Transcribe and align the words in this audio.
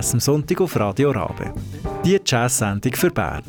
Jazz 0.00 0.14
am 0.14 0.20
Sonntag 0.20 0.62
auf 0.62 0.76
Radio 0.76 1.10
Rabe. 1.10 1.52
Die 2.06 2.18
Jazz-Sendung 2.24 2.94
für 2.94 3.10
Bern. 3.10 3.42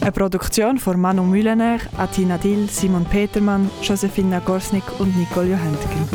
Eine 0.00 0.10
Produktion 0.10 0.78
von 0.78 1.00
Manu 1.00 1.22
Mühlener, 1.22 1.78
Atina 1.96 2.38
Dill, 2.38 2.68
Simon 2.68 3.04
Petermann, 3.04 3.70
Josefina 3.80 4.40
Gorsnik 4.40 4.82
und 4.98 5.16
Nicole 5.16 5.50
Johentgen. 5.50 6.08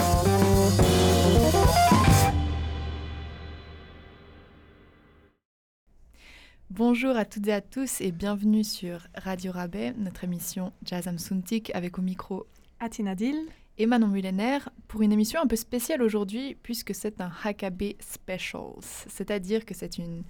Bonjour 6.70 7.16
à 7.16 7.24
toutes 7.24 7.48
et 7.48 7.54
à 7.54 7.62
tous 7.62 8.02
et 8.02 8.12
bienvenue 8.12 8.66
sur 8.66 9.00
Radio 9.16 9.54
Rabais, 9.54 9.94
notre 9.98 10.26
émission 10.26 10.74
Jazz 10.84 11.08
am 11.08 11.18
Suntik 11.18 11.74
avec 11.74 11.98
au 11.98 12.02
micro 12.02 12.46
Atina 12.82 13.16
Dill 13.16 13.48
et 13.78 13.86
Manon 13.86 14.08
Mulener 14.08 14.60
pour 14.88 15.02
une 15.02 15.12
émission 15.12 15.40
un 15.42 15.48
peu 15.48 15.56
spéciale 15.56 16.02
aujourd'hui 16.02 16.56
puisque 16.64 16.96
c'est 16.96 17.22
un 17.22 17.30
HKB 17.30 17.96
Specials, 18.00 18.82
c'est-à-dire 19.08 19.66
que 19.66 19.74
c'est 19.74 19.98
une, 19.98 20.24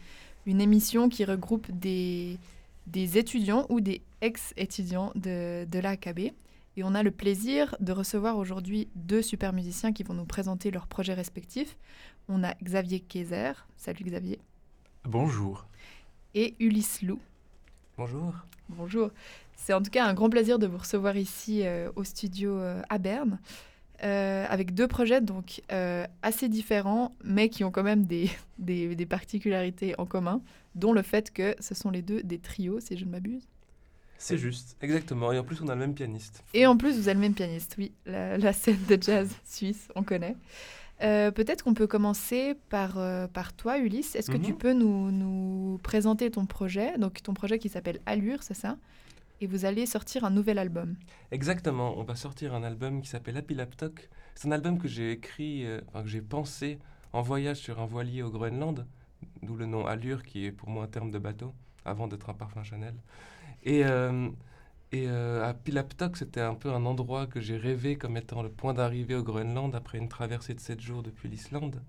une 0.45 0.61
émission 0.61 1.09
qui 1.09 1.23
regroupe 1.25 1.70
des, 1.71 2.37
des 2.87 3.17
étudiants 3.17 3.65
ou 3.70 3.79
des 3.81 4.01
ex-étudiants 4.21 5.11
de, 5.15 5.65
de 5.65 5.79
l'AKB. 5.79 6.20
Et 6.79 6.83
on 6.83 6.93
a 6.93 7.01
le 7.01 7.11
plaisir 7.11 7.75
de 7.79 7.91
recevoir 7.91 8.37
aujourd'hui 8.37 8.89
deux 8.95 9.21
super 9.21 9.51
musiciens 9.51 9.93
qui 9.93 10.03
vont 10.03 10.13
nous 10.13 10.25
présenter 10.25 10.70
leurs 10.70 10.87
projets 10.87 11.15
respectifs. 11.15 11.75
On 12.29 12.43
a 12.43 12.53
Xavier 12.63 12.99
Kayser. 12.99 13.53
Salut 13.77 14.03
Xavier. 14.03 14.39
Bonjour. 15.03 15.65
Et 16.35 16.55
Ulysse 16.59 17.01
Lou. 17.01 17.20
Bonjour. 17.98 18.34
Bonjour. 18.70 19.09
C'est 19.57 19.73
en 19.73 19.81
tout 19.81 19.91
cas 19.91 20.05
un 20.05 20.13
grand 20.13 20.29
plaisir 20.29 20.59
de 20.59 20.68
vous 20.68 20.77
recevoir 20.77 21.18
ici 21.18 21.62
euh, 21.65 21.90
au 21.98 22.04
studio 22.05 22.57
euh, 22.57 22.82
à 22.90 22.99
Berne, 22.99 23.40
euh, 24.04 24.45
avec 24.48 24.73
deux 24.73 24.87
projets 24.87 25.20
donc 25.20 25.62
assez 26.21 26.48
différents, 26.48 27.15
mais 27.23 27.49
qui 27.49 27.63
ont 27.65 27.71
quand 27.71 27.84
même 27.84 28.05
des, 28.05 28.29
des, 28.59 28.95
des 28.95 29.05
particularités 29.05 29.93
en 29.98 30.05
commun, 30.05 30.41
dont 30.76 30.93
le 30.93 31.01
fait 31.01 31.32
que 31.34 31.55
ce 31.59 31.76
sont 31.76 31.90
les 31.91 32.01
deux 32.01 32.23
des 32.23 32.37
trios, 32.40 32.79
si 32.79 32.98
je 32.98 33.04
ne 33.05 33.09
m'abuse. 33.12 33.43
C'est 34.20 34.37
juste, 34.37 34.77
exactement. 34.82 35.32
Et 35.32 35.37
en 35.37 35.43
plus, 35.43 35.62
on 35.62 35.67
a 35.67 35.73
le 35.76 35.79
même 35.82 35.93
pianiste. 35.93 36.43
Et 36.55 36.65
en 36.65 36.76
plus, 36.77 36.93
vous 36.93 37.07
avez 37.07 37.13
le 37.15 37.20
même 37.20 37.35
pianiste, 37.35 37.76
oui, 37.77 37.91
la, 38.07 38.37
la 38.37 38.54
scène 38.54 38.79
de 38.87 38.98
jazz 38.99 39.29
suisse, 39.45 39.89
on 39.95 40.01
connaît. 40.04 40.35
Euh, 41.04 41.29
Peut-être 41.29 41.63
qu'on 41.63 41.76
peut 41.76 41.85
commencer 41.85 42.55
par, 42.70 42.98
euh, 42.98 43.27
par 43.27 43.54
toi, 43.54 43.77
Ulysse. 43.77 44.15
Est-ce 44.15 44.32
que 44.32 44.37
tu 44.37 44.54
Mhm. 44.54 44.57
peux 44.57 44.73
nous, 44.73 45.12
nous 45.12 45.79
présenter 45.84 46.32
ton 46.32 46.48
projet? 46.48 46.98
Donc, 46.98 47.21
ton 47.21 47.35
projet 47.35 47.60
qui 47.60 47.70
s'appelle 47.70 47.99
Allure, 48.07 48.41
c'est 48.41 48.55
ça? 48.55 48.77
Et 49.40 49.48
vous 49.48 49.66
allez 49.66 49.85
sortir 49.85 50.26
un 50.26 50.32
nouvel 50.32 50.57
album. 50.57 50.96
Exactement. 51.32 51.98
On 51.98 52.04
va 52.04 52.16
sortir 52.16 52.55
un 52.55 52.63
album 52.63 53.02
qui 53.02 53.10
s'appelle 53.10 53.38
Happy 53.38 53.54
Laptop. 53.54 53.99
C'est 54.34 54.48
un 54.48 54.52
album 54.52 54.79
que 54.79 54.88
j'ai 54.88 55.12
écrit, 55.12 55.66
euh, 55.66 55.82
que 55.94 56.07
j'ai 56.07 56.21
pensé 56.21 56.79
en 57.13 57.21
voyage 57.21 57.57
sur 57.57 57.79
un 57.79 57.85
voilier 57.85 58.24
au 58.24 58.32
Groenland, 58.32 58.88
d'où 59.44 59.55
le 59.55 59.68
nom 59.68 59.85
Allure, 59.85 60.24
qui 60.24 60.46
est 60.46 60.52
pour 60.52 60.70
moi 60.70 60.85
un 60.85 60.88
terme 60.88 61.12
de 61.12 61.20
bateau, 61.20 61.54
avant 61.85 62.07
d'être 62.07 62.29
un 62.29 62.34
parfum 62.34 62.63
Chanel. 62.63 62.96
Et, 63.63 63.85
euh, 63.85 64.29
euh, 64.96 65.53
c'était 66.16 66.41
un 66.41 66.56
peu 66.56 66.72
un 66.72 66.85
endroit 66.85 67.28
que 67.28 67.40
j'ai 67.40 67.57
rêvé 67.57 67.96
comme 67.96 68.18
étant 68.18 68.41
le 68.41 68.50
point 68.50 68.74
d'arrivée 68.74 69.16
au 69.16 69.24
Groenland 69.24 69.75
après 69.75 70.00
une 70.00 70.09
traversée 70.09 70.56
de 70.56 70.59
7 70.59 70.81
jours 70.81 71.03
depuis 71.03 71.29
l'Islande. 71.29 71.84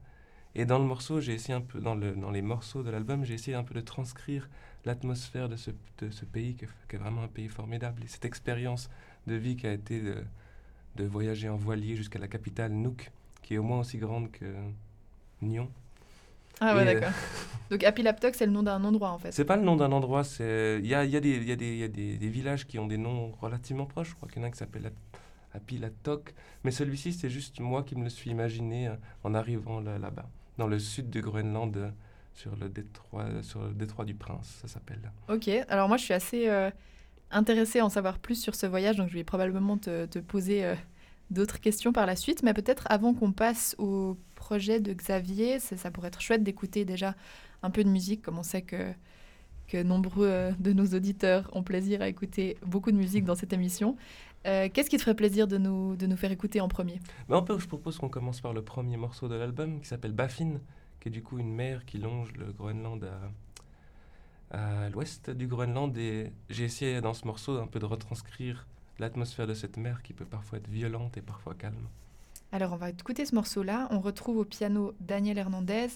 Et 0.54 0.66
dans 0.66 0.78
le 0.78 0.84
morceau, 0.84 1.20
j'ai 1.20 1.34
essayé 1.34 1.54
un 1.54 1.60
peu, 1.60 1.80
dans 1.80 1.94
les 1.94 2.42
morceaux 2.42 2.82
de 2.82 2.90
l'album, 2.90 3.24
j'ai 3.24 3.34
essayé 3.34 3.56
un 3.56 3.62
peu 3.62 3.74
de 3.74 3.80
transcrire 3.80 4.48
l'atmosphère 4.84 5.48
de 5.48 5.56
ce, 5.56 5.70
de 5.98 6.10
ce 6.10 6.24
pays 6.24 6.54
qui 6.54 6.64
est, 6.64 6.98
vraiment 6.98 7.22
un 7.22 7.28
pays 7.28 7.48
formidable. 7.48 8.02
Et 8.04 8.08
cette 8.08 8.24
expérience 8.24 8.88
de 9.26 9.34
vie 9.34 9.56
qui 9.56 9.66
a 9.66 9.72
été 9.72 10.00
de, 10.00 10.16
de 10.96 11.04
voyager 11.04 11.48
en 11.48 11.56
voilier 11.56 11.96
jusqu'à 11.96 12.18
la 12.18 12.28
capitale 12.28 12.72
Nuuk, 12.72 13.10
qui 13.42 13.54
est 13.54 13.58
au 13.58 13.62
moins 13.62 13.80
aussi 13.80 13.98
grande 13.98 14.30
que 14.30 14.44
Nyon. 15.42 15.68
Ah 16.60 16.74
ouais, 16.74 16.82
euh, 16.82 16.94
d'accord. 16.94 17.12
Donc, 17.70 17.84
Happy 17.84 18.02
Laptop, 18.02 18.34
c'est 18.34 18.46
le 18.46 18.52
nom 18.52 18.62
d'un 18.62 18.82
endroit, 18.82 19.10
en 19.10 19.18
fait. 19.18 19.30
C'est 19.32 19.44
pas 19.44 19.56
le 19.56 19.62
nom 19.62 19.76
d'un 19.76 19.92
endroit, 19.92 20.24
c'est 20.24 20.78
il 20.80 20.86
y 20.86 20.94
a, 20.94 21.04
y 21.04 21.16
a, 21.16 21.20
des, 21.20 21.38
y 21.44 21.52
a, 21.52 21.56
des, 21.56 21.76
y 21.76 21.82
a 21.84 21.88
des, 21.88 22.16
des 22.16 22.28
villages 22.28 22.66
qui 22.66 22.78
ont 22.78 22.86
des 22.86 22.96
noms 22.98 23.32
relativement 23.40 23.84
proches. 23.86 24.10
Je 24.10 24.14
crois 24.14 24.28
qu'il 24.28 24.38
y 24.38 24.40
en 24.40 24.44
a 24.44 24.48
un 24.48 24.50
qui 24.50 24.58
s'appelle 24.58 24.86
Ap- 24.86 25.16
Apilatok, 25.54 26.34
mais 26.64 26.70
celui-ci 26.70 27.12
c'est 27.12 27.30
juste 27.30 27.60
moi 27.60 27.82
qui 27.82 27.94
me 27.96 28.04
le 28.04 28.10
suis 28.10 28.30
imaginé 28.30 28.88
euh, 28.88 28.94
en 29.24 29.34
arrivant 29.34 29.80
là- 29.80 29.98
là-bas, 29.98 30.28
dans 30.56 30.66
le 30.66 30.78
sud 30.78 31.10
du 31.10 31.20
Groenland, 31.20 31.76
euh, 31.76 31.90
sur 32.38 32.54
le 32.56 32.68
détroit, 32.68 33.26
sur 33.42 33.62
le 33.62 33.72
détroit 33.74 34.04
du 34.04 34.14
Prince, 34.14 34.58
ça 34.62 34.68
s'appelle. 34.68 35.10
Ok, 35.28 35.48
alors 35.68 35.88
moi 35.88 35.96
je 35.96 36.04
suis 36.04 36.14
assez 36.14 36.48
euh, 36.48 36.70
intéressée 37.32 37.80
à 37.80 37.84
en 37.84 37.88
savoir 37.88 38.18
plus 38.18 38.40
sur 38.40 38.54
ce 38.54 38.66
voyage, 38.66 38.96
donc 38.96 39.08
je 39.08 39.14
vais 39.14 39.24
probablement 39.24 39.76
te, 39.76 40.06
te 40.06 40.20
poser 40.20 40.64
euh, 40.64 40.76
d'autres 41.30 41.58
questions 41.58 41.92
par 41.92 42.06
la 42.06 42.14
suite, 42.14 42.44
mais 42.44 42.54
peut-être 42.54 42.84
avant 42.90 43.12
qu'on 43.12 43.32
passe 43.32 43.74
au 43.78 44.16
projet 44.36 44.78
de 44.78 44.92
Xavier, 44.92 45.58
ça, 45.58 45.76
ça 45.76 45.90
pourrait 45.90 46.08
être 46.08 46.20
chouette 46.20 46.44
d'écouter 46.44 46.84
déjà 46.84 47.16
un 47.62 47.70
peu 47.70 47.82
de 47.82 47.88
musique, 47.88 48.22
comme 48.22 48.38
on 48.38 48.44
sait 48.44 48.62
que, 48.62 48.92
que 49.66 49.82
nombreux 49.82 50.28
euh, 50.28 50.52
de 50.60 50.72
nos 50.72 50.86
auditeurs 50.86 51.50
ont 51.54 51.64
plaisir 51.64 52.02
à 52.02 52.08
écouter 52.08 52.56
beaucoup 52.64 52.92
de 52.92 52.96
musique 52.96 53.24
dans 53.24 53.34
cette 53.34 53.52
émission. 53.52 53.96
Euh, 54.46 54.68
Qu'est-ce 54.72 54.88
qui 54.88 54.96
te 54.96 55.02
ferait 55.02 55.16
plaisir 55.16 55.48
de 55.48 55.58
nous, 55.58 55.96
de 55.96 56.06
nous 56.06 56.16
faire 56.16 56.30
écouter 56.30 56.60
en 56.60 56.68
premier? 56.68 57.00
Mais 57.28 57.34
on 57.34 57.42
peut, 57.42 57.58
je 57.58 57.66
propose 57.66 57.98
qu'on 57.98 58.08
commence 58.08 58.40
par 58.40 58.52
le 58.52 58.62
premier 58.62 58.96
morceau 58.96 59.26
de 59.26 59.34
l'album 59.34 59.80
qui 59.80 59.88
s'appelle 59.88 60.12
Baffin, 60.12 60.60
qui 61.00 61.08
est 61.08 61.12
du 61.12 61.22
coup 61.22 61.38
une 61.38 61.54
mer 61.54 61.84
qui 61.84 61.98
longe 61.98 62.32
le 62.32 62.52
Groenland 62.52 63.08
à, 64.50 64.84
à 64.84 64.88
l'ouest 64.90 65.30
du 65.30 65.46
Groenland. 65.46 65.96
Et 65.96 66.32
j'ai 66.50 66.64
essayé 66.64 67.00
dans 67.00 67.14
ce 67.14 67.26
morceau 67.26 67.58
un 67.58 67.66
peu 67.66 67.78
de 67.78 67.86
retranscrire 67.86 68.66
l'atmosphère 68.98 69.46
de 69.46 69.54
cette 69.54 69.76
mer 69.76 70.02
qui 70.02 70.12
peut 70.12 70.24
parfois 70.24 70.58
être 70.58 70.68
violente 70.68 71.16
et 71.16 71.22
parfois 71.22 71.54
calme. 71.54 71.88
Alors, 72.50 72.72
on 72.72 72.76
va 72.76 72.90
écouter 72.90 73.26
ce 73.26 73.34
morceau-là. 73.34 73.88
On 73.90 74.00
retrouve 74.00 74.38
au 74.38 74.44
piano 74.44 74.94
Daniel 75.00 75.36
Hernandez, 75.38 75.88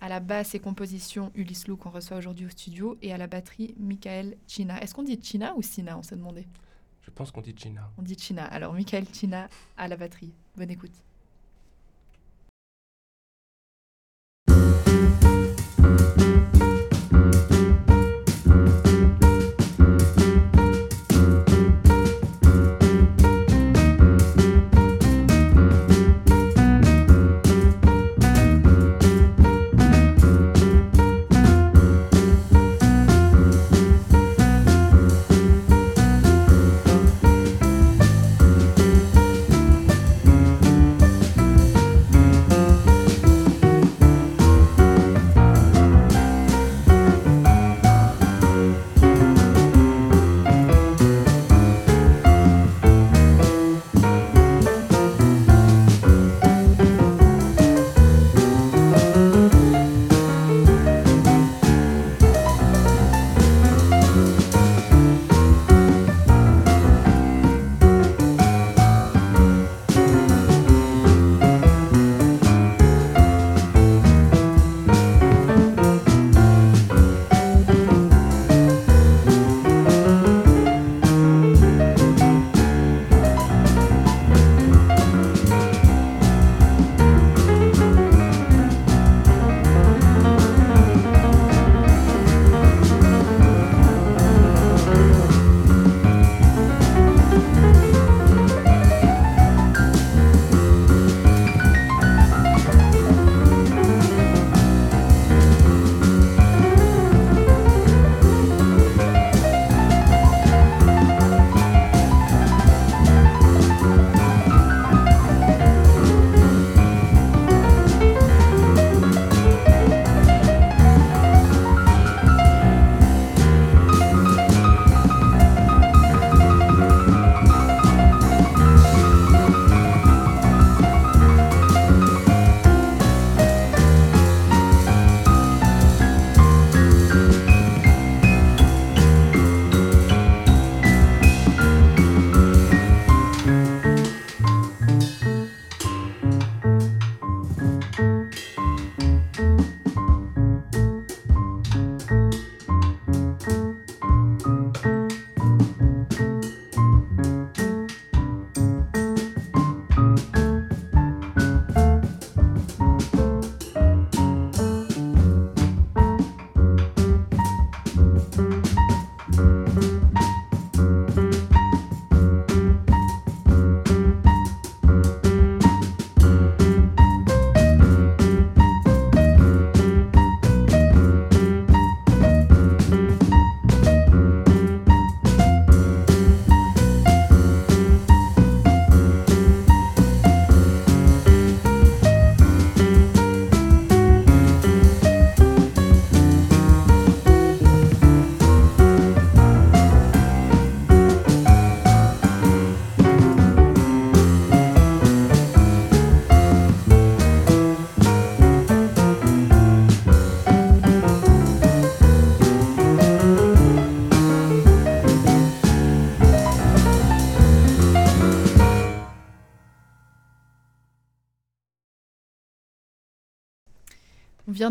à 0.00 0.08
la 0.08 0.20
basse 0.20 0.54
et 0.54 0.60
composition 0.60 1.32
Ulysse 1.34 1.66
Lou 1.66 1.76
qu'on 1.76 1.90
reçoit 1.90 2.18
aujourd'hui 2.18 2.44
au 2.46 2.50
studio, 2.50 2.98
et 3.00 3.12
à 3.12 3.16
la 3.16 3.26
batterie 3.26 3.74
Michael 3.78 4.36
China. 4.46 4.78
Est-ce 4.82 4.94
qu'on 4.94 5.02
dit 5.02 5.18
China 5.22 5.54
ou 5.56 5.62
Sina 5.62 5.96
On 5.96 6.02
s'est 6.02 6.16
demandé? 6.16 6.46
Je 7.02 7.10
pense 7.10 7.30
qu'on 7.30 7.40
dit 7.40 7.54
China. 7.56 7.90
On 7.96 8.02
dit 8.02 8.18
China. 8.18 8.44
Alors, 8.44 8.74
Michael 8.74 9.06
China 9.12 9.48
à 9.76 9.88
la 9.88 9.96
batterie. 9.96 10.32
Bonne 10.56 10.70
écoute. 10.70 10.92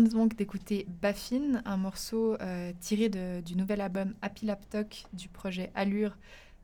donc 0.00 0.34
d'écouter 0.34 0.86
Baffin, 1.00 1.62
un 1.64 1.76
morceau 1.76 2.36
euh, 2.40 2.72
tiré 2.80 3.08
du 3.08 3.54
nouvel 3.54 3.80
album 3.80 4.12
Happy 4.22 4.44
Laptop 4.44 4.92
du 5.12 5.28
projet 5.28 5.70
Allure. 5.76 6.16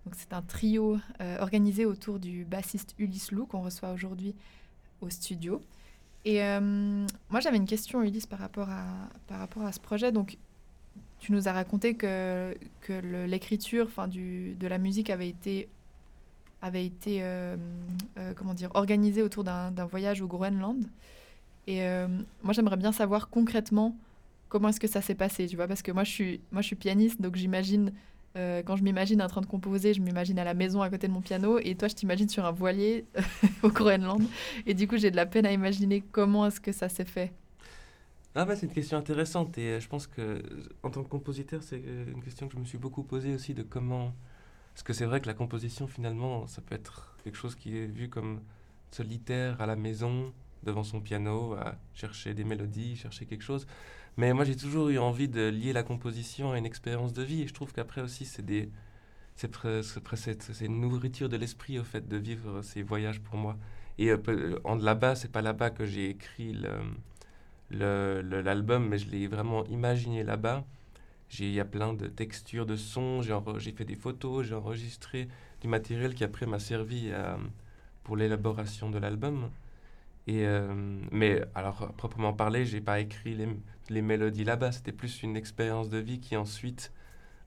Donc 0.05 0.15
c'est 0.17 0.33
un 0.33 0.43
trio 0.43 0.99
euh, 1.21 1.39
organisé 1.39 1.85
autour 1.85 2.19
du 2.19 2.45
bassiste 2.45 2.97
Ulysse 2.99 3.31
Lou 3.31 3.47
qu'on 3.47 3.63
reçoit 3.63 3.93
aujourd'hui 3.93 4.35
au 5.01 5.11
studio. 5.11 5.61
Et 6.25 6.43
euh, 6.43 7.07
moi 7.29 7.39
j'avais 7.39 7.59
une 7.59 7.67
question 7.67 8.03
Ulysse 8.03 8.27
par 8.27 8.41
rapport 8.41 8.69
à, 8.69 8.85
par 9.29 9.39
rapport 9.39 9.63
à 9.63 9.71
ce 9.71 9.79
projet. 9.79 10.11
Donc 10.11 10.37
tu 11.21 11.31
nous 11.31 11.47
as 11.47 11.53
raconté 11.53 11.95
que, 11.95 12.57
que 12.81 13.27
l'écriture 13.27 13.89
de 14.09 14.67
la 14.67 14.79
musique 14.79 15.09
avait 15.09 15.29
été, 15.29 15.69
avait 16.63 16.85
été 16.85 17.23
comment 18.35 18.55
dire, 18.55 18.71
organisée 18.75 19.23
autour 19.23 19.45
d'un 19.45 19.87
voyage 19.87 20.21
au 20.21 20.27
Groenland. 20.27 20.85
Et 21.71 21.85
euh, 21.85 22.09
moi, 22.43 22.53
j'aimerais 22.53 22.77
bien 22.77 22.91
savoir 22.91 23.29
concrètement 23.31 23.97
comment 24.49 24.71
est-ce 24.71 24.81
que 24.81 24.89
ça 24.89 25.01
s'est 25.01 25.15
passé, 25.15 25.47
tu 25.47 25.55
vois, 25.55 25.69
parce 25.69 25.83
que 25.83 25.93
moi, 25.93 26.03
je 26.03 26.11
suis, 26.11 26.75
pianiste, 26.75 27.23
donc 27.23 27.37
j'imagine, 27.37 27.93
euh, 28.37 28.65
quand 28.65 28.75
je 28.75 28.83
m'imagine 28.83 29.23
en 29.23 29.29
train 29.29 29.41
de 29.41 29.47
composer, 29.47 29.95
je 29.95 30.01
m'imagine 30.01 30.37
à 30.41 30.45
la 30.45 30.55
maison 30.55 30.83
à 30.83 30.91
côté 30.91 31.07
de 31.07 31.13
mon 31.13 31.21
piano, 31.21 31.61
et 31.61 31.77
toi, 31.77 31.87
je 31.87 31.95
t'imagine 31.95 32.29
sur 32.29 32.45
un 32.45 32.51
voilier 32.51 33.05
au 33.63 33.69
Groenland, 33.69 34.21
et 34.67 34.75
du 34.75 34.89
coup, 34.89 34.97
j'ai 34.97 35.13
de 35.13 35.17
la 35.17 35.27
peine 35.27 35.47
à 35.47 35.53
imaginer 35.53 36.03
comment 36.11 36.45
est-ce 36.45 36.61
que 36.61 36.73
ça 36.73 36.89
s'est 36.89 37.05
fait. 37.05 37.33
Ah 38.35 38.45
bah 38.45 38.55
c'est 38.55 38.67
une 38.67 38.73
question 38.73 38.97
intéressante 38.97 39.59
et 39.59 39.73
euh, 39.73 39.81
je 39.81 39.89
pense 39.89 40.07
que 40.07 40.41
en 40.85 40.91
tant 40.91 41.03
que 41.03 41.09
compositeur 41.09 41.65
c'est 41.65 41.83
une 42.07 42.23
question 42.23 42.47
que 42.47 42.55
je 42.55 42.61
me 42.61 42.65
suis 42.65 42.79
beaucoup 42.79 43.03
posée 43.03 43.35
aussi 43.35 43.55
de 43.55 43.65
comment 43.65 44.15
parce 44.73 44.85
que 44.85 44.93
c'est 44.93 45.05
vrai 45.05 45.21
que 45.21 45.27
la 45.27 45.35
composition 45.35 45.89
finalement 45.89 46.47
ça 46.47 46.63
peut 46.63 46.77
être 46.77 47.17
quelque 47.25 47.37
chose 47.37 47.57
qui 47.57 47.77
est 47.77 47.87
vu 47.87 48.09
comme 48.09 48.41
solitaire 48.93 49.61
à 49.61 49.67
la 49.67 49.75
maison 49.75 50.33
devant 50.65 50.85
son 50.85 51.01
piano 51.01 51.55
à 51.55 51.77
chercher 51.95 52.35
des 52.35 52.45
mélodies 52.45 52.97
chercher 52.97 53.27
quelque 53.27 53.43
chose 53.45 53.67
mais 54.17 54.33
moi 54.33 54.45
j'ai 54.45 54.57
toujours 54.57 54.89
eu 54.91 54.99
envie 54.99 55.29
de 55.29 55.49
lier 55.49 55.73
la 55.73 55.83
composition 55.83 56.53
à 56.53 56.59
une 56.59 56.67
expérience 56.67 57.13
de 57.13 57.23
vie 57.23 57.43
et 57.43 57.49
je 57.49 57.55
trouve 57.55 57.73
qu'après 57.73 58.01
aussi 58.03 58.25
c'est 58.25 58.45
des 58.45 58.71
c'est 59.37 60.65
une 60.67 60.81
nourriture 60.81 61.29
de 61.31 61.37
l'esprit 61.37 61.79
au 61.79 61.85
fait 61.85 62.07
de 62.09 62.17
vivre 62.19 62.63
ces 62.63 62.83
voyages 62.83 63.21
pour 63.21 63.37
moi 63.37 63.57
et 63.99 64.11
euh, 64.11 64.61
en 64.65 64.77
là-bas 64.77 65.15
c'est 65.15 65.33
pas 65.33 65.43
là-bas 65.43 65.71
que 65.71 65.87
j'ai 65.87 66.11
écrit 66.11 66.55
l'album, 67.71 68.89
mais 68.89 68.99
je 68.99 69.11
l'ai 69.11 69.27
vraiment 69.27 69.65
imaginé 69.67 70.25
là-bas. 70.25 70.65
Il 71.39 71.53
y 71.53 71.61
a 71.61 71.65
plein 71.65 71.95
de 71.95 72.09
textures, 72.09 72.67
de 72.67 72.77
sons, 72.77 73.23
j'ai 73.23 73.73
fait 73.73 73.85
des 73.85 73.95
photos, 73.97 74.47
j'ai 74.47 74.55
enregistré 74.55 75.29
du 75.63 75.69
matériel 75.69 76.15
qui 76.15 76.25
après 76.25 76.47
m'a 76.47 76.59
servi 76.59 77.13
à- 77.13 77.39
pour 78.05 78.17
l'élaboration 78.17 78.91
de 78.91 78.99
l'album. 78.99 79.51
Et 80.27 80.47
euh, 80.47 80.73
mais 81.11 81.43
alors, 81.55 81.83
à 81.83 81.93
proprement 81.93 82.33
parler, 82.33 82.65
j'ai 82.65 82.81
pas 82.81 83.01
écrit 83.01 83.35
les, 83.35 83.49
les 83.89 84.03
mélodies 84.03 84.45
là-bas, 84.45 84.73
c'était 84.73 84.93
plus 84.93 85.23
une 85.23 85.37
expérience 85.37 85.89
de 85.89 85.99
vie 85.99 86.21
qui 86.21 86.37
ensuite 86.37 86.93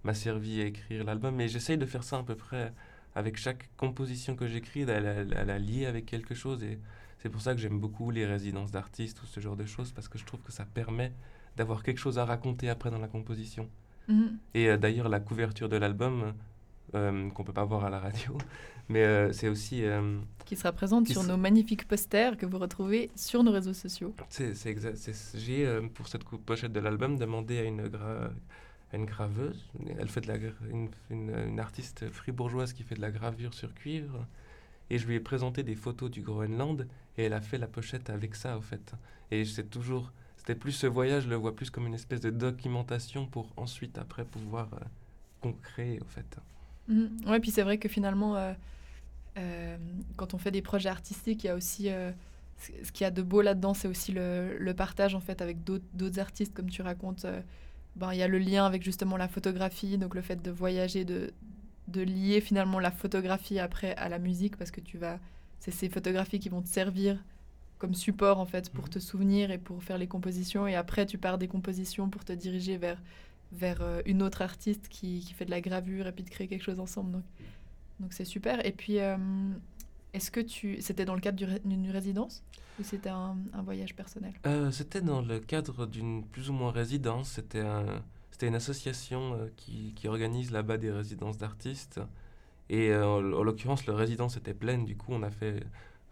m'a 0.04 0.14
servi 0.14 0.62
à 0.62 0.66
écrire 0.66 1.04
l'album. 1.04 1.36
Mais 1.36 1.48
j'essaye 1.48 1.78
de 1.78 1.86
faire 1.86 2.04
ça 2.04 2.18
à 2.18 2.24
peu 2.24 2.36
près 2.36 2.74
avec 3.16 3.38
chaque 3.38 3.70
composition 3.78 4.36
que 4.36 4.48
j'écris, 4.48 4.84
à 4.84 5.00
la, 5.00 5.24
la 5.24 5.60
lier 5.60 5.86
avec 5.86 6.06
quelque 6.06 6.36
chose. 6.36 6.64
Et 6.64 6.80
c'est 7.20 7.30
pour 7.30 7.42
ça 7.42 7.54
que 7.54 7.62
j'aime 7.62 7.80
beaucoup 7.80 8.12
les 8.12 8.26
résidences 8.26 8.72
d'artistes 8.72 9.22
ou 9.22 9.26
ce 9.26 9.40
genre 9.40 9.56
de 9.56 9.66
choses, 9.66 9.92
parce 9.92 10.10
que 10.10 10.18
je 10.18 10.26
trouve 10.26 10.42
que 10.42 10.52
ça 10.52 10.66
permet 10.66 11.14
d'avoir 11.56 11.84
quelque 11.84 12.00
chose 12.00 12.18
à 12.20 12.26
raconter 12.26 12.70
après 12.70 12.90
dans 12.92 12.98
la 12.98 13.08
composition. 13.08 13.70
Mhm. 14.08 14.38
Et 14.54 14.70
euh, 14.70 14.78
d'ailleurs, 14.78 15.08
la 15.08 15.20
couverture 15.20 15.70
de 15.70 15.78
l'album, 15.78 16.34
euh, 16.96 17.30
qu'on 17.32 17.44
peut 17.44 17.54
pas 17.54 17.66
voir 17.66 17.86
à 17.86 17.90
la 17.90 18.00
radio, 18.00 18.38
mais 18.90 19.04
euh, 19.04 19.32
c'est 19.34 19.48
aussi... 19.50 19.84
euh, 19.84 20.20
Qui 20.46 20.56
sera 20.56 20.72
présente 20.72 21.06
Qui 21.08 21.14
sur 21.14 21.24
nos 21.24 21.38
magnifiques 21.38 21.88
posters 21.88 22.38
que 22.38 22.46
vous 22.46 22.58
retrouvez 22.60 23.10
sur 23.16 23.44
nos 23.44 23.52
réseaux 23.52 23.74
sociaux. 23.74 24.14
c'est, 24.30 24.56
c'est 24.56 24.74
exa- 24.74 24.96
c'est- 24.96 25.38
J'ai, 25.38 25.66
euh, 25.66 25.82
pour 25.94 26.08
cette 26.08 26.24
pochette 26.24 26.74
de 26.74 26.80
l'album, 26.80 27.18
demandé 27.18 27.58
à 27.60 27.64
une, 27.64 27.88
gra- 27.88 28.30
à 28.92 28.98
une 28.98 29.06
graveuse, 29.06 29.66
elle 30.00 30.08
fait 30.10 30.22
de 30.22 30.28
la, 30.28 30.36
une, 30.72 30.90
une- 31.10 31.36
une 31.48 31.60
artiste 31.60 32.10
fribourgeoise 32.12 32.74
qui 32.74 32.84
fait 32.84 32.96
de 32.96 33.02
la 33.02 33.12
gravure 33.12 33.54
sur 33.54 33.74
cuivre, 33.74 34.26
et 34.90 34.98
je 35.00 35.08
lui 35.08 35.16
ai 35.16 35.20
présenté 35.20 35.64
des 35.64 35.76
photos 35.76 36.12
du 36.12 36.22
Groenland, 36.22 36.88
et 37.18 37.24
elle 37.24 37.34
a 37.34 37.42
fait 37.42 37.58
la 37.58 37.68
pochette 37.68 38.10
avec 38.10 38.36
ça, 38.36 38.58
au 38.58 38.62
fait. 38.62 38.94
Et 39.32 39.46
c'est 39.46 39.70
toujours... 39.70 40.12
C'était 40.38 40.56
plus 40.56 40.74
ce 40.74 40.88
voyage, 40.88 41.24
je 41.24 41.30
le 41.30 41.36
vois 41.38 41.56
plus 41.56 41.70
comme 41.70 41.88
une 41.88 41.94
espèce 41.94 42.20
de 42.20 42.30
documentation 42.30 43.26
pour 43.26 43.54
ensuite, 43.56 43.98
après, 43.98 44.26
pouvoir 44.26 44.68
concréer, 45.42 46.00
au 46.02 46.06
fait. 46.06 46.38
Mhm. 46.88 47.10
Ouais, 47.28 47.40
puis 47.40 47.52
c'est 47.52 47.64
vrai 47.64 47.78
que 47.78 47.88
finalement, 47.90 48.36
euh, 48.36 48.54
euh, 49.38 49.78
quand 50.18 50.34
on 50.34 50.38
fait 50.38 50.52
des 50.52 50.62
projets 50.62 50.90
artistiques, 50.90 51.44
il 51.44 51.48
y 51.48 51.50
a 51.50 51.56
aussi 51.56 51.90
euh, 51.92 52.12
ce 52.58 52.92
qu'il 52.92 53.04
y 53.06 53.08
a 53.08 53.12
de 53.12 53.22
beau 53.22 53.42
là-dedans, 53.42 53.74
c'est 53.74 53.88
aussi 53.88 54.12
le, 54.14 54.58
le 54.60 54.74
partage 54.76 55.16
en 55.16 55.22
fait 55.22 55.42
avec 55.42 55.64
d'autres 55.64 56.20
artistes, 56.20 56.54
comme 56.54 56.70
tu 56.70 56.82
racontes. 56.82 57.26
ben, 57.98 58.14
il 58.14 58.20
y 58.20 58.24
a 58.24 58.30
le 58.30 58.40
lien 58.40 58.66
avec 58.66 58.84
justement 58.84 59.18
la 59.18 59.28
photographie, 59.30 59.98
donc 60.00 60.16
le 60.16 60.22
fait 60.22 60.42
de 60.42 60.52
voyager, 60.52 61.06
de, 61.06 61.34
de 61.90 62.02
lier 62.02 62.42
finalement 62.42 62.80
la 62.80 62.92
photographie 62.92 63.60
après 63.60 63.96
à 63.98 64.10
la 64.10 64.20
musique, 64.20 64.58
parce 64.58 64.72
que 64.72 64.82
tu 64.82 64.98
vas, 64.98 65.20
c'est 65.60 65.72
ces 65.72 65.90
photographies 65.90 66.40
qui 66.40 66.50
vont 66.50 66.62
te 66.64 66.70
servir 66.70 67.24
comme 67.80 67.94
support 67.96 68.40
en 68.40 68.46
fait 68.46 68.70
pour 68.72 68.86
Mhm. 68.86 68.90
te 68.90 69.00
souvenir 69.00 69.52
et 69.52 69.58
pour 69.58 69.84
faire 69.84 69.98
les 69.98 70.08
compositions, 70.08 70.68
et 70.68 70.76
après 70.76 71.06
tu 71.06 71.18
pars 71.18 71.38
des 71.38 71.48
compositions 71.48 72.10
pour 72.10 72.26
te 72.26 72.34
diriger 72.34 72.78
vers 72.78 73.02
vers 73.54 73.82
euh, 73.82 74.02
une 74.06 74.22
autre 74.22 74.42
artiste 74.42 74.88
qui, 74.90 75.22
fait 75.34 75.46
de 75.46 75.52
la 75.52 75.62
gravure 75.62 76.08
et 76.08 76.12
puis 76.12 76.24
de 76.24 76.30
créer 76.30 76.48
quelque 76.48 76.64
chose 76.64 76.80
ensemble. 76.80 77.12
Donc, 77.12 77.24
donc 78.00 78.14
c'est 78.14 78.26
super. 78.26 78.66
Et 78.66 78.72
puis, 78.72 79.00
euh, 79.00 79.18
est-ce 80.14 80.32
que 80.32 80.40
tu... 80.40 80.82
C'était 80.82 81.06
dans 81.06 81.16
le 81.16 81.22
cadre 81.22 81.60
d'une 81.64 81.90
résidence 81.92 82.44
ou 82.80 82.84
c'était 82.84 83.10
un, 83.10 83.38
voyage 83.64 83.96
personnel? 83.96 84.34
Euh, 84.46 84.72
c'était 84.72 85.02
dans 85.02 85.22
le 85.22 85.40
cadre 85.40 85.86
d'une 85.86 86.26
plus 86.26 86.50
ou 86.50 86.54
moins 86.54 86.72
résidence. 86.72 87.30
C'était 87.30 87.64
c'était 88.32 88.48
une 88.48 88.56
association 88.56 89.48
qui, 89.56 89.94
qui 89.96 90.08
organise 90.08 90.50
là-bas 90.50 90.78
des 90.78 90.90
résidences 90.90 91.38
d'artistes. 91.38 92.02
Et 92.68 92.92
en, 92.96 93.20
en 93.20 93.44
l'occurrence, 93.44 93.86
la 93.86 93.94
résidence 93.94 94.38
était 94.38 94.56
pleine. 94.56 94.86
Du 94.86 94.98
coup, 94.98 95.14
on 95.14 95.22
a 95.22 95.30
fait 95.30 95.64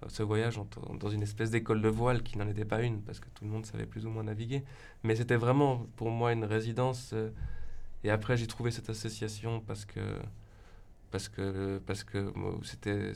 ce 0.08 0.24
voyage 0.24 0.60
dans 1.00 1.10
une 1.10 1.22
espèce 1.22 1.52
d'école 1.52 1.82
de 1.82 1.90
voile 1.90 2.24
qui 2.24 2.38
n'en 2.38 2.48
était 2.48 2.66
pas 2.66 2.82
une 2.82 3.02
parce 3.02 3.20
que 3.20 3.30
tout 3.30 3.44
le 3.46 3.50
monde 3.52 3.66
savait 3.66 3.86
plus 3.86 4.06
ou 4.06 4.10
moins 4.10 4.24
naviguer. 4.24 4.64
Mais 5.04 5.16
c'était 5.16 5.36
vraiment 5.36 5.86
pour 5.96 6.10
moi 6.10 6.34
une 6.34 6.46
résidence. 6.46 7.12
euh, 7.14 7.30
et 8.04 8.10
après, 8.10 8.36
j'ai 8.38 8.48
trouvé 8.48 8.72
cette 8.72 8.90
association 8.90 9.60
parce 9.62 9.86
que 9.86 10.00
parce 11.12 11.30
que 11.30 11.80
parce 11.86 12.04
que 12.04 12.32
moi, 12.36 12.58
c'était 12.64 13.14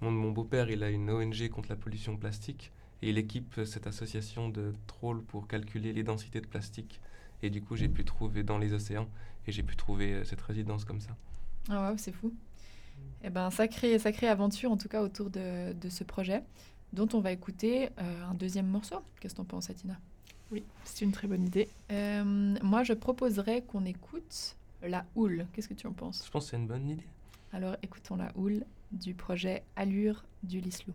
mon, 0.00 0.10
mon 0.10 0.30
beau-père, 0.30 0.70
il 0.70 0.82
a 0.82 0.90
une 0.90 1.10
ONG 1.10 1.48
contre 1.48 1.68
la 1.68 1.76
pollution 1.76 2.16
plastique. 2.16 2.72
Et 3.02 3.10
il 3.10 3.18
équipe 3.18 3.58
euh, 3.58 3.64
cette 3.64 3.86
association 3.86 4.48
de 4.48 4.72
trolls 4.86 5.22
pour 5.22 5.46
calculer 5.46 5.92
les 5.92 6.02
densités 6.02 6.40
de 6.40 6.46
plastique. 6.46 7.00
Et 7.42 7.50
du 7.50 7.62
coup, 7.62 7.76
j'ai 7.76 7.88
pu 7.88 8.04
trouver 8.04 8.42
dans 8.42 8.58
les 8.58 8.72
océans 8.72 9.08
et 9.46 9.52
j'ai 9.52 9.62
pu 9.62 9.76
trouver 9.76 10.14
euh, 10.14 10.24
cette 10.24 10.40
résidence 10.40 10.84
comme 10.84 11.00
ça. 11.00 11.16
Ah 11.68 11.90
ouais, 11.90 11.98
c'est 11.98 12.12
fou. 12.12 12.32
Eh 13.24 13.30
ben, 13.30 13.50
sacrée, 13.50 13.98
sacrée 13.98 14.28
aventure 14.28 14.70
en 14.70 14.76
tout 14.76 14.88
cas 14.88 15.02
autour 15.02 15.30
de, 15.30 15.72
de 15.72 15.88
ce 15.88 16.04
projet 16.04 16.42
dont 16.92 17.08
on 17.12 17.20
va 17.20 17.32
écouter 17.32 17.90
euh, 18.00 18.24
un 18.30 18.34
deuxième 18.34 18.66
morceau. 18.66 18.96
Qu'est-ce 19.20 19.34
que 19.34 19.38
t'en 19.38 19.44
penses, 19.44 19.68
Atina 19.70 19.98
Oui, 20.50 20.64
c'est 20.84 21.04
une 21.04 21.12
très 21.12 21.28
bonne 21.28 21.44
idée. 21.44 21.68
Euh, 21.90 22.56
Moi, 22.62 22.82
je 22.84 22.94
proposerais 22.94 23.62
qu'on 23.62 23.84
écoute 23.84 24.56
La 24.82 25.04
Houle. 25.16 25.46
Qu'est-ce 25.52 25.68
que 25.68 25.74
tu 25.74 25.86
en 25.86 25.92
penses? 25.92 26.22
Je 26.24 26.30
pense 26.30 26.44
que 26.44 26.50
c'est 26.50 26.56
une 26.56 26.66
bonne 26.66 26.88
idée. 26.88 27.06
Alors 27.52 27.76
écoutons 27.82 28.16
La 28.16 28.30
Houle 28.36 28.64
du 28.92 29.14
projet 29.14 29.62
Allure 29.76 30.24
du 30.42 30.60
Lislou. 30.60 30.92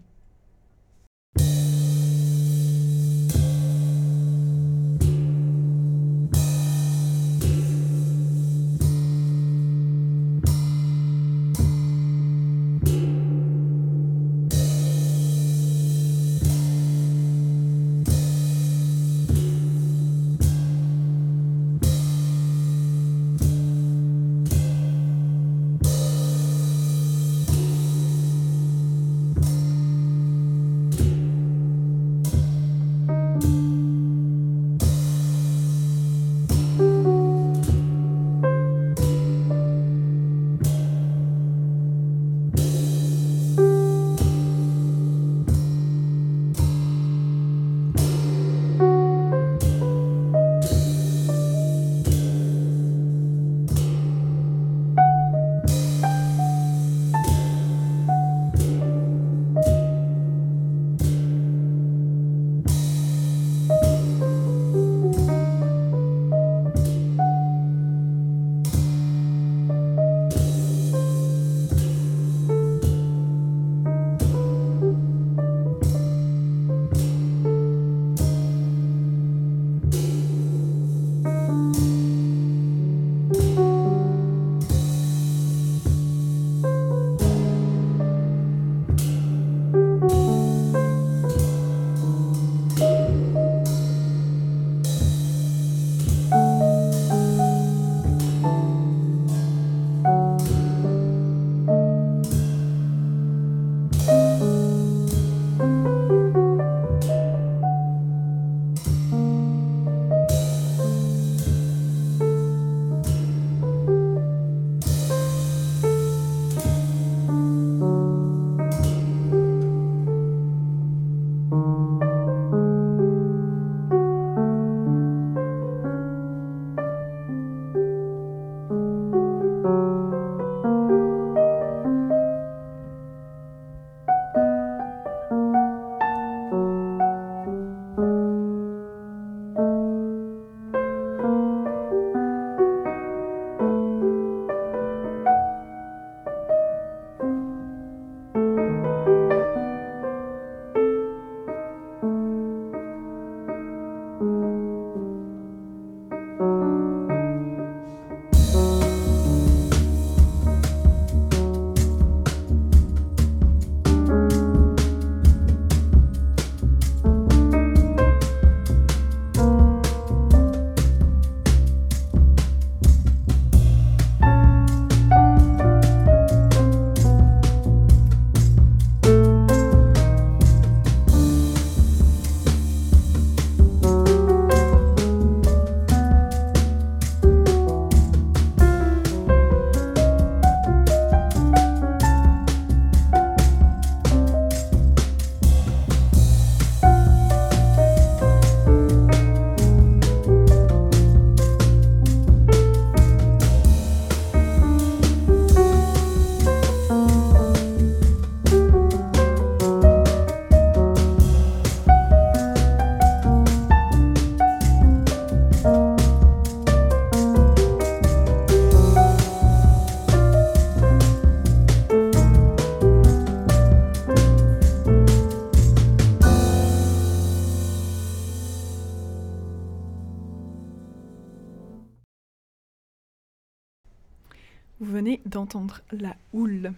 D'entendre 235.43 235.81
La 235.91 236.15
Houle 236.31 236.71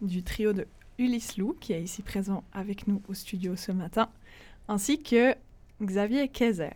du 0.00 0.22
trio 0.22 0.52
de 0.52 0.64
Ulysse 0.96 1.38
Lou, 1.38 1.56
qui 1.58 1.72
est 1.72 1.82
ici 1.82 2.02
présent 2.02 2.44
avec 2.52 2.86
nous 2.86 3.02
au 3.08 3.14
studio 3.14 3.56
ce 3.56 3.72
matin, 3.72 4.08
ainsi 4.68 5.02
que 5.02 5.34
Xavier 5.82 6.28
Kayser. 6.28 6.70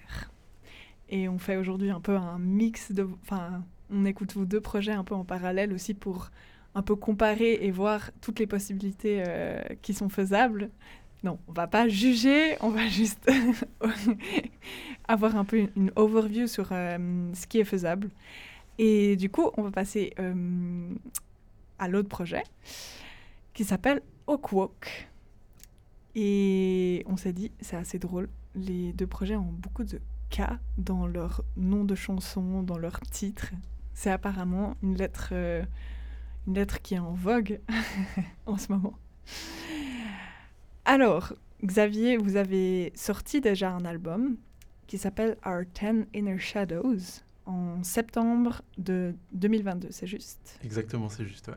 Et 1.08 1.28
on 1.28 1.38
fait 1.38 1.56
aujourd'hui 1.56 1.90
un 1.90 2.00
peu 2.00 2.16
un 2.16 2.40
mix 2.40 2.90
de... 2.90 3.06
Enfin, 3.22 3.62
on 3.92 4.04
écoute 4.06 4.34
vos 4.34 4.44
deux 4.44 4.60
projets 4.60 4.92
un 4.92 5.04
peu 5.04 5.14
en 5.14 5.24
parallèle 5.24 5.72
aussi 5.72 5.94
pour 5.94 6.30
un 6.74 6.82
peu 6.82 6.96
comparer 6.96 7.60
et 7.62 7.70
voir 7.70 8.10
toutes 8.20 8.40
les 8.40 8.48
possibilités 8.48 9.22
euh, 9.24 9.62
qui 9.80 9.94
sont 9.94 10.08
faisables. 10.08 10.68
Non, 11.22 11.38
on 11.46 11.52
va 11.52 11.68
pas 11.68 11.86
juger, 11.86 12.56
on 12.60 12.70
va 12.70 12.88
juste 12.88 13.30
avoir 15.08 15.36
un 15.36 15.44
peu 15.44 15.68
une, 15.76 15.92
overview 15.94 16.48
sur 16.48 16.70
euh, 16.72 17.30
ce 17.34 17.46
qui 17.46 17.60
est 17.60 17.64
faisable. 17.64 18.10
Et 18.78 19.16
du 19.16 19.28
coup, 19.28 19.50
on 19.56 19.62
va 19.62 19.70
passer 19.70 20.12
euh, 20.18 20.94
à 21.78 21.88
l'autre 21.88 22.08
projet 22.08 22.44
qui 23.52 23.64
s'appelle 23.64 24.02
Walk. 24.26 25.08
Et 26.14 27.04
on 27.06 27.16
s'est 27.16 27.32
dit, 27.32 27.50
c'est 27.60 27.76
assez 27.76 27.98
drôle, 27.98 28.28
les 28.54 28.92
deux 28.92 29.06
projets 29.06 29.36
ont 29.36 29.52
beaucoup 29.52 29.84
de 29.84 30.00
K 30.30 30.42
dans 30.76 31.06
leur 31.06 31.42
nom 31.56 31.84
de 31.84 31.94
chanson, 31.94 32.62
dans 32.62 32.78
leur 32.78 33.00
titre. 33.00 33.50
C'est 33.94 34.10
apparemment 34.10 34.76
une 34.82 34.96
lettre, 34.96 35.30
euh, 35.32 35.64
une 36.46 36.54
lettre 36.54 36.80
qui 36.80 36.94
est 36.94 36.98
en 36.98 37.12
vogue 37.12 37.60
en 38.46 38.56
ce 38.56 38.72
moment. 38.72 38.94
Alors, 40.84 41.34
Xavier, 41.64 42.16
vous 42.16 42.36
avez 42.36 42.92
sorti 42.94 43.40
déjà 43.40 43.72
un 43.72 43.84
album 43.84 44.36
qui 44.86 44.98
s'appelle 44.98 45.36
Our 45.44 45.64
Ten 45.74 46.06
Inner 46.14 46.38
Shadows 46.38 47.22
en 47.48 47.82
septembre 47.82 48.62
de 48.76 49.14
2022, 49.32 49.88
c'est 49.90 50.06
juste 50.06 50.60
Exactement, 50.62 51.08
c'est 51.08 51.24
juste, 51.24 51.48
ouais. 51.48 51.54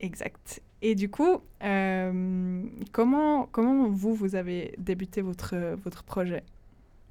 Exact. 0.00 0.62
Et 0.80 0.94
du 0.94 1.10
coup, 1.10 1.40
euh, 1.62 2.62
comment, 2.92 3.46
comment 3.46 3.88
vous, 3.88 4.14
vous 4.14 4.34
avez 4.34 4.74
débuté 4.78 5.22
votre, 5.22 5.56
votre 5.82 6.04
projet? 6.04 6.42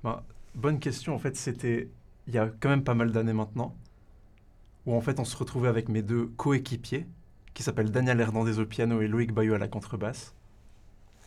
Bah, 0.03 0.23
Bonne 0.55 0.79
question. 0.79 1.15
En 1.15 1.19
fait, 1.19 1.35
c'était 1.35 1.89
il 2.27 2.33
y 2.33 2.37
a 2.37 2.49
quand 2.59 2.69
même 2.69 2.83
pas 2.83 2.93
mal 2.93 3.11
d'années 3.11 3.33
maintenant, 3.33 3.75
où 4.85 4.93
en 4.93 5.01
fait 5.01 5.19
on 5.19 5.25
se 5.25 5.35
retrouvait 5.35 5.67
avec 5.67 5.89
mes 5.89 6.01
deux 6.01 6.27
coéquipiers, 6.37 7.07
qui 7.53 7.63
s'appellent 7.63 7.91
Daniel 7.91 8.19
Hernandez 8.19 8.59
au 8.59 8.65
piano 8.65 9.01
et 9.01 9.07
Loïc 9.07 9.33
Bayou 9.33 9.53
à 9.53 9.57
la 9.57 9.67
contrebasse. 9.67 10.33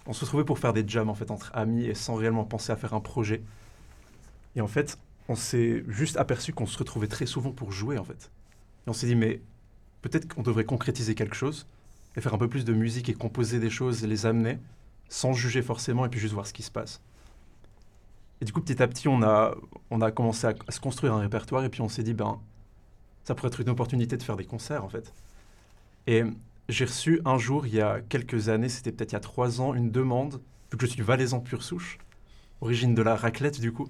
On 0.06 0.12
se 0.12 0.24
retrouvait 0.24 0.44
pour 0.44 0.58
faire 0.58 0.72
des 0.72 0.84
jams 0.86 1.08
en 1.08 1.14
fait 1.14 1.30
entre 1.30 1.50
amis 1.54 1.84
et 1.84 1.94
sans 1.94 2.14
réellement 2.14 2.44
penser 2.44 2.72
à 2.72 2.76
faire 2.76 2.94
un 2.94 3.00
projet. 3.00 3.42
Et 4.54 4.60
en 4.60 4.68
fait, 4.68 4.98
on 5.28 5.34
s'est 5.34 5.84
juste 5.88 6.16
aperçu 6.16 6.52
qu'on 6.52 6.66
se 6.66 6.78
retrouvait 6.78 7.08
très 7.08 7.26
souvent 7.26 7.52
pour 7.52 7.72
jouer 7.72 7.98
en 7.98 8.04
fait. 8.04 8.30
Et 8.86 8.90
on 8.90 8.92
s'est 8.92 9.06
dit 9.06 9.16
mais 9.16 9.40
peut-être 10.02 10.32
qu'on 10.32 10.42
devrait 10.42 10.64
concrétiser 10.64 11.14
quelque 11.14 11.34
chose 11.34 11.66
et 12.16 12.20
faire 12.20 12.34
un 12.34 12.38
peu 12.38 12.48
plus 12.48 12.64
de 12.64 12.72
musique 12.72 13.08
et 13.08 13.14
composer 13.14 13.58
des 13.58 13.70
choses 13.70 14.04
et 14.04 14.06
les 14.06 14.26
amener 14.26 14.58
sans 15.08 15.32
juger 15.32 15.62
forcément 15.62 16.06
et 16.06 16.08
puis 16.08 16.20
juste 16.20 16.34
voir 16.34 16.46
ce 16.46 16.52
qui 16.52 16.62
se 16.62 16.70
passe. 16.70 17.00
Et 18.40 18.44
du 18.44 18.52
coup, 18.52 18.60
petit 18.60 18.82
à 18.82 18.88
petit, 18.88 19.08
on 19.08 19.22
a, 19.22 19.54
on 19.90 20.00
a 20.00 20.10
commencé 20.10 20.46
à, 20.46 20.54
se 20.68 20.80
construire 20.80 21.14
un 21.14 21.20
répertoire 21.20 21.64
et 21.64 21.68
puis 21.68 21.80
on 21.80 21.88
s'est 21.88 22.02
dit, 22.02 22.14
ben, 22.14 22.40
ça 23.24 23.34
pourrait 23.34 23.48
être 23.48 23.60
une 23.60 23.70
opportunité 23.70 24.16
de 24.16 24.22
faire 24.22 24.36
des 24.36 24.44
concerts 24.44 24.84
en 24.84 24.88
fait. 24.88 25.12
Et 26.06 26.22
j'ai 26.68 26.84
reçu 26.84 27.20
un 27.24 27.38
jour, 27.38 27.66
il 27.66 27.74
y 27.74 27.80
a 27.80 28.00
quelques 28.00 28.48
années, 28.48 28.68
c'était 28.68 28.92
peut-être 28.92 29.12
il 29.12 29.14
y 29.14 29.16
a 29.16 29.20
trois 29.20 29.60
ans, 29.60 29.74
une 29.74 29.90
demande, 29.90 30.40
vu 30.70 30.78
que 30.78 30.86
je 30.86 30.92
suis 30.92 31.02
valaisan 31.02 31.40
pure 31.40 31.62
souche, 31.62 31.98
origine 32.60 32.94
de 32.94 33.02
la 33.02 33.16
raclette 33.16 33.60
du 33.60 33.72
coup. 33.72 33.88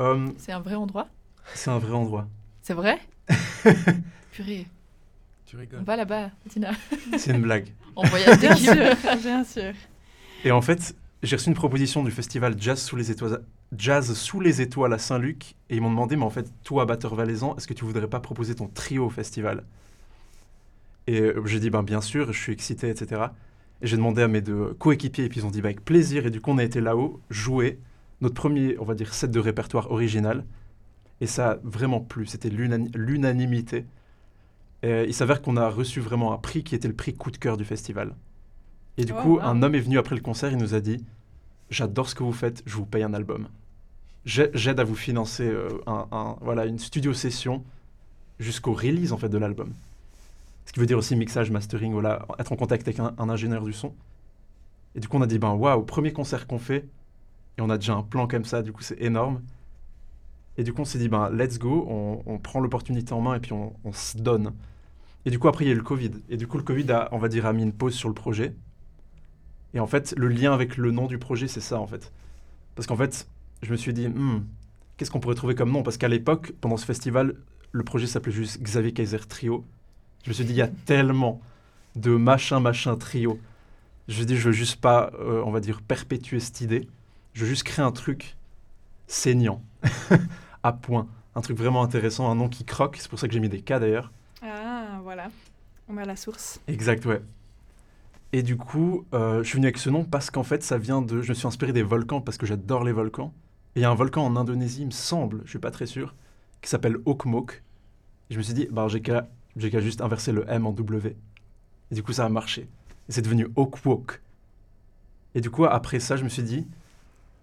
Euh, 0.00 0.28
c'est 0.38 0.52
un 0.52 0.60
vrai 0.60 0.74
endroit? 0.74 1.08
C'est 1.54 1.70
un 1.70 1.78
vrai 1.78 1.92
endroit. 1.92 2.28
C'est 2.62 2.74
vrai? 2.74 2.98
Purée. 4.32 4.66
Tu 5.46 5.56
rigoles. 5.56 5.80
On 5.80 5.84
va 5.84 5.96
là-bas, 5.96 6.30
Tina. 6.50 6.72
C'est 7.16 7.30
une 7.30 7.42
blague. 7.42 7.68
On 7.96 8.02
voyage 8.04 8.38
bien 8.40 8.54
sûr, 8.54 8.74
bien 9.22 9.44
sûr. 9.44 9.72
Et 10.44 10.50
en 10.50 10.60
fait, 10.60 10.94
j'ai 11.22 11.36
reçu 11.36 11.48
une 11.48 11.54
proposition 11.54 12.04
du 12.04 12.10
festival 12.10 12.56
Jazz 12.58 12.80
sous 12.80 12.96
les 12.96 13.10
étoiles, 13.10 13.42
Jazz 13.76 14.12
sous 14.12 14.40
les 14.40 14.60
étoiles 14.60 14.92
à 14.92 14.98
Saint-Luc 14.98 15.54
et 15.70 15.76
ils 15.76 15.80
m'ont 15.80 15.90
demandé, 15.90 16.16
mais 16.16 16.24
en 16.24 16.30
fait, 16.30 16.52
toi, 16.62 16.84
batteur 16.84 17.14
valaisan, 17.14 17.56
est-ce 17.56 17.66
que 17.66 17.74
tu 17.74 17.84
voudrais 17.84 18.08
pas 18.08 18.20
proposer 18.20 18.54
ton 18.54 18.66
trio 18.66 19.06
au 19.06 19.10
festival? 19.10 19.64
Et 21.06 21.20
euh, 21.20 21.46
j'ai 21.46 21.60
dit, 21.60 21.70
ben 21.70 21.82
bien 21.82 22.00
sûr, 22.00 22.32
je 22.32 22.38
suis 22.38 22.52
excité, 22.52 22.90
etc. 22.90 23.22
Et 23.80 23.86
j'ai 23.86 23.96
demandé 23.96 24.22
à 24.22 24.28
mes 24.28 24.40
deux 24.40 24.74
coéquipiers 24.74 25.24
et 25.24 25.28
puis 25.28 25.40
ils 25.40 25.46
ont 25.46 25.50
dit, 25.50 25.62
bah, 25.62 25.68
avec 25.68 25.84
plaisir. 25.84 26.26
Et 26.26 26.30
du 26.30 26.40
coup, 26.40 26.50
on 26.50 26.58
a 26.58 26.64
été 26.64 26.80
là-haut, 26.80 27.20
jouer 27.30 27.78
notre 28.20 28.34
premier, 28.34 28.76
on 28.78 28.84
va 28.84 28.94
dire, 28.94 29.14
set 29.14 29.30
de 29.30 29.40
répertoire 29.40 29.90
original. 29.90 30.44
Et 31.20 31.26
ça 31.26 31.52
a 31.52 31.58
vraiment 31.62 32.00
plu, 32.00 32.26
c'était 32.26 32.50
l'unanimité. 32.50 33.86
Et 34.82 35.04
il 35.04 35.14
s'avère 35.14 35.40
qu'on 35.42 35.56
a 35.56 35.68
reçu 35.68 36.00
vraiment 36.00 36.32
un 36.32 36.38
prix 36.38 36.62
qui 36.62 36.74
était 36.74 36.88
le 36.88 36.94
prix 36.94 37.14
coup 37.14 37.30
de 37.30 37.38
cœur 37.38 37.56
du 37.56 37.64
festival. 37.64 38.14
Et 38.98 39.04
du 39.04 39.12
oh, 39.12 39.22
coup, 39.22 39.38
un 39.42 39.62
homme 39.62 39.74
est 39.74 39.80
venu 39.80 39.98
après 39.98 40.14
le 40.14 40.20
concert, 40.20 40.50
il 40.50 40.58
nous 40.58 40.74
a 40.74 40.80
dit 40.80 41.04
J'adore 41.70 42.08
ce 42.08 42.14
que 42.14 42.22
vous 42.22 42.32
faites, 42.32 42.62
je 42.66 42.76
vous 42.76 42.86
paye 42.86 43.02
un 43.02 43.14
album. 43.14 43.48
J'aide 44.24 44.80
à 44.80 44.84
vous 44.84 44.96
financer 44.96 45.46
euh, 45.46 45.68
un, 45.86 46.36
voilà, 46.40 46.66
une 46.66 46.78
studio 46.78 47.12
session 47.14 47.62
jusqu'au 48.40 48.72
release 48.72 49.12
en 49.12 49.18
fait 49.18 49.28
de 49.28 49.38
l'album. 49.38 49.72
Ce 50.64 50.72
qui 50.72 50.80
veut 50.80 50.86
dire 50.86 50.98
aussi 50.98 51.14
mixage, 51.14 51.50
mastering, 51.50 51.92
voilà, 51.92 52.26
être 52.38 52.52
en 52.52 52.56
contact 52.56 52.88
avec 52.88 52.98
un, 52.98 53.14
ingénieur 53.18 53.64
du 53.64 53.72
son. 53.72 53.94
Et 54.96 55.00
du 55.00 55.08
coup, 55.08 55.16
on 55.16 55.22
a 55.22 55.26
dit 55.26 55.38
ben 55.38 55.52
waouh, 55.52 55.82
premier 55.84 56.12
concert 56.12 56.46
qu'on 56.46 56.58
fait, 56.58 56.86
et 57.58 57.62
on 57.62 57.70
a 57.70 57.78
déjà 57.78 57.94
un 57.94 58.02
plan 58.02 58.26
comme 58.26 58.44
ça, 58.44 58.62
du 58.62 58.72
coup, 58.72 58.82
c'est 58.82 59.00
énorme. 59.00 59.42
Et 60.58 60.64
du 60.64 60.72
coup, 60.72 60.82
on 60.82 60.84
s'est 60.84 60.98
dit 60.98 61.08
ben 61.08 61.30
let's 61.30 61.58
go, 61.58 61.86
on, 62.26 62.38
prend 62.38 62.60
l'opportunité 62.60 63.12
en 63.12 63.20
main 63.20 63.34
et 63.34 63.40
puis 63.40 63.52
on, 63.52 63.92
se 63.92 64.16
donne. 64.16 64.52
Et 65.24 65.30
du 65.30 65.38
coup, 65.38 65.48
après, 65.48 65.64
il 65.64 65.68
y 65.68 65.70
a 65.70 65.74
eu 65.74 65.78
le 65.78 65.82
Covid. 65.82 66.12
Et 66.28 66.36
du 66.36 66.46
coup, 66.46 66.56
le 66.56 66.62
Covid 66.62 66.90
a, 66.92 67.08
on 67.12 67.18
va 67.18 67.28
dire, 67.28 67.52
mis 67.52 67.62
une 67.62 67.72
pause 67.72 67.94
sur 67.94 68.08
le 68.08 68.14
projet. 68.14 68.54
Et 69.74 69.80
en 69.80 69.86
fait, 69.86 70.14
le 70.16 70.28
lien 70.28 70.52
avec 70.52 70.76
le 70.76 70.90
nom 70.92 71.06
du 71.06 71.18
projet, 71.18 71.48
c'est 71.48 71.60
ça, 71.60 71.80
en 71.80 71.86
fait. 71.86 72.12
Parce 72.74 72.86
qu'en 72.86 72.96
fait, 72.96 73.28
je 73.62 73.70
me 73.72 73.76
suis 73.76 73.92
dit, 73.92 74.08
hmm, 74.08 74.44
qu'est-ce 74.96 75.10
qu'on 75.10 75.20
pourrait 75.20 75.34
trouver 75.34 75.54
comme 75.54 75.70
nom? 75.70 75.82
Parce 75.82 75.96
qu'à 75.96 76.08
l'époque, 76.08 76.52
pendant 76.60 76.76
ce 76.76 76.86
festival, 76.86 77.34
le 77.72 77.82
projet 77.82 78.06
s'appelait 78.06 78.32
juste 78.32 78.62
Xavier 78.62 78.92
Kaiser 78.92 79.18
Trio. 79.28 79.64
Je 80.22 80.30
me 80.30 80.34
suis 80.34 80.44
dit, 80.44 80.52
il 80.52 80.56
y 80.56 80.62
a 80.62 80.68
tellement 80.68 81.40
de 81.96 82.10
machin, 82.12 82.60
machin 82.60 82.96
trio. 82.96 83.38
Je 84.08 84.12
me 84.12 84.16
suis 84.18 84.26
dit, 84.26 84.36
je 84.36 84.46
veux 84.46 84.52
juste 84.52 84.80
pas, 84.80 85.10
euh, 85.18 85.42
on 85.44 85.50
va 85.50 85.60
dire, 85.60 85.82
perpétuer 85.82 86.40
cette 86.40 86.60
idée. 86.60 86.88
Je 87.36 87.42
veux 87.42 87.50
juste 87.50 87.64
créer 87.64 87.84
un 87.84 87.92
truc 87.92 88.34
saignant, 89.08 89.62
à 90.62 90.72
point. 90.72 91.06
Un 91.34 91.42
truc 91.42 91.58
vraiment 91.58 91.82
intéressant, 91.82 92.30
un 92.30 92.34
nom 92.34 92.48
qui 92.48 92.64
croque. 92.64 92.96
C'est 92.98 93.10
pour 93.10 93.18
ça 93.18 93.28
que 93.28 93.34
j'ai 93.34 93.40
mis 93.40 93.50
des 93.50 93.60
cas 93.60 93.78
d'ailleurs. 93.78 94.10
Ah, 94.40 95.00
voilà. 95.02 95.28
On 95.86 95.92
met 95.92 96.00
à 96.00 96.06
la 96.06 96.16
source. 96.16 96.62
Exact, 96.66 97.04
ouais. 97.04 97.20
Et 98.32 98.42
du 98.42 98.56
coup, 98.56 99.04
euh, 99.12 99.42
je 99.42 99.48
suis 99.48 99.56
venu 99.56 99.66
avec 99.66 99.76
ce 99.76 99.90
nom 99.90 100.02
parce 100.02 100.30
qu'en 100.30 100.44
fait, 100.44 100.62
ça 100.62 100.78
vient 100.78 101.02
de. 101.02 101.20
Je 101.20 101.28
me 101.28 101.34
suis 101.34 101.46
inspiré 101.46 101.74
des 101.74 101.82
volcans 101.82 102.22
parce 102.22 102.38
que 102.38 102.46
j'adore 102.46 102.84
les 102.84 102.92
volcans. 102.92 103.34
Et 103.74 103.80
il 103.80 103.82
y 103.82 103.84
a 103.84 103.90
un 103.90 103.94
volcan 103.94 104.24
en 104.24 104.34
Indonésie, 104.34 104.80
il 104.80 104.86
me 104.86 104.90
semble, 104.90 105.42
je 105.44 105.50
suis 105.50 105.58
pas 105.58 105.70
très 105.70 105.84
sûr, 105.84 106.14
qui 106.62 106.70
s'appelle 106.70 106.96
Okmok. 107.04 107.62
Et 108.30 108.32
je 108.32 108.38
me 108.38 108.42
suis 108.42 108.54
dit, 108.54 108.66
bah, 108.70 108.88
j'ai 108.88 109.02
qu'à 109.02 109.80
juste 109.80 110.00
inverser 110.00 110.32
le 110.32 110.46
M 110.48 110.66
en 110.66 110.72
W. 110.72 111.14
Et 111.90 111.94
du 111.94 112.02
coup, 112.02 112.14
ça 112.14 112.24
a 112.24 112.30
marché. 112.30 112.62
Et 113.10 113.12
c'est 113.12 113.20
devenu 113.20 113.46
Okwok. 113.56 114.22
Et 115.34 115.42
du 115.42 115.50
coup, 115.50 115.66
après 115.66 116.00
ça, 116.00 116.16
je 116.16 116.24
me 116.24 116.30
suis 116.30 116.42
dit, 116.42 116.66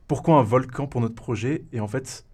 pourquoi 0.07 0.39
un 0.39 0.43
volcan 0.43 0.87
pour 0.87 1.01
notre 1.01 1.15
projet 1.15 1.63
Et 1.71 1.79
en 1.79 1.87
fait, 1.87 2.25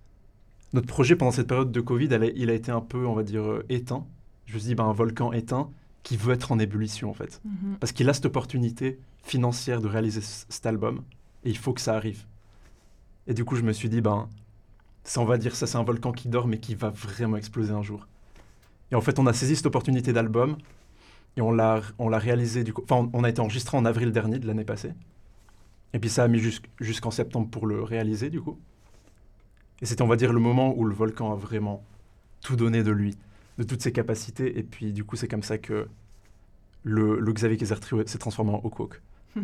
notre 0.73 0.88
projet 0.88 1.15
pendant 1.15 1.32
cette 1.32 1.47
période 1.47 1.71
de 1.71 1.82
Covid, 1.82 2.10
il 2.36 2.49
a 2.49 2.53
été 2.53 2.71
un 2.71 2.82
peu, 2.82 3.05
on 3.05 3.13
va 3.13 3.23
dire, 3.23 3.43
euh, 3.43 3.65
éteint. 3.69 4.05
Je 4.45 4.53
me 4.55 4.60
suis 4.60 4.69
dit, 4.69 4.75
bah, 4.75 4.84
un 4.84 4.93
volcan 4.93 5.32
éteint, 5.32 5.69
qui 6.03 6.17
veut 6.17 6.34
être 6.34 6.51
en 6.51 6.60
ébullition 6.60 7.10
en 7.10 7.13
fait. 7.13 7.41
Mhm. 7.45 7.77
Parce 7.79 7.91
qu'il 7.91 8.10
a 8.10 8.13
cette 8.13 8.25
opportunité 8.25 8.99
financière 9.23 9.82
de 9.82 9.88
réaliser 9.88 10.21
cet 10.21 10.65
album 10.65 11.03
et 11.43 11.49
il 11.49 11.58
faut 11.58 11.73
que 11.73 11.82
ça 11.82 11.95
arrive. 11.95 12.25
Et 13.27 13.34
du 13.34 13.45
coup, 13.45 13.55
je 13.55 13.62
me 13.62 13.73
suis 13.73 13.89
dit, 13.89 14.01
ben, 14.01 14.27
ça, 15.03 15.21
on 15.21 15.25
va 15.25 15.38
dire, 15.38 15.55
ça 15.55 15.67
c'est 15.67 15.77
un 15.77 15.84
volcan 15.84 16.12
qui 16.12 16.27
dort 16.27 16.47
mais 16.47 16.58
qui 16.58 16.75
va 16.75 16.89
vraiment 16.89 17.38
exploser 17.38 17.71
un 17.71 17.84
jour. 17.84 18.08
Et 18.91 18.95
en 18.95 19.01
fait, 19.01 19.19
on 19.19 19.27
a 19.27 19.34
saisi 19.34 19.55
cette 19.55 19.67
opportunité 19.67 20.13
d'album 20.13 20.58
et 21.38 21.41
on 21.41 21.51
l'a, 21.51 21.82
on 21.99 22.10
l'a 22.10 22.17
réalisé 22.17 22.63
du 22.63 22.73
coup. 22.73 22.82
Enfin, 22.84 23.10
on, 23.13 23.23
a 23.23 23.29
été 23.29 23.39
enregistré 23.39 23.77
en 23.77 23.86
avril 23.86 24.12
dernier 24.12 24.39
de 24.39 24.47
l'année 24.47 24.63
passée. 24.63 24.93
Et 25.93 25.99
puis 25.99 26.10
ça 26.10 26.23
a 26.23 26.28
mis 26.28 26.41
jusqu'en 26.80 27.12
septembre 27.12 27.49
pour 27.49 27.65
le 27.65 27.84
réaliser 27.84 28.30
du 28.30 28.41
coup. 28.41 28.60
Et 29.82 29.86
c'était, 29.86 30.02
on 30.02 30.08
va 30.08 30.17
dire, 30.17 30.34
le 30.34 30.39
moment 30.39 30.78
où 30.78 30.84
le 30.84 30.93
volcan 30.93 31.32
a 31.32 31.36
vraiment 31.36 31.84
tout 32.41 32.56
donné 32.56 32.84
de 32.84 32.91
lui 32.91 33.17
de 33.60 33.63
toutes 33.63 33.82
ses 33.82 33.91
capacités. 33.91 34.58
Et 34.58 34.63
puis, 34.63 34.93
du 34.93 35.04
coup, 35.04 35.15
c'est 35.15 35.28
comme 35.28 35.43
ça 35.43 35.58
que 35.58 35.88
le, 36.84 37.19
le 37.19 37.34
Xavier 37.34 37.58
Kaiser 37.58 37.75
Trio 37.75 38.06
s'est 38.08 38.17
transformé 38.17 38.52
en 38.52 38.62
Hawk 38.63 39.02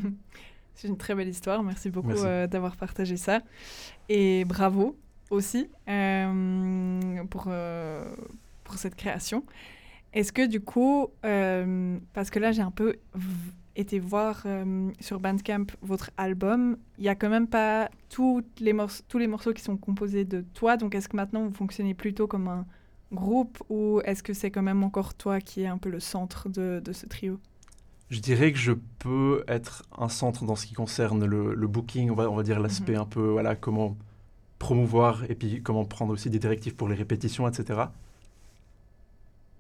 c'est 0.74 0.88
une 0.88 0.98
très 0.98 1.14
belle 1.16 1.28
histoire. 1.28 1.62
Merci 1.64 1.90
beaucoup 1.90 2.10
euh, 2.12 2.48
d'avoir 2.48 2.76
partagé 2.76 3.18
ça. 3.18 3.42
Et 4.10 4.46
bravo 4.46 4.98
aussi 5.30 5.70
euh, 5.88 7.24
pour, 7.30 7.46
euh, 7.48 8.16
pour 8.64 8.76
cette 8.76 8.96
création. 8.96 9.46
Est-ce 10.14 10.32
que 10.32 10.46
du 10.48 10.62
coup, 10.62 11.10
parce 11.22 12.30
que 12.30 12.40
là 12.40 12.52
j'ai 12.52 12.62
un 12.62 12.72
peu 12.72 12.96
été 13.76 14.00
voir 14.00 14.46
sur 15.00 15.20
Bandcamp 15.20 15.66
votre 15.82 16.12
album, 16.18 16.78
il 16.98 17.04
n'y 17.04 17.10
a 17.10 17.16
quand 17.16 17.30
même 17.30 17.48
pas 17.48 17.90
toutes 18.10 18.60
les 18.60 18.76
tous 19.08 19.18
les 19.18 19.28
morceaux 19.28 19.54
qui 19.54 19.62
sont 19.64 19.78
composés 19.78 20.26
de 20.26 20.42
toi. 20.54 20.78
Donc 20.78 20.96
est-ce 20.96 21.10
que 21.10 21.18
maintenant 21.18 21.46
vous 21.46 21.54
fonctionnez 21.54 21.94
plutôt 21.94 22.28
comme 22.28 22.48
un 22.48 22.66
groupe 23.12 23.62
ou 23.70 24.02
est-ce 24.06 24.24
que 24.24 24.34
c'est 24.34 24.52
quand 24.52 24.64
même 24.64 24.84
encore 24.84 25.14
toi 25.14 25.40
qui 25.42 25.62
es 25.62 25.68
un 25.68 25.78
peu 25.78 25.90
le 25.90 26.00
centre 26.00 26.50
de, 26.50 26.82
de 26.84 26.94
ce 26.94 27.06
trio? 27.06 27.40
Je 28.10 28.20
dirais 28.20 28.52
que 28.52 28.58
je 28.58 28.72
peux 29.00 29.44
être 29.48 29.84
un 29.98 30.10
centre 30.10 30.46
dans 30.46 30.56
ce 30.56 30.66
qui 30.68 30.74
concerne 30.76 31.26
le, 31.26 31.54
le 31.56 31.68
booking, 31.68 32.10
on 32.12 32.16
va, 32.16 32.30
on 32.30 32.36
va 32.36 32.44
dire 32.44 32.60
l'aspect 32.60 32.96
Mhm. 32.96 33.02
un 33.02 33.06
peu, 33.06 33.30
voilà, 33.30 33.56
comment 33.56 33.98
promouvoir 34.60 35.24
et 35.30 35.36
puis 35.36 35.62
comment 35.64 35.86
prendre 35.86 36.14
aussi 36.14 36.30
des 36.30 36.40
directives 36.40 36.76
pour 36.76 36.88
les 36.90 36.96
répétitions, 36.96 37.48
etc. 37.48 37.82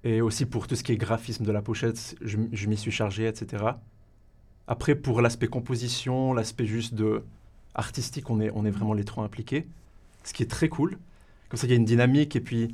Et 0.04 0.22
aussi 0.22 0.46
pour 0.46 0.68
tout 0.68 0.76
ce 0.76 0.84
qui 0.84 0.92
est 0.92 0.98
graphisme 0.98 1.46
de 1.46 1.52
la 1.52 1.62
pochette, 1.62 2.16
je 2.22 2.68
m'y 2.68 2.78
suis 2.78 2.92
chargé, 2.92 3.28
etc. 3.28 3.64
Après, 4.68 4.96
pour 4.96 5.22
l'aspect 5.22 5.48
composition, 5.48 6.34
l'aspect 6.34 6.66
juste 6.66 6.94
de 6.94 7.24
artistique, 7.76 8.30
on 8.30 8.40
est, 8.40 8.52
on 8.56 8.66
est 8.66 8.72
vraiment 8.72 8.94
les 8.94 9.04
trois 9.04 9.24
impliqués, 9.24 9.68
ce 10.24 10.34
qui 10.34 10.44
est 10.44 10.50
très 10.50 10.70
cool. 10.70 10.98
Comme 11.50 11.60
ça, 11.60 11.68
il 11.68 11.70
y 11.70 11.74
a 11.74 11.76
une 11.76 11.86
dynamique 11.86 12.36
et 12.36 12.42
puis 12.42 12.74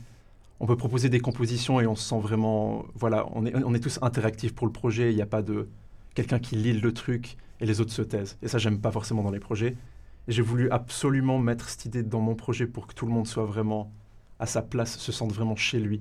on 0.60 0.68
peut 0.68 0.78
proposer 0.78 1.10
des 1.10 1.20
compositions 1.20 1.82
et 1.82 1.88
on 1.88 1.96
se 1.96 2.08
sent 2.08 2.20
vraiment, 2.20 2.86
voilà, 2.96 3.28
on 3.34 3.46
est, 3.46 3.56
on 3.56 3.74
est 3.74 3.80
tous 3.80 4.00
interactifs 4.02 4.54
pour 4.54 4.68
le 4.68 4.72
projet. 4.74 5.12
Il 5.12 5.16
n'y 5.16 5.22
a 5.22 5.26
pas 5.26 5.42
de 5.42 5.68
quelqu'un 6.14 6.40
qui 6.40 6.56
lit 6.56 6.74
le 6.74 6.94
truc 6.94 7.36
et 7.60 7.66
les 7.66 7.82
autres 7.82 7.92
se 7.92 8.02
taisent. 8.02 8.38
Et 8.42 8.48
ça, 8.48 8.58
j'aime 8.58 8.80
pas 8.80 8.92
forcément 8.92 9.24
dans 9.24 9.32
les 9.32 9.40
projets. 9.40 9.76
Et 10.28 10.32
j'ai 10.32 10.42
voulu 10.44 10.70
absolument 10.70 11.40
mettre 11.40 11.68
cette 11.68 11.86
idée 11.86 12.04
dans 12.04 12.22
mon 12.22 12.36
projet 12.36 12.68
pour 12.68 12.88
que 12.88 12.94
tout 12.94 13.06
le 13.06 13.12
monde 13.12 13.28
soit 13.28 13.46
vraiment 13.46 13.92
à 14.40 14.46
sa 14.46 14.62
place, 14.62 14.98
se 14.98 15.12
sente 15.12 15.32
vraiment 15.32 15.56
chez 15.56 15.80
lui. 15.80 16.00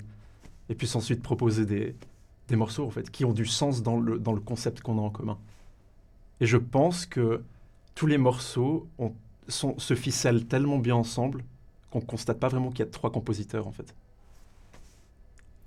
Et 0.69 0.75
puisse 0.75 0.95
ensuite 0.95 1.21
proposer 1.21 1.65
des, 1.65 1.95
des 2.47 2.55
morceaux, 2.55 2.85
en 2.85 2.91
fait, 2.91 3.09
qui 3.09 3.25
ont 3.25 3.33
du 3.33 3.45
sens 3.45 3.81
dans 3.83 3.99
le, 3.99 4.19
dans 4.19 4.31
le 4.31 4.39
concept 4.39 4.81
qu'on 4.81 4.99
a 4.99 5.01
en 5.01 5.09
commun. 5.09 5.37
Et 6.41 6.45
je 6.45 6.57
pense 6.57 7.05
que 7.05 7.43
tous 7.95 8.07
les 8.07 8.17
morceaux 8.17 8.89
ont- 8.99 9.15
sont, 9.47 9.79
se 9.79 9.95
ficellent 9.95 10.45
tellement 10.47 10.77
bien 10.79 10.95
ensemble 10.95 11.45
qu'on 11.91 12.01
constate 12.01 12.39
pas 12.39 12.49
vraiment 12.49 12.69
qu'il 12.71 12.79
y 12.79 12.87
a 12.87 12.91
trois 12.91 13.11
compositeurs, 13.11 13.67
en 13.67 13.71
fait. 13.71 13.95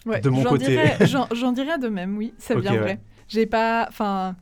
Ouais, 0.07 0.21
De 0.21 0.29
mon 0.29 0.43
j'en 0.43 0.51
côté. 0.51 0.67
dirais- 0.67 0.99
J'en 1.35 1.53
dirais 1.53 1.79
de 1.79 1.89
même, 1.89 2.17
oui, 2.17 2.35
c'est 2.39 2.55
Ok, 2.55 2.63
bien 2.63 2.73
ouais. 2.75 2.79
vrai. 2.81 3.01
J'ai 3.29 3.47
pas. 3.47 3.87
Enfin, 3.89 4.37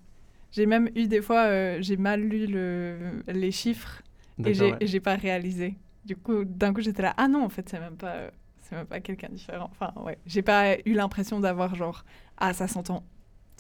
j'ai 0.53 0.67
même 0.67 0.91
eu 0.97 1.07
des 1.09 1.23
fois, 1.23 1.45
euh, 1.47 1.79
j'ai 1.81 1.97
mal 1.97 2.21
lu 2.21 2.47
le, 2.47 3.23
les 3.29 3.53
chiffres 3.53 4.03
et 4.45 4.55
j'ai 4.55 4.73
ouais. 4.73 5.01
pas 5.01 5.17
réalisé. 5.17 5.77
Du 6.05 6.17
coup, 6.17 6.45
d'un 6.45 6.73
coup, 6.75 6.81
j'étais 6.81 7.03
là, 7.03 7.15
ah 7.17 7.29
non, 7.29 7.45
en 7.45 7.49
fait, 7.49 7.69
c'est 7.69 7.81
même 7.81 7.97
pas. 7.97 8.15
euh, 8.15 8.31
C'est 8.63 8.77
même 8.77 8.87
pas 8.87 9.01
quelqu'un 9.01 9.29
différent. 9.31 9.71
Enfin, 9.73 9.93
ouais. 10.03 10.19
J'ai 10.27 10.43
pas 10.43 10.77
eu 10.87 10.95
l'impression 10.95 11.41
d'avoir 11.41 11.75
genre, 11.77 12.05
ah, 12.39 12.53
ça 12.55 12.67
s'entend. 12.69 13.05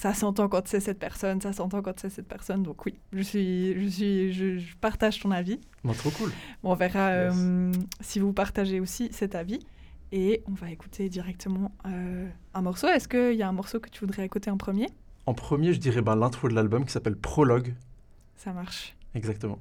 Ça 0.03 0.15
s'entend 0.15 0.49
quand 0.49 0.67
c'est 0.67 0.81
cette 0.81 0.99
personne, 0.99 1.41
ça 1.41 1.53
s'entend 1.53 1.81
quand 1.81 1.97
c'est 2.01 2.11
cette 2.11 2.27
personne. 2.27 2.65
Donc 2.65 2.85
oui, 2.87 2.99
je 3.13 3.23
suis, 3.23 3.79
je 3.81 3.87
suis, 3.89 4.33
je, 4.33 4.59
je 4.59 4.77
partage 4.77 5.21
ton 5.21 5.31
avis. 5.31 5.61
Bon, 5.85 5.93
trop 5.93 6.11
cool. 6.11 6.31
Bon, 6.65 6.73
on 6.73 6.75
verra 6.75 7.13
Yes. 7.27 7.35
euh, 7.39 7.73
si 8.01 8.19
vous 8.19 8.33
partagez 8.33 8.81
aussi 8.81 9.11
cet 9.13 9.37
avis. 9.37 9.61
Et 10.11 10.43
on 10.47 10.55
va 10.55 10.71
écouter 10.73 11.09
directement 11.09 11.71
euh, 11.87 12.29
un 12.53 12.63
morceau. 12.63 12.89
Est-ce 12.89 13.07
qu'il 13.07 13.35
y 13.39 13.43
a 13.43 13.49
un 13.49 13.53
morceau 13.53 13.79
que 13.79 13.89
tu 13.89 14.01
voudrais 14.01 14.25
écouter 14.27 14.51
en 14.51 14.57
premier? 14.59 14.89
En 15.27 15.35
premier, 15.35 15.73
je 15.73 15.79
dirais 15.79 16.03
ben, 16.03 16.17
l'intro 16.17 16.49
de 16.49 16.55
l'album 16.55 16.85
qui 16.85 16.91
s'appelle 16.93 17.17
Prologue. 17.17 17.73
Ça 18.35 18.53
marche. 18.53 18.97
Exactement. 19.15 19.61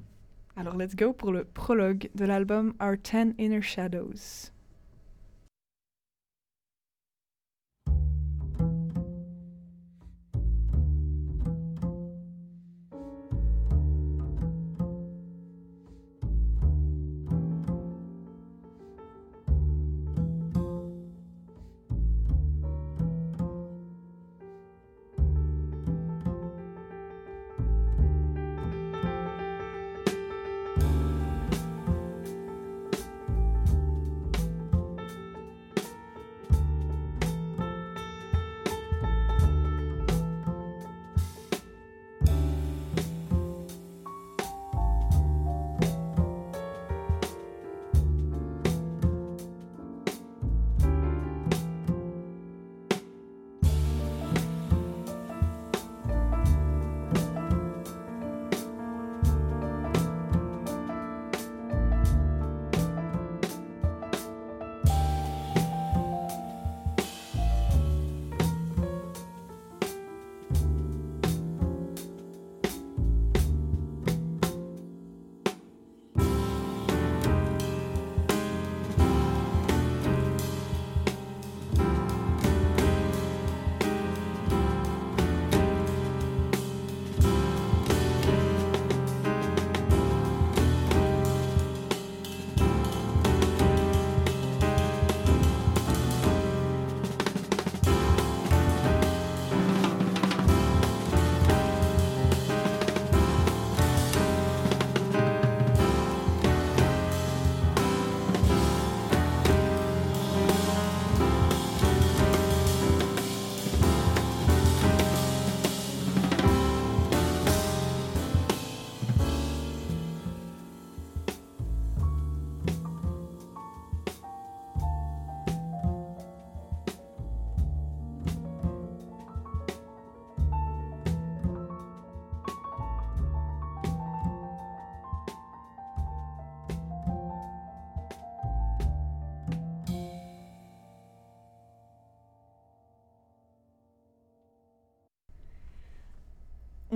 Alors 0.56 0.76
let's 0.76 0.96
go 0.96 1.12
pour 1.12 1.30
le 1.30 1.44
prologue 1.44 2.10
de 2.16 2.24
l'album 2.24 2.74
Our 2.82 2.96
Ten 3.00 3.32
Inner 3.38 3.62
Shadows. 3.62 4.50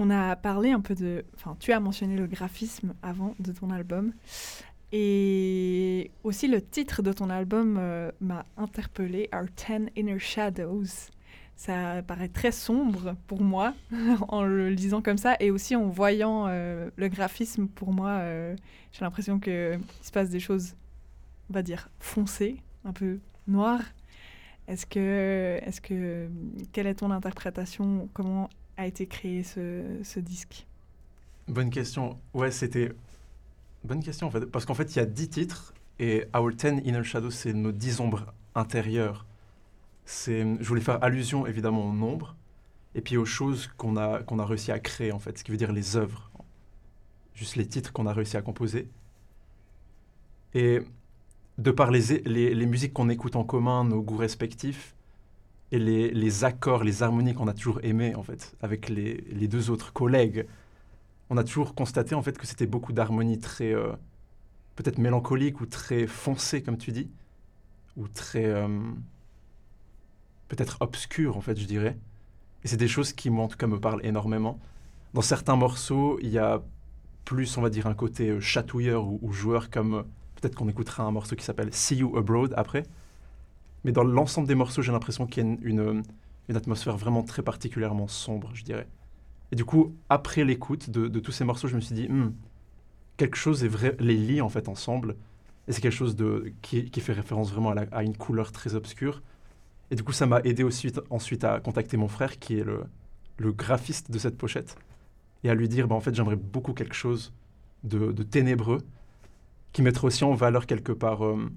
On 0.07 0.11
a 0.11 0.37
parlé 0.37 0.71
un 0.71 0.81
peu 0.81 0.95
de... 0.95 1.25
Enfin, 1.35 1.57
tu 1.59 1.73
as 1.73 1.81
mentionné 1.81 2.17
le 2.17 2.29
graphisme 2.29 2.95
avant 3.03 3.35
de 3.41 3.51
ton 3.51 3.71
album. 3.71 4.13
Et 4.93 6.13
aussi 6.23 6.47
le 6.47 6.63
titre 6.63 7.03
de 7.03 7.13
ton 7.13 7.29
album 7.29 7.77
euh, 7.77 8.13
m'a 8.21 8.47
interpellé, 8.57 9.29
Our 9.35 9.47
Ten 9.57 9.91
Inner 9.97 10.21
Shadows. 10.21 11.11
Ça 11.57 12.05
paraît 12.07 12.29
très 12.29 12.53
sombre 12.53 13.17
pour 13.27 13.41
moi 13.41 13.75
en 14.29 14.45
le 14.45 14.71
lisant 14.71 15.03
comme 15.03 15.19
ça 15.19 15.35
et 15.41 15.51
aussi 15.51 15.75
en 15.75 15.89
voyant 15.89 16.45
euh, 16.47 16.89
le 16.95 17.09
graphisme 17.09 17.67
pour 17.67 17.93
moi, 17.93 18.11
euh, 18.11 18.55
j'ai 18.93 19.05
l'impression 19.05 19.41
qu'il 19.41 19.81
se 20.03 20.13
passe 20.13 20.31
des 20.31 20.39
choses, 20.39 20.77
on 21.51 21.55
va 21.55 21.63
dire, 21.63 21.89
foncées, 21.99 22.63
un 22.85 22.93
peu 22.93 23.19
noires. 23.49 23.83
Est-ce 24.69 24.87
que, 24.87 25.59
est-ce 25.63 25.81
que, 25.81 26.29
quelle 26.71 26.87
est 26.87 26.95
ton 26.95 27.11
interprétation? 27.11 28.09
Comment 28.13 28.49
a 28.77 28.87
été 28.87 29.07
créé 29.07 29.43
ce, 29.43 30.19
disque 30.21 30.67
Bonne 31.49 31.71
question. 31.71 32.19
Ouais, 32.35 32.51
c'était. 32.51 32.93
Bonne 33.85 34.03
question 34.03 34.27
en 34.27 34.31
fait. 34.31 34.45
Parce 34.47 34.65
qu'en 34.65 34.75
fait, 34.75 34.95
il 34.95 34.99
y 34.99 35.03
a 35.03 35.07
10 35.07 35.29
titres 35.29 35.75
et 35.99 36.25
Our 36.35 36.55
Ten 36.57 36.83
Inner 36.85 37.05
Shadows, 37.05 37.31
c'est 37.31 37.53
nos 37.53 37.73
10 37.73 38.01
ombres 38.01 38.35
intérieures. 38.55 39.27
C'est, 40.05 40.43
je 40.61 40.69
voulais 40.69 40.81
faire 40.81 41.03
allusion 41.03 41.47
évidemment 41.47 41.89
au 41.89 41.93
nombre 41.93 42.37
et 42.95 43.01
puis 43.01 43.17
aux 43.17 43.25
choses 43.25 43.69
qu'on 43.77 43.97
a, 43.97 44.23
qu'on 44.23 44.39
a 44.39 44.47
réussi 44.47 44.73
à 44.73 44.79
créer 44.79 45.13
en 45.13 45.19
fait, 45.19 45.39
ce 45.39 45.45
qui 45.45 45.51
veut 45.51 45.57
dire 45.57 45.73
les 45.73 45.97
œuvres. 45.97 46.31
Juste 47.35 47.57
les 47.57 47.67
titres 47.67 47.93
qu'on 47.93 48.07
a 48.07 48.13
réussi 48.13 48.37
à 48.37 48.43
composer. 48.43 48.89
Et 50.55 50.81
de 51.59 51.71
par 51.71 51.91
les, 51.91 52.21
les 52.25 52.67
musiques 52.67 52.93
qu'on 52.93 53.09
écoute 53.09 53.37
en 53.37 53.45
commun, 53.45 53.85
nos 53.85 54.03
goûts 54.03 54.17
respectifs, 54.17 54.96
et 55.73 55.79
les, 55.79 56.11
les 56.11 56.45
accords, 56.45 56.85
les 56.85 57.03
harmonies 57.03 57.35
qu'on 57.35 57.49
a 57.49 57.55
toujours 57.55 57.81
aimées, 57.83 58.15
en 58.15 58.23
fait, 58.23 58.57
avec 58.61 58.89
les, 58.89 59.25
les 59.31 59.49
deux 59.49 59.71
autres 59.71 59.93
collègues, 59.93 60.47
on 61.29 61.37
a 61.37 61.45
toujours 61.45 61.75
constaté, 61.75 62.15
en 62.15 62.23
fait, 62.23 62.39
que 62.39 62.47
c'était 62.47 62.67
beaucoup 62.67 62.93
d'harmonies 62.93 63.41
très, 63.41 63.75
euh, 63.75 63.93
peut-être 64.77 64.99
mélancoliques 64.99 65.61
ou 65.61 65.67
très 65.67 66.07
foncées, 66.07 66.63
comme 66.63 66.79
tu 66.79 66.93
dis, 66.93 67.11
ou 67.97 68.07
très, 68.07 68.45
euh, 68.45 68.69
peut-être 70.49 70.77
obscures, 70.81 71.37
en 71.37 71.41
fait, 71.41 71.59
je 71.59 71.67
dirais. 71.67 71.97
Et 72.63 72.69
c'est 72.69 72.77
des 72.77 72.89
choses 72.89 73.13
qui, 73.13 73.31
moi, 73.31 73.45
en 73.45 73.49
tout 73.49 73.57
cas, 73.57 73.67
me 73.67 73.81
parlent 73.81 74.05
énormément. 74.05 74.61
Dans 75.15 75.23
certains 75.23 75.57
morceaux, 75.57 76.19
il 76.23 76.29
y 76.29 76.39
a 76.39 76.63
plus, 77.25 77.57
on 77.59 77.63
va 77.63 77.71
dire, 77.71 77.89
un 77.89 77.95
côté 77.95 78.29
euh, 78.29 78.41
chatouilleur 78.41 79.05
ou, 79.05 79.19
ou 79.23 79.33
joueur, 79.33 79.71
comme 79.71 80.05
peut-être 80.37 80.55
qu'on 80.55 80.69
écoutera 80.69 81.03
un 81.03 81.11
morceau 81.11 81.35
qui 81.35 81.45
s'appelle 81.45 81.75
See 81.75 81.97
You 81.97 82.17
Abroad 82.17 82.55
après. 82.57 82.85
Mais 83.85 83.93
dans 83.93 84.05
l'ensemble 84.05 84.49
des 84.49 84.55
morceaux, 84.55 84.83
j'ai 84.83 84.93
l'impression 84.93 85.27
qu'il 85.27 85.45
y 85.45 85.47
a 85.47 85.51
une, 85.51 86.03
une, 86.49 86.57
atmosphère 86.57 86.97
vraiment 86.97 87.23
très 87.23 87.43
particulièrement 87.43 88.09
sombre, 88.09 88.51
je 88.55 88.65
dirais. 88.65 88.89
Et 89.53 89.57
du 89.57 89.65
coup, 89.65 89.95
après 90.09 90.45
l'écoute 90.45 90.91
de, 90.91 91.21
tous 91.21 91.33
ces 91.33 91.45
morceaux, 91.45 91.69
je 91.69 91.77
me 91.77 91.81
suis 91.81 91.95
dit, 91.95 92.09
Hmm, 92.09 92.33
quelque 93.17 93.37
chose 93.37 93.65
est 93.65 93.69
vrai, 93.69 93.97
les 94.01 94.17
lie 94.17 94.41
en 94.41 94.49
fait 94.49 94.69
ensemble. 94.69 95.17
Et 95.69 95.73
c'est 95.73 95.81
quelque 95.81 95.93
chose 95.93 96.17
qui, 96.63 96.89
fait 97.01 97.13
référence 97.13 97.53
vraiment 97.53 97.75
à, 97.93 98.03
une 98.03 98.17
couleur 98.17 98.53
très 98.53 98.75
obscure. 98.75 99.23
Et 99.91 99.97
du 99.97 100.03
coup, 100.03 100.13
ça 100.13 100.27
m'a 100.27 100.41
aidé 100.41 100.65
ensuite 101.11 101.45
à 101.45 101.61
contacter 101.61 101.97
mon 101.97 102.09
frère, 102.09 102.39
qui 102.39 102.59
est 102.59 102.65
le, 102.65 102.85
le 103.39 103.53
graphiste 103.53 104.11
de 104.11 104.19
cette 104.19 104.37
pochette, 104.37 104.77
et 105.45 105.51
à 105.51 105.55
lui 105.55 105.69
dire, 105.69 105.89
bah, 105.89 105.95
en 105.95 106.01
fait, 106.01 106.15
j'aimerais 106.15 106.37
beaucoup 106.37 106.73
quelque 106.73 106.95
chose 106.95 107.33
de, 107.85 108.13
de 108.13 108.23
ténébreux, 108.23 108.79
qui 109.73 109.83
mettrait 109.83 110.07
aussi 110.07 110.25
en 110.25 110.35
valeur 110.35 110.67
quelque 110.67 110.93
part 110.93 111.25
euh, 111.25 111.51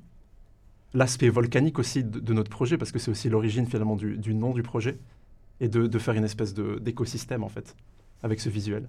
l'aspect 0.94 1.30
volcanique 1.30 1.80
aussi 1.80 2.04
de, 2.04 2.34
notre 2.34 2.50
projet, 2.50 2.78
parce 2.78 2.92
que 2.92 3.00
c'est 3.00 3.12
aussi 3.12 3.30
l'origine 3.30 3.66
finalement 3.66 3.96
du, 3.96 4.34
nom 4.34 4.54
du 4.54 4.64
projet, 4.64 4.98
et 5.60 5.68
de, 5.68 6.00
faire 6.00 6.16
une 6.16 6.24
espèce 6.24 6.54
d'écosystème 6.54 7.44
en 7.44 7.50
fait, 7.50 7.76
avec 8.24 8.40
ce 8.40 8.50
visuel. 8.50 8.88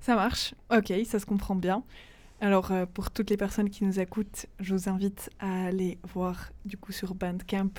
Ça 0.00 0.16
marche, 0.16 0.54
ok, 0.74 0.92
ça 1.06 1.18
se 1.18 1.26
comprend 1.26 1.54
bien. 1.54 1.84
Alors, 2.40 2.72
euh, 2.72 2.86
pour 2.86 3.12
toutes 3.12 3.30
les 3.30 3.36
personnes 3.36 3.70
qui 3.70 3.84
nous 3.84 4.00
écoutent, 4.00 4.46
je 4.58 4.74
vous 4.74 4.88
invite 4.88 5.30
à 5.38 5.66
aller 5.66 5.98
voir 6.12 6.50
du 6.64 6.76
coup 6.76 6.90
sur 6.90 7.14
Bandcamp 7.14 7.70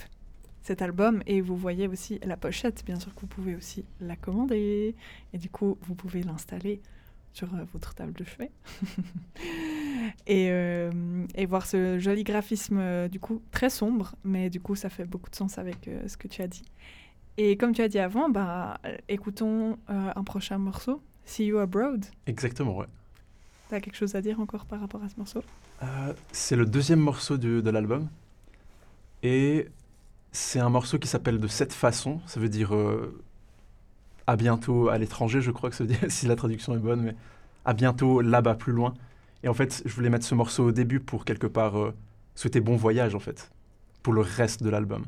cet 0.62 0.81
album 0.81 1.21
et 1.25 1.41
vous 1.41 1.57
voyez 1.57 1.89
aussi 1.89 2.19
la 2.23 2.38
pochette. 2.38 2.86
Bien 2.86 2.97
sûr 2.97 3.13
que 3.13 3.19
vous 3.19 3.27
pouvez 3.27 3.55
aussi 3.55 3.83
la 3.99 4.15
commander 4.15 4.95
et 5.33 5.38
du 5.38 5.49
coup, 5.49 5.77
vous 5.81 5.95
pouvez 5.95 6.23
l'installer 6.23 6.81
sur 7.33 7.53
euh, 7.53 7.63
votre 7.73 7.93
table 7.95 8.13
de 8.13 8.23
chevet 8.23 8.51
et, 10.27 10.49
euh, 10.51 10.91
et 11.35 11.45
voir 11.45 11.65
ce 11.65 11.99
joli 11.99 12.23
graphisme 12.23 12.77
euh, 12.79 13.07
du 13.07 13.19
coup 13.19 13.41
très 13.51 13.69
sombre, 13.69 14.15
mais 14.23 14.49
du 14.49 14.59
coup, 14.59 14.75
ça 14.75 14.89
fait 14.89 15.05
beaucoup 15.05 15.29
de 15.29 15.35
sens 15.35 15.57
avec 15.57 15.87
euh, 15.87 16.07
ce 16.07 16.17
que 16.17 16.27
tu 16.27 16.41
as 16.41 16.47
dit. 16.47 16.63
Et 17.37 17.57
comme 17.57 17.73
tu 17.73 17.81
as 17.81 17.87
dit 17.87 17.99
avant, 17.99 18.29
bah, 18.29 18.79
écoutons 19.09 19.77
euh, 19.89 20.11
un 20.15 20.23
prochain 20.23 20.57
morceau, 20.59 21.01
See 21.25 21.45
You 21.45 21.57
Abroad. 21.57 22.05
Exactement, 22.27 22.77
ouais. 22.77 22.85
T'as 23.69 23.79
quelque 23.79 23.95
chose 23.95 24.13
à 24.15 24.21
dire 24.21 24.39
encore 24.39 24.65
par 24.65 24.79
rapport 24.79 25.01
à 25.03 25.09
ce 25.09 25.15
morceau? 25.17 25.41
C'est 26.31 26.55
le 26.55 26.65
deuxième 26.65 26.99
morceau 26.99 27.37
du- 27.37 27.61
de 27.63 27.69
l'album. 27.69 28.07
Et 29.23 29.67
c'est 30.31 30.59
un 30.59 30.69
morceau 30.69 30.99
qui 30.99 31.07
s'appelle 31.07 31.39
De 31.39 31.47
cette 31.47 31.73
façon. 31.73 32.21
Ça 32.27 32.39
veut 32.39 32.49
dire 32.49 32.71
à 34.27 34.36
bientôt 34.36 34.89
à 34.89 34.97
l'étranger, 34.97 35.41
je 35.41 35.51
crois 35.51 35.69
que 35.69 35.75
ça 35.75 35.83
veut 35.83 35.89
dire, 35.89 35.99
si 36.09 36.25
la 36.27 36.36
traduction 36.36 36.75
est 36.75 36.79
bonne, 36.79 37.01
mais 37.01 37.15
à 37.65 37.73
bientôt 37.73 38.21
là-bas, 38.21 38.55
plus 38.55 38.73
loin. 38.73 38.93
Et 39.43 39.47
en 39.49 39.53
fait, 39.53 39.81
je 39.86 39.93
voulais 39.93 40.09
mettre 40.09 40.25
ce 40.25 40.36
morceau 40.36 40.65
au 40.67 40.71
début 40.71 40.99
pour 40.99 41.25
quelque 41.25 41.47
part 41.47 41.77
euh, 41.77 41.93
souhaiter 42.36 42.62
bon 42.62 42.75
voyage, 42.77 43.15
en 43.15 43.19
fait, 43.19 43.51
pour 44.01 44.13
le 44.13 44.21
reste 44.21 44.63
de 44.63 44.69
l'album. 44.69 45.03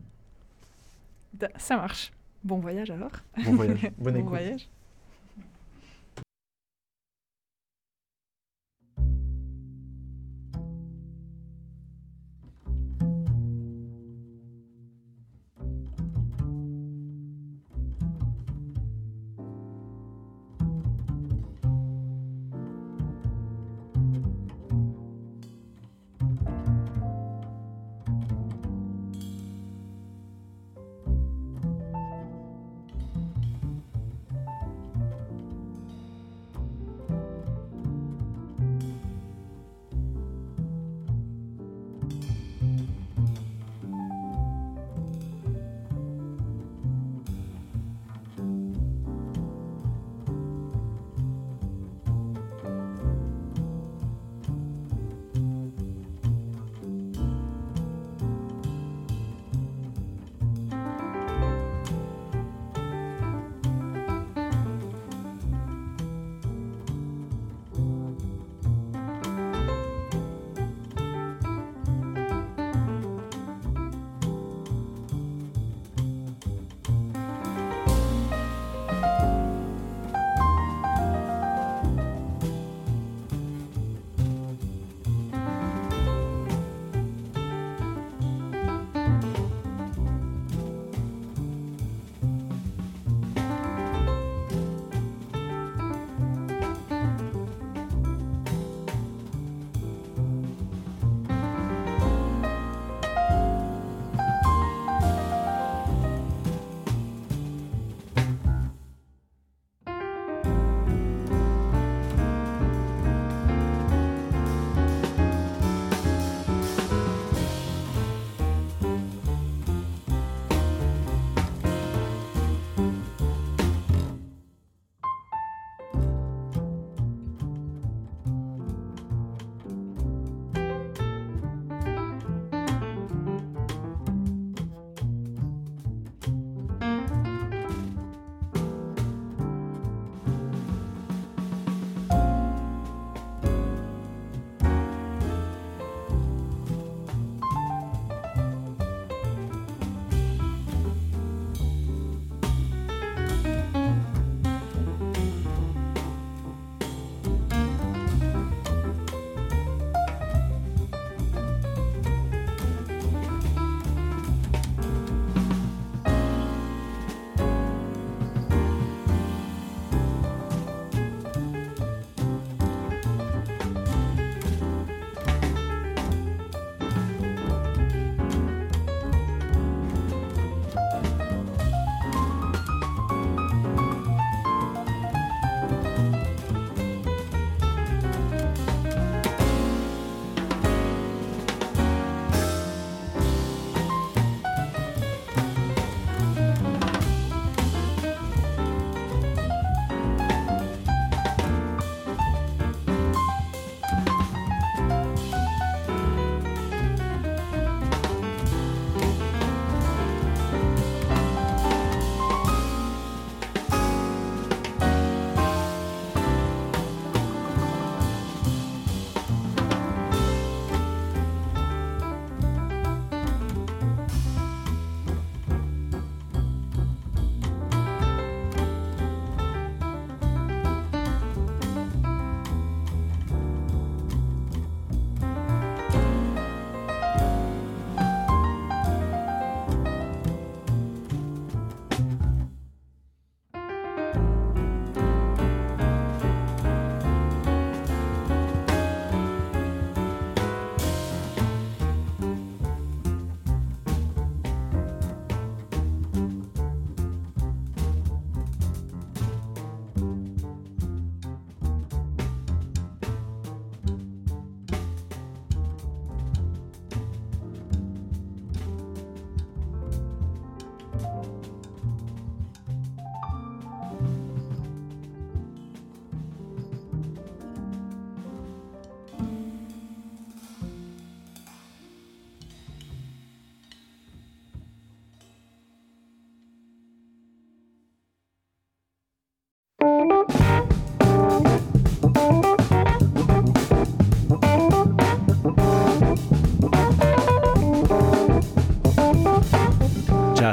Da- 1.33 1.49
Ça 1.57 1.75
marche. 1.77 2.11
Bon 2.43 2.59
voyage 2.59 2.91
alors. 2.91 3.11
Bon 3.43 3.55
voyage. 3.55 3.81
Bonne 3.97 4.13
bon 4.13 4.19
écoute. 4.19 4.29
voyage. 4.29 4.69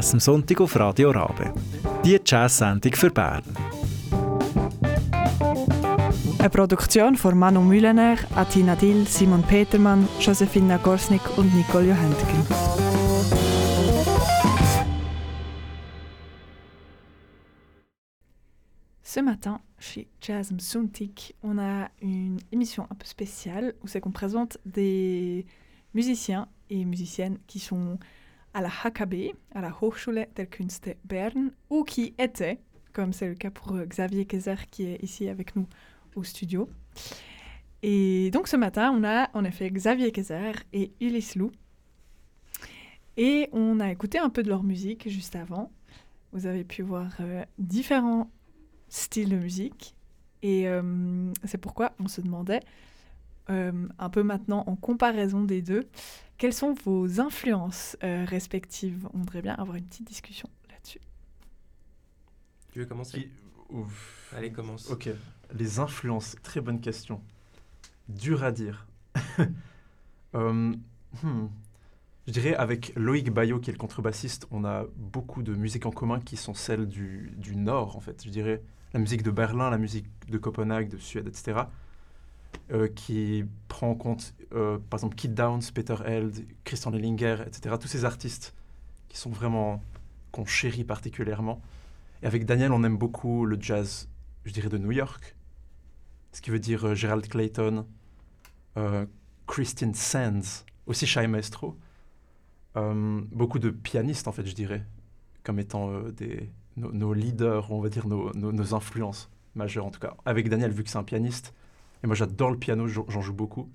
Jazz 0.02 0.14
am 0.14 0.18
Sonntag 0.18 0.60
auf 0.60 0.74
Radio 0.74 1.12
Rabe. 1.12 1.54
Die 2.04 2.18
Jazz-Sendung 2.24 2.92
für 2.94 3.10
Bern. 3.10 3.44
Eine 6.40 6.50
Produktion 6.50 7.14
von 7.14 7.38
Manu 7.38 7.60
Mühlener, 7.60 8.16
Atina 8.34 8.74
Dill, 8.74 9.06
Simon 9.06 9.44
Petermann, 9.44 10.08
Josefina 10.18 10.78
Gorsnik 10.78 11.22
und 11.38 11.54
Nicole 11.54 11.86
Johantgen. 11.86 12.44
Ce 19.04 19.22
matin, 19.22 19.60
chez 19.78 20.08
Jazz 20.20 20.52
Sonntag, 20.58 21.32
on 21.44 21.58
a 21.58 21.88
une 22.00 22.40
émission 22.50 22.88
un 22.90 22.96
peu 22.96 23.06
spéciale 23.06 23.74
où 23.84 23.86
c'est 23.86 24.00
qu'on 24.00 24.10
présente 24.10 24.58
des 24.66 25.46
musiciens 25.94 26.48
et 26.70 26.84
musiciennes 26.84 27.38
qui 27.46 27.60
sont 27.60 28.00
à 28.54 28.60
la 28.60 28.68
HKB, 28.68 29.34
à 29.54 29.60
la 29.60 29.74
Hochschule 29.80 30.26
der 30.34 30.46
Künste 30.46 30.96
Bern, 31.04 31.52
ou 31.70 31.84
qui 31.84 32.14
étaient, 32.18 32.58
comme 32.92 33.12
c'est 33.12 33.28
le 33.28 33.34
cas 33.34 33.50
pour 33.50 33.76
Xavier 33.76 34.26
Kaiser 34.26 34.56
qui 34.70 34.84
est 34.84 35.02
ici 35.02 35.28
avec 35.28 35.56
nous 35.56 35.66
au 36.14 36.22
studio. 36.22 36.68
Et 37.82 38.30
donc 38.30 38.48
ce 38.48 38.56
matin, 38.56 38.92
on 38.94 39.02
a 39.04 39.28
en 39.34 39.44
effet 39.44 39.70
Xavier 39.70 40.12
Kaiser 40.12 40.52
et 40.72 40.92
Ulysse 41.00 41.36
Lou. 41.36 41.50
Et 43.16 43.48
on 43.52 43.80
a 43.80 43.90
écouté 43.90 44.18
un 44.18 44.30
peu 44.30 44.42
de 44.42 44.48
leur 44.48 44.62
musique 44.62 45.08
juste 45.08 45.36
avant. 45.36 45.70
Vous 46.32 46.46
avez 46.46 46.64
pu 46.64 46.82
voir 46.82 47.10
euh, 47.20 47.44
différents 47.58 48.30
styles 48.88 49.30
de 49.30 49.36
musique. 49.36 49.94
Et 50.42 50.68
euh, 50.68 51.32
c'est 51.44 51.58
pourquoi 51.58 51.92
on 51.98 52.08
se 52.08 52.20
demandait, 52.20 52.60
euh, 53.50 53.88
un 53.98 54.10
peu 54.10 54.22
maintenant 54.22 54.64
en 54.66 54.76
comparaison 54.76 55.44
des 55.44 55.62
deux, 55.62 55.88
quelles 56.42 56.52
sont 56.52 56.74
vos 56.74 57.20
influences 57.20 57.96
euh, 58.02 58.24
respectives? 58.24 59.08
On 59.14 59.18
voudrait 59.18 59.42
bien 59.42 59.54
avoir 59.54 59.76
une 59.76 59.84
petite 59.84 60.08
discussion 60.08 60.50
là-dessus. 60.70 60.98
Tu 62.72 62.80
veux 62.80 62.84
commencer? 62.84 63.20
Qui- 63.20 63.28
Ouf. 63.68 64.34
Allez, 64.36 64.50
commence. 64.50 64.90
Ok. 64.90 65.08
Les 65.54 65.78
influences, 65.78 66.34
très 66.42 66.60
bonne 66.60 66.80
question. 66.80 67.22
Dur 68.08 68.42
à 68.42 68.50
dire. 68.50 68.88
Euh, 70.34 70.72
hmm. 71.22 71.48
Je 72.26 72.32
dirais 72.32 72.54
avec 72.54 72.94
Loïc 72.96 73.30
Bayot, 73.30 73.60
qui 73.60 73.68
est 73.68 73.74
le 73.74 73.78
contrebassiste, 73.78 74.46
on 74.50 74.64
a 74.64 74.86
beaucoup 74.96 75.42
de 75.42 75.54
musiques 75.54 75.84
en 75.84 75.90
commun 75.90 76.20
qui 76.20 76.38
sont 76.38 76.54
celles 76.54 76.88
du, 76.88 77.34
du 77.36 77.54
Nord, 77.54 77.98
en 77.98 78.00
fait. 78.00 78.24
Je 78.24 78.30
dirais 78.30 78.62
la 78.94 78.98
musique 78.98 79.22
de 79.22 79.30
Berlin, 79.30 79.68
la 79.68 79.76
musique 79.76 80.06
de 80.30 80.38
Copenhague, 80.38 80.88
de 80.88 80.96
Suède, 80.96 81.28
etc. 81.28 81.64
euh, 82.72 82.88
qui 82.88 83.44
prend 83.68 83.90
en 83.90 83.94
compte, 83.94 84.34
euh, 84.54 84.78
par 84.90 84.98
exemple, 84.98 85.16
Kid 85.16 85.34
Downs, 85.34 85.62
Peter 85.74 85.96
Held, 86.04 86.46
Christian 86.64 86.90
Lellinger, 86.90 87.36
etc. 87.46 87.76
Tous 87.80 87.88
ces 87.88 88.04
artistes 88.04 88.54
qui 89.08 89.18
sont 89.18 89.30
vraiment, 89.30 89.82
qu'on 90.30 90.46
chérit 90.46 90.84
particulièrement. 90.84 91.60
Et 92.22 92.26
avec 92.26 92.44
Daniel, 92.46 92.72
on 92.72 92.82
aime 92.84 92.96
beaucoup 92.96 93.44
le 93.46 93.58
jazz, 93.60 94.08
je 94.44 94.52
dirais, 94.52 94.68
de 94.68 94.78
New 94.78 94.92
York. 94.92 95.36
Ce 96.32 96.40
qui 96.40 96.50
veut 96.50 96.60
dire 96.60 96.86
euh, 96.88 96.94
Gerald 96.94 97.26
Clayton, 97.28 97.86
Christine 99.46 99.94
Sands, 99.94 100.64
aussi 100.86 101.06
Shai 101.06 101.26
Maestro. 101.26 101.76
Beaucoup 102.74 103.58
de 103.58 103.68
pianistes, 103.68 104.28
en 104.28 104.32
fait, 104.32 104.46
je 104.46 104.54
dirais, 104.54 104.86
comme 105.42 105.58
étant 105.58 106.00
des, 106.08 106.50
nos, 106.78 106.90
nos 106.90 107.12
leaders, 107.12 107.70
on 107.70 107.80
va 107.82 107.90
dire 107.90 108.06
nos- 108.08 108.32
nos 108.32 108.74
influences 108.74 109.28
majeures, 109.54 109.84
en 109.84 109.90
tout 109.90 110.00
cas. 110.00 110.16
Avec 110.24 110.48
Daniel, 110.48 110.70
vu 110.70 110.82
que 110.84 110.88
c'est 110.88 110.96
un 110.96 111.02
pianiste, 111.04 111.52
et 112.02 112.06
moi 112.06 112.16
j'adore 112.16 112.50
le 112.50 112.58
piano, 112.58 112.86
j'en 112.88 113.20
joue 113.20 113.32
beaucoup. 113.34 113.70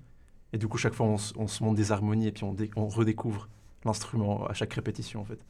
Et 0.52 0.58
du 0.58 0.66
coup, 0.68 0.78
chaque 0.78 0.94
fois, 0.94 1.06
on, 1.06 1.18
se 1.18 1.62
monte 1.62 1.76
des 1.76 1.92
harmonies 1.92 2.28
et 2.28 2.32
puis 2.32 2.44
on, 2.44 2.54
dé- 2.54 2.70
on 2.76 2.88
redécouvre 2.88 3.48
l'instrument 3.84 4.46
à 4.46 4.54
chaque 4.54 4.72
répétition, 4.72 5.20
en 5.20 5.24
fait. 5.24 5.44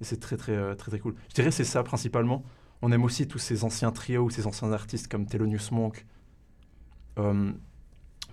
Et 0.00 0.04
c'est 0.04 0.20
très, 0.20 0.36
très, 0.36 0.52
euh, 0.52 0.74
très, 0.74 0.90
très 0.90 1.00
cool. 1.00 1.14
Je 1.28 1.34
dirais 1.34 1.50
c'est 1.50 1.64
ça 1.64 1.82
principalement. 1.82 2.44
On 2.82 2.90
aime 2.92 3.04
aussi 3.04 3.28
tous 3.28 3.38
ces 3.38 3.64
anciens 3.64 3.92
trios 3.92 4.28
ces 4.30 4.46
anciens 4.46 4.72
artistes 4.72 5.08
comme 5.08 5.26
Thelonious 5.26 5.70
Monk, 5.70 6.04
euh, 7.18 7.52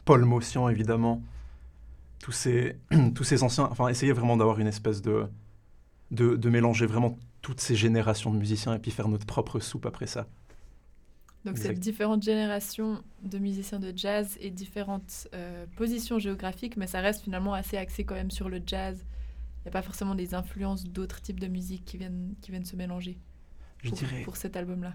Paul 0.06 0.26
Motian, 0.26 0.68
évidemment. 0.70 1.22
Tous 2.20 2.32
ces, 2.32 2.78
tous 3.16 3.24
ces 3.24 3.44
anciens. 3.44 3.66
Enfin, 3.72 3.88
essayer 3.88 4.12
vraiment 4.12 4.36
d'avoir 4.36 4.60
une 4.60 4.68
espèce 4.68 5.02
de, 5.02 5.28
de, 6.12 6.36
de 6.36 6.50
mélanger 6.50 6.88
vraiment 6.88 7.18
toutes 7.42 7.62
ces 7.62 7.76
générations 7.76 8.32
de 8.34 8.38
musiciens 8.38 8.74
et 8.74 8.80
puis 8.80 8.92
faire 8.92 9.08
notre 9.08 9.26
propre 9.26 9.60
soupe 9.60 9.86
après 9.86 10.08
ça. 10.08 10.28
Donc 11.46 11.58
c'est 11.58 11.74
différentes 11.74 12.22
générations 12.24 13.02
de 13.24 13.38
musiciens 13.40 13.80
de 13.80 13.94
jazz 13.96 14.38
et 14.42 14.50
différentes 14.50 15.28
euh, 15.34 15.66
positions 15.78 16.20
géographiques, 16.20 16.76
mais 16.76 16.86
ça 16.88 17.00
reste 17.00 17.24
finalement 17.24 17.54
assez 17.54 17.78
axé 17.78 18.04
quand 18.04 18.16
même 18.16 18.32
sur 18.32 18.50
le 18.50 18.62
jazz. 18.66 19.06
Il 19.60 19.64
n'y 19.66 19.70
a 19.70 19.72
pas 19.72 19.82
forcément 19.82 20.16
des 20.16 20.34
influences 20.36 20.84
d'autres 20.84 21.22
types 21.22 21.40
de 21.40 21.48
musique 21.48 21.86
qui 21.86 21.98
viennent, 21.98 22.34
qui 22.42 22.52
viennent 22.52 22.66
se 22.66 22.76
mélanger 22.76 23.18
Je 23.84 23.90
pour, 23.90 23.98
dirais 23.98 24.22
pour 24.24 24.36
cet 24.38 24.58
album-là. 24.58 24.94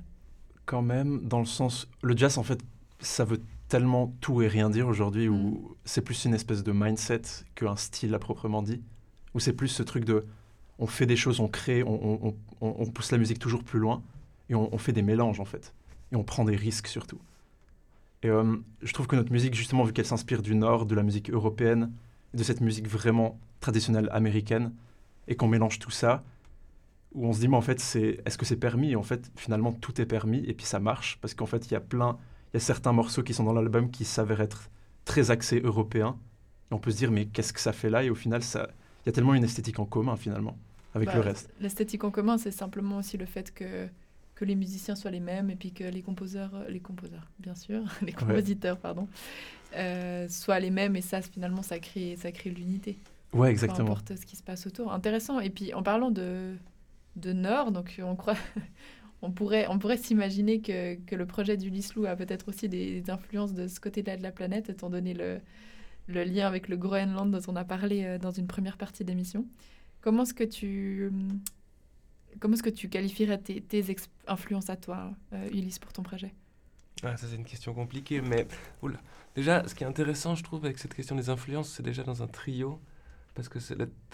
quand 0.66 0.83
même, 0.83 1.21
dans 1.27 1.39
le 1.41 1.45
sens. 1.47 1.89
Le 2.03 2.16
jazz, 2.16 2.37
en 2.39 2.43
fait, 2.43 2.61
ça 3.01 3.25
veut 3.25 3.41
tellement 3.68 4.14
tout 4.21 4.43
et 4.43 4.49
rien 4.49 4.68
dire 4.71 4.87
aujourd'hui, 4.87 5.29
Mm. 5.29 5.35
où 5.35 5.77
c'est 5.87 6.03
plus 6.03 6.25
une 6.27 6.35
espèce 6.35 6.62
de 6.62 6.73
mindset 6.73 7.23
qu'un 7.55 7.77
style 7.77 8.14
à 8.14 8.18
proprement 8.18 8.62
dit. 8.62 8.83
Où 9.35 9.41
c'est 9.41 9.53
plus 9.55 9.68
ce 9.68 9.83
truc 9.83 10.05
de. 10.05 10.25
On 10.79 10.87
fait 10.87 11.07
des 11.07 11.16
choses, 11.16 11.41
on 11.41 11.49
crée, 11.49 11.83
on, 11.83 12.27
on- 12.29 12.35
on- 12.61 12.87
pousse 12.87 13.12
la 13.12 13.18
musique 13.18 13.39
toujours 13.39 13.64
plus 13.64 13.79
loin, 13.79 14.03
et 14.51 14.55
on 14.55 14.77
fait 14.79 14.93
des 14.93 15.03
mélanges, 15.03 15.41
en 15.41 15.45
fait. 15.45 15.73
Et 16.15 16.17
on 16.17 16.23
prend 16.23 16.45
des 16.45 16.55
risques 16.55 16.87
surtout. 16.87 17.19
Et 18.23 18.29
euh, 18.31 18.57
je 18.83 18.93
trouve 18.93 19.09
que 19.09 19.17
notre 19.17 19.33
musique, 19.33 19.55
justement, 19.55 19.83
vu 19.83 19.93
qu'elle 19.93 20.07
s'inspire 20.07 20.43
du 20.43 20.55
Nord, 20.55 20.87
de 20.87 20.95
la 20.95 21.03
musique 21.03 21.29
européenne, 21.29 21.91
de 22.33 22.43
cette 22.45 22.61
musique 22.61 22.87
vraiment 22.89 23.39
traditionnelle 23.59 24.09
américaine, 24.12 24.73
et 25.27 25.35
qu'on 25.35 25.49
mélange 25.49 25.81
tout 25.81 25.91
ça, 25.91 26.23
où 27.15 27.27
on 27.27 27.33
se 27.33 27.41
dit, 27.41 27.49
mais 27.49 27.57
en 27.57 27.62
fait, 27.62 27.81
c'est, 27.81 28.21
est-ce 28.25 28.39
que 28.39 28.45
c'est 28.45 28.57
permis? 28.57 28.93
Et 28.93 28.97
en 28.97 29.03
fait, 29.03 29.31
finalement, 29.35 29.73
tout 29.73 30.01
est 30.01 30.07
permis, 30.07 30.45
et 30.47 30.55
puis 30.55 30.67
ça 30.67 30.79
marche, 30.79 31.19
parce 31.21 31.35
qu'en 31.35 31.47
fait, 31.47 31.67
il 31.67 31.73
y 31.73 31.77
a 31.77 31.81
plein, 31.81 32.17
il 32.53 32.55
y 32.55 32.59
a 32.59 32.61
certains 32.61 32.93
morceaux 32.93 33.25
qui 33.25 33.35
sont 33.35 33.45
dans 33.45 33.53
l'album 33.53 33.91
qui 33.91 34.05
s'avèrent 34.05 34.41
être 34.41 34.71
très 35.05 35.33
axés 35.33 35.61
européens, 35.65 36.17
et 36.71 36.75
on 36.75 36.79
peut 36.79 36.93
se 36.93 36.97
dire, 36.97 37.11
mais 37.11 37.27
qu'est-ce 37.27 37.53
que 37.53 37.61
ça 37.61 37.73
fait 37.73 37.91
là? 37.91 38.05
Et 38.05 38.11
au 38.11 38.15
final, 38.15 38.43
ça, 38.45 38.69
il 39.03 39.07
y 39.07 39.11
a 39.11 39.12
tellement 39.12 39.35
une 39.35 39.45
esthétique 39.45 39.81
en 39.81 39.85
commun, 39.85 40.17
finalement, 40.17 40.57
avec 40.95 41.09
Bah, 41.09 41.17
le 41.17 41.21
reste. 41.21 41.51
L'esthétique 41.61 42.05
en 42.05 42.11
commun, 42.11 42.39
c'est 42.39 42.53
simplement 42.53 42.99
aussi 42.99 43.17
le 43.17 43.27
fait 43.27 43.53
que, 43.53 43.89
que 44.35 44.45
les 44.45 44.55
musiciens 44.55 44.97
soient 44.97 45.11
les 45.11 45.20
mêmes 45.20 45.51
et 45.51 45.57
puis 45.57 45.72
que 45.72 45.85
les 45.85 46.03
composeurs, 46.03 46.55
euh, 46.55 46.68
les 46.68 46.80
composeurs, 46.80 47.30
bien 47.39 47.55
sûr, 47.55 47.82
les 48.03 48.12
compositeurs, 48.12 48.78
pardon, 48.78 49.09
euh, 49.76 50.28
soient 50.28 50.61
les 50.61 50.70
mêmes 50.70 50.97
et 50.97 51.01
ça, 51.01 51.22
finalement, 51.22 51.62
ça 51.62 51.78
crée, 51.78 52.16
ça 52.16 52.32
crée 52.32 52.51
l'unité. 52.51 52.99
Ouais, 53.32 53.49
peu 53.49 53.53
exactement. 53.53 53.91
importe 53.91 54.16
ce 54.16 54.26
qui 54.26 54.37
se 54.37 54.43
passe 54.43 54.66
autour. 54.66 54.93
Intéressant. 54.93 55.41
Et 55.41 55.51
puis 55.51 55.74
en 55.74 55.82
parlant 55.82 56.11
de, 56.11 56.55
de 57.16 57.32
Nord, 57.32 57.72
donc 57.72 58.01
on 58.03 58.16
croit, 58.16 58.37
on 59.22 59.30
pourrait, 59.30 59.66
on 59.68 59.78
pourrait 59.78 59.97
s'imaginer 59.97 60.61
que, 60.61 60.95
que 60.95 61.16
le 61.16 61.26
projet 61.26 61.57
d'Ulysse 61.57 61.95
Lou 61.95 62.07
a 62.07 62.16
peut-être 62.16 62.49
aussi 62.49 62.68
des, 62.68 63.01
des 63.01 63.11
influences 63.11 63.53
de 63.53 63.66
ce 63.68 63.80
côté-là 63.80 64.16
de 64.16 64.22
la 64.22 64.32
planète, 64.32 64.68
étant 64.68 64.91
donné 64.91 65.14
le, 65.14 65.41
le 66.07 66.24
lien 66.24 66.47
avec 66.47 66.68
le 66.68 66.76
Groenland 66.76 67.30
dont 67.30 67.41
on 67.49 67.57
a 67.57 67.64
parlé 67.64 68.05
euh, 68.05 68.18
dans 68.18 68.30
une 68.30 68.47
première 68.47 68.76
partie 68.76 69.05
d'émission. 69.05 69.47
Comment 70.01 70.24
est-ce 70.24 70.35
que 70.35 70.45
tu 70.45 71.09
hum, 71.09 71.41
comment 72.41 72.55
est-ce 72.55 72.62
que 72.62 72.70
tu 72.70 72.89
qualifierais 72.89 73.39
tes, 73.39 73.85
influences 74.26 74.70
à 74.70 74.76
toi, 74.76 75.12
euh, 75.32 75.49
Ulysse, 75.51 75.78
pour 75.78 75.93
ton 75.93 76.03
projet? 76.03 76.35
Ah, 77.03 77.16
ça 77.16 77.26
c'est 77.28 77.37
une 77.37 77.45
question 77.45 77.74
compliquée, 77.74 78.20
mais 78.20 78.47
oula. 78.82 78.99
Déjà, 79.35 79.66
ce 79.66 79.74
qui 79.74 79.85
est 79.85 79.87
intéressant, 79.87 80.35
je 80.35 80.43
trouve, 80.45 80.64
avec 80.64 80.78
cette 80.78 80.95
question 80.95 81.16
des 81.16 81.28
influences, 81.28 81.68
c'est 81.68 81.82
déjà 81.82 82.05
dans 82.05 82.22
un 82.22 82.26
trio, 82.28 82.80
parce 83.35 83.49
que 83.49 83.59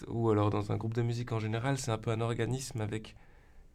ou 0.08 0.30
alors 0.30 0.50
dans 0.50 0.72
un 0.72 0.76
groupe 0.76 0.94
de 0.94 1.02
musique 1.02 1.32
en 1.32 1.38
général, 1.38 1.78
c'est 1.78 1.90
un 1.90 1.98
peu 1.98 2.10
un 2.10 2.20
organisme 2.20 2.80
avec 2.80 3.14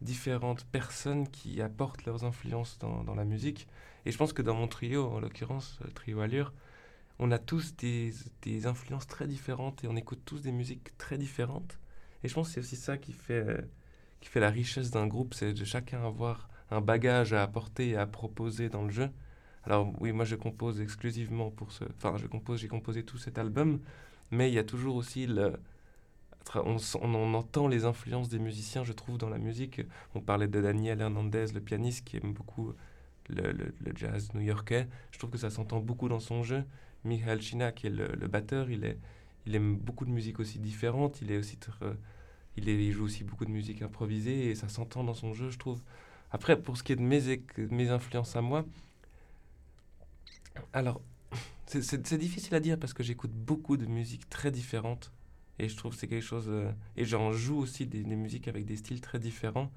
différentes 0.00 0.64
personnes 0.64 1.28
qui 1.28 1.62
apportent 1.62 2.04
leurs 2.04 2.24
influences 2.24 2.78
dans, 2.78 3.14
la 3.14 3.24
musique. 3.24 3.66
Et 4.04 4.12
je 4.12 4.18
pense 4.18 4.32
que 4.32 4.42
dans 4.42 4.54
mon 4.54 4.68
trio, 4.68 5.06
en 5.06 5.20
l'occurrence, 5.20 5.78
le 5.84 5.90
trio 5.92 6.20
Allure, 6.20 6.52
on 7.18 7.30
a 7.30 7.38
tous 7.38 7.76
des, 7.76 8.12
des 8.42 8.66
influences 8.66 9.06
très 9.06 9.26
différentes 9.26 9.82
et 9.84 9.88
on 9.88 9.96
écoute 9.96 10.20
tous 10.24 10.42
des 10.42 10.52
musiques 10.52 10.96
très 10.98 11.16
différentes. 11.16 11.78
Et 12.22 12.28
je 12.28 12.34
pense 12.34 12.48
que 12.48 12.54
c'est 12.54 12.60
aussi 12.60 12.76
ça 12.76 12.98
qui 12.98 13.12
fait, 13.12 13.34
euh, 13.48 13.62
qui 14.20 14.28
fait 14.28 14.40
la 14.40 14.50
richesse 14.50 14.90
d'un 14.90 15.06
groupe, 15.06 15.34
c'est 15.34 15.52
de 15.52 15.64
chacun 15.64 16.04
avoir 16.04 16.48
un 16.70 16.80
bagage 16.80 17.32
à 17.32 17.42
apporter 17.42 17.90
et 17.90 17.96
à 17.96 18.06
proposer 18.06 18.68
dans 18.68 18.82
le 18.82 18.90
jeu. 18.90 19.10
Alors 19.64 19.92
oui, 20.00 20.12
moi 20.12 20.24
je 20.24 20.36
compose 20.36 20.80
exclusivement 20.80 21.50
pour 21.50 21.72
ce... 21.72 21.84
Enfin, 21.96 22.16
je 22.16 22.26
compose, 22.26 22.60
j'ai 22.60 22.68
composé 22.68 23.02
tout 23.02 23.18
cet 23.18 23.38
album, 23.38 23.80
mais 24.30 24.50
il 24.50 24.54
y 24.54 24.58
a 24.58 24.64
toujours 24.64 24.96
aussi 24.96 25.26
le... 25.26 25.54
On, 26.54 27.34
entend 27.34 27.66
les 27.66 27.84
influences 27.84 28.28
des 28.28 28.38
musiciens, 28.38 28.84
je 28.84 28.92
trouve, 28.92 29.18
dans 29.18 29.28
la 29.28 29.38
musique. 29.38 29.80
On 30.14 30.20
parlait 30.20 30.46
de 30.46 30.60
Daniel 30.60 31.00
Hernandez, 31.00 31.46
le 31.52 31.60
pianiste, 31.60 32.06
qui 32.06 32.18
aime 32.18 32.32
beaucoup 32.32 32.72
le, 33.28 33.74
jazz 33.96 34.32
new-yorkais. 34.32 34.86
Je 35.10 35.18
trouve 35.18 35.30
que 35.30 35.38
ça 35.38 35.50
s'entend 35.50 35.80
beaucoup 35.80 36.08
dans 36.08 36.20
son 36.20 36.44
jeu. 36.44 36.62
Michael 37.02 37.42
China, 37.42 37.72
qui 37.72 37.88
est 37.88 37.90
le, 37.90 38.28
batteur, 38.28 38.70
il, 38.70 38.96
aime 39.52 39.76
beaucoup 39.76 40.04
de 40.04 40.10
musique 40.10 40.38
aussi 40.38 40.60
différente. 40.60 41.20
Il, 41.20 41.32
est 41.32 41.36
aussi 41.36 41.56
tr- 41.56 41.96
il, 42.56 42.92
joue 42.92 43.04
aussi 43.04 43.24
beaucoup 43.24 43.44
de 43.44 43.50
musique 43.50 43.82
improvisée 43.82 44.50
et 44.50 44.54
ça 44.54 44.68
s'entend 44.68 45.04
dans 45.04 45.14
son 45.14 45.34
jeu, 45.34 45.50
je 45.50 45.58
trouve. 45.58 45.80
Après, 46.32 46.60
pour 46.60 46.76
ce 46.76 46.82
qui 46.82 46.92
est 46.92 46.96
de 46.96 47.02
mes, 47.02 47.88
influences 47.90 48.36
à 48.36 48.42
moi, 48.42 48.64
alors, 50.72 51.00
c'est- 51.66 52.14
difficile 52.18 52.54
à 52.54 52.60
dire 52.60 52.78
parce 52.78 52.92
que 52.94 53.02
j'écoute 53.02 53.32
beaucoup 53.32 53.76
de 53.76 53.86
musiques 53.86 54.28
très 54.28 54.50
différentes 54.50 55.12
Et 55.58 55.68
je 55.68 55.76
trouve 55.76 55.92
que 55.94 55.98
c'est 55.98 56.08
quelque 56.08 56.22
chose. 56.24 56.46
euh, 56.48 56.70
et 56.96 57.04
j'en 57.04 57.32
joue 57.32 57.58
aussi 57.58 57.86
des, 57.86 58.04
musiques 58.04 58.48
avec 58.48 58.64
des 58.66 58.76
styles 58.76 59.00
très 59.00 59.18
différents. 59.18 59.70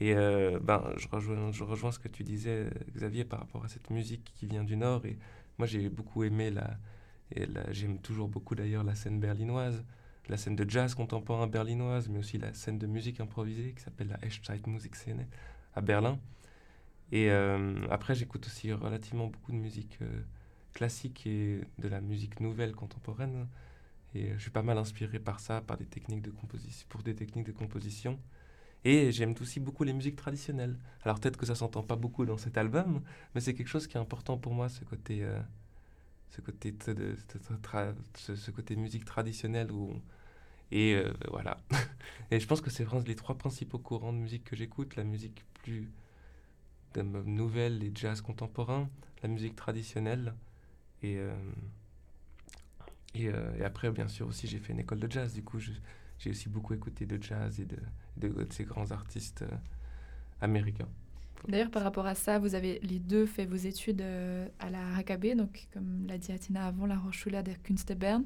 Et 0.00 0.14
euh, 0.14 0.58
ben, 0.62 0.84
je, 0.96 1.08
rejoins, 1.08 1.52
je 1.52 1.64
rejoins 1.64 1.92
ce 1.92 1.98
que 2.00 2.08
tu 2.08 2.24
disais, 2.24 2.70
Xavier, 2.96 3.24
par 3.24 3.40
rapport 3.40 3.64
à 3.64 3.68
cette 3.68 3.90
musique 3.90 4.32
qui 4.36 4.46
vient 4.46 4.64
du 4.64 4.76
Nord. 4.76 5.06
Et 5.06 5.18
moi, 5.58 5.66
j'ai 5.66 5.88
beaucoup 5.90 6.24
aimé 6.24 6.50
la. 6.50 6.78
La- 7.36 7.72
j'aime 7.72 7.98
toujours 8.00 8.28
beaucoup 8.28 8.54
d'ailleurs 8.56 8.84
la 8.84 8.94
scène 8.96 9.20
berlinoise, 9.20 9.84
la 10.30 10.36
scène 10.36 10.56
de 10.56 10.68
jazz 10.68 10.94
contemporain 10.94 11.48
berlinoise, 11.48 12.08
mais 12.08 12.20
aussi 12.20 12.38
la 12.38 12.54
scène 12.54 12.78
de 12.78 12.86
musique 12.86 13.20
improvisée 13.20 13.74
qui 13.76 13.82
s'appelle 13.82 14.08
la 14.08 14.24
Echtzeitmusikszene 14.24 15.26
à 15.74 15.80
Berlin. 15.80 16.18
Et 17.10 17.30
euh, 17.30 17.74
après, 17.90 18.14
j'écoute 18.14 18.46
aussi 18.46 18.72
relativement 18.72 19.26
beaucoup 19.26 19.50
de 19.50 19.56
musique 19.56 19.98
euh, 20.02 20.22
classique 20.72 21.26
et 21.26 21.60
de 21.78 21.88
la 21.88 22.00
musique 22.00 22.38
nouvelle 22.38 22.72
contemporaine. 22.74 23.48
Et 24.14 24.32
je 24.34 24.38
suis 24.38 24.50
pas 24.50 24.62
mal 24.62 24.78
inspiré 24.78 25.18
par 25.18 25.40
ça, 25.40 25.60
par 25.60 25.76
des 25.76 25.86
techniques 25.86 26.22
de 26.22 26.30
composition, 26.30 26.86
pour 26.88 27.02
des 27.02 27.14
techniques 27.14 27.46
de 27.46 27.52
composition. 27.52 28.18
Et 28.84 29.10
j'aime 29.10 29.34
aussi 29.40 29.58
beaucoup 29.58 29.82
les 29.82 29.92
musiques 29.92 30.16
traditionnelles. 30.16 30.78
Alors 31.02 31.18
peut-être 31.18 31.36
que 31.36 31.46
ça 31.46 31.56
s'entend 31.56 31.82
pas 31.82 31.96
beaucoup 31.96 32.24
dans 32.24 32.38
cet 32.38 32.56
album, 32.56 33.02
mais 33.34 33.40
c'est 33.40 33.54
quelque 33.54 33.68
chose 33.68 33.86
qui 33.88 33.96
est 33.96 34.00
important 34.00 34.38
pour 34.38 34.54
moi, 34.54 34.68
ce 34.68 34.84
côté, 34.84 35.22
euh, 35.22 35.40
ce 36.30 36.40
côté, 36.40 36.72
de, 36.72 37.16
ce, 38.14 38.36
ce 38.36 38.50
côté 38.52 38.76
musique 38.76 39.04
traditionnelle 39.04 39.70
où 39.70 40.00
et 40.72 40.94
euh, 40.94 41.12
voilà. 41.30 41.58
et 42.30 42.40
je 42.40 42.46
pense 42.46 42.60
que 42.60 42.70
c'est 42.70 42.84
vraiment 42.84 43.02
les 43.06 43.16
trois 43.16 43.36
principaux 43.36 43.78
courants 43.78 44.12
de 44.12 44.18
musique 44.18 44.44
que 44.44 44.56
j'écoute 44.56 44.96
la 44.96 45.04
musique 45.04 45.44
plus 45.54 45.90
nouvelle, 46.96 47.78
les 47.78 47.92
jazz 47.94 48.20
contemporains, 48.20 48.88
la 49.22 49.28
musique 49.28 49.56
traditionnelle 49.56 50.34
et 51.02 51.18
euh, 51.18 51.34
euh, 53.16 53.58
et 53.58 53.64
après, 53.64 53.90
bien 53.90 54.06
sûr, 54.06 54.28
aussi, 54.28 54.46
j'ai 54.46 54.58
fait 54.58 54.72
une 54.72 54.78
école 54.78 55.00
de 55.00 55.10
jazz. 55.10 55.34
Du 55.34 55.42
coup, 55.42 55.58
j'ai 55.58 56.30
aussi 56.30 56.48
beaucoup 56.48 56.74
écouté 56.74 57.06
de 57.06 57.20
jazz 57.20 57.58
et 57.58 57.66
de, 57.66 58.46
ces 58.50 58.62
grands 58.62 58.92
artistes 58.92 59.44
américains. 60.40 60.88
D'ailleurs, 61.48 61.72
par 61.72 61.82
rapport 61.82 62.06
à 62.06 62.14
ça, 62.14 62.38
vous 62.38 62.54
avez 62.54 62.78
les 62.84 63.00
deux 63.00 63.26
fait 63.26 63.46
vos 63.46 63.56
études 63.56 64.04
à 64.60 64.70
la 64.70 65.02
HKB, 65.02 65.36
donc 65.36 65.66
comme 65.72 66.06
l'a 66.06 66.18
dit 66.18 66.30
Atina 66.30 66.66
avant, 66.66 66.86
la 66.86 67.02
Hochschule 67.04 67.42
der 67.42 67.60
Künste 67.64 67.94
Bern. 67.94 68.24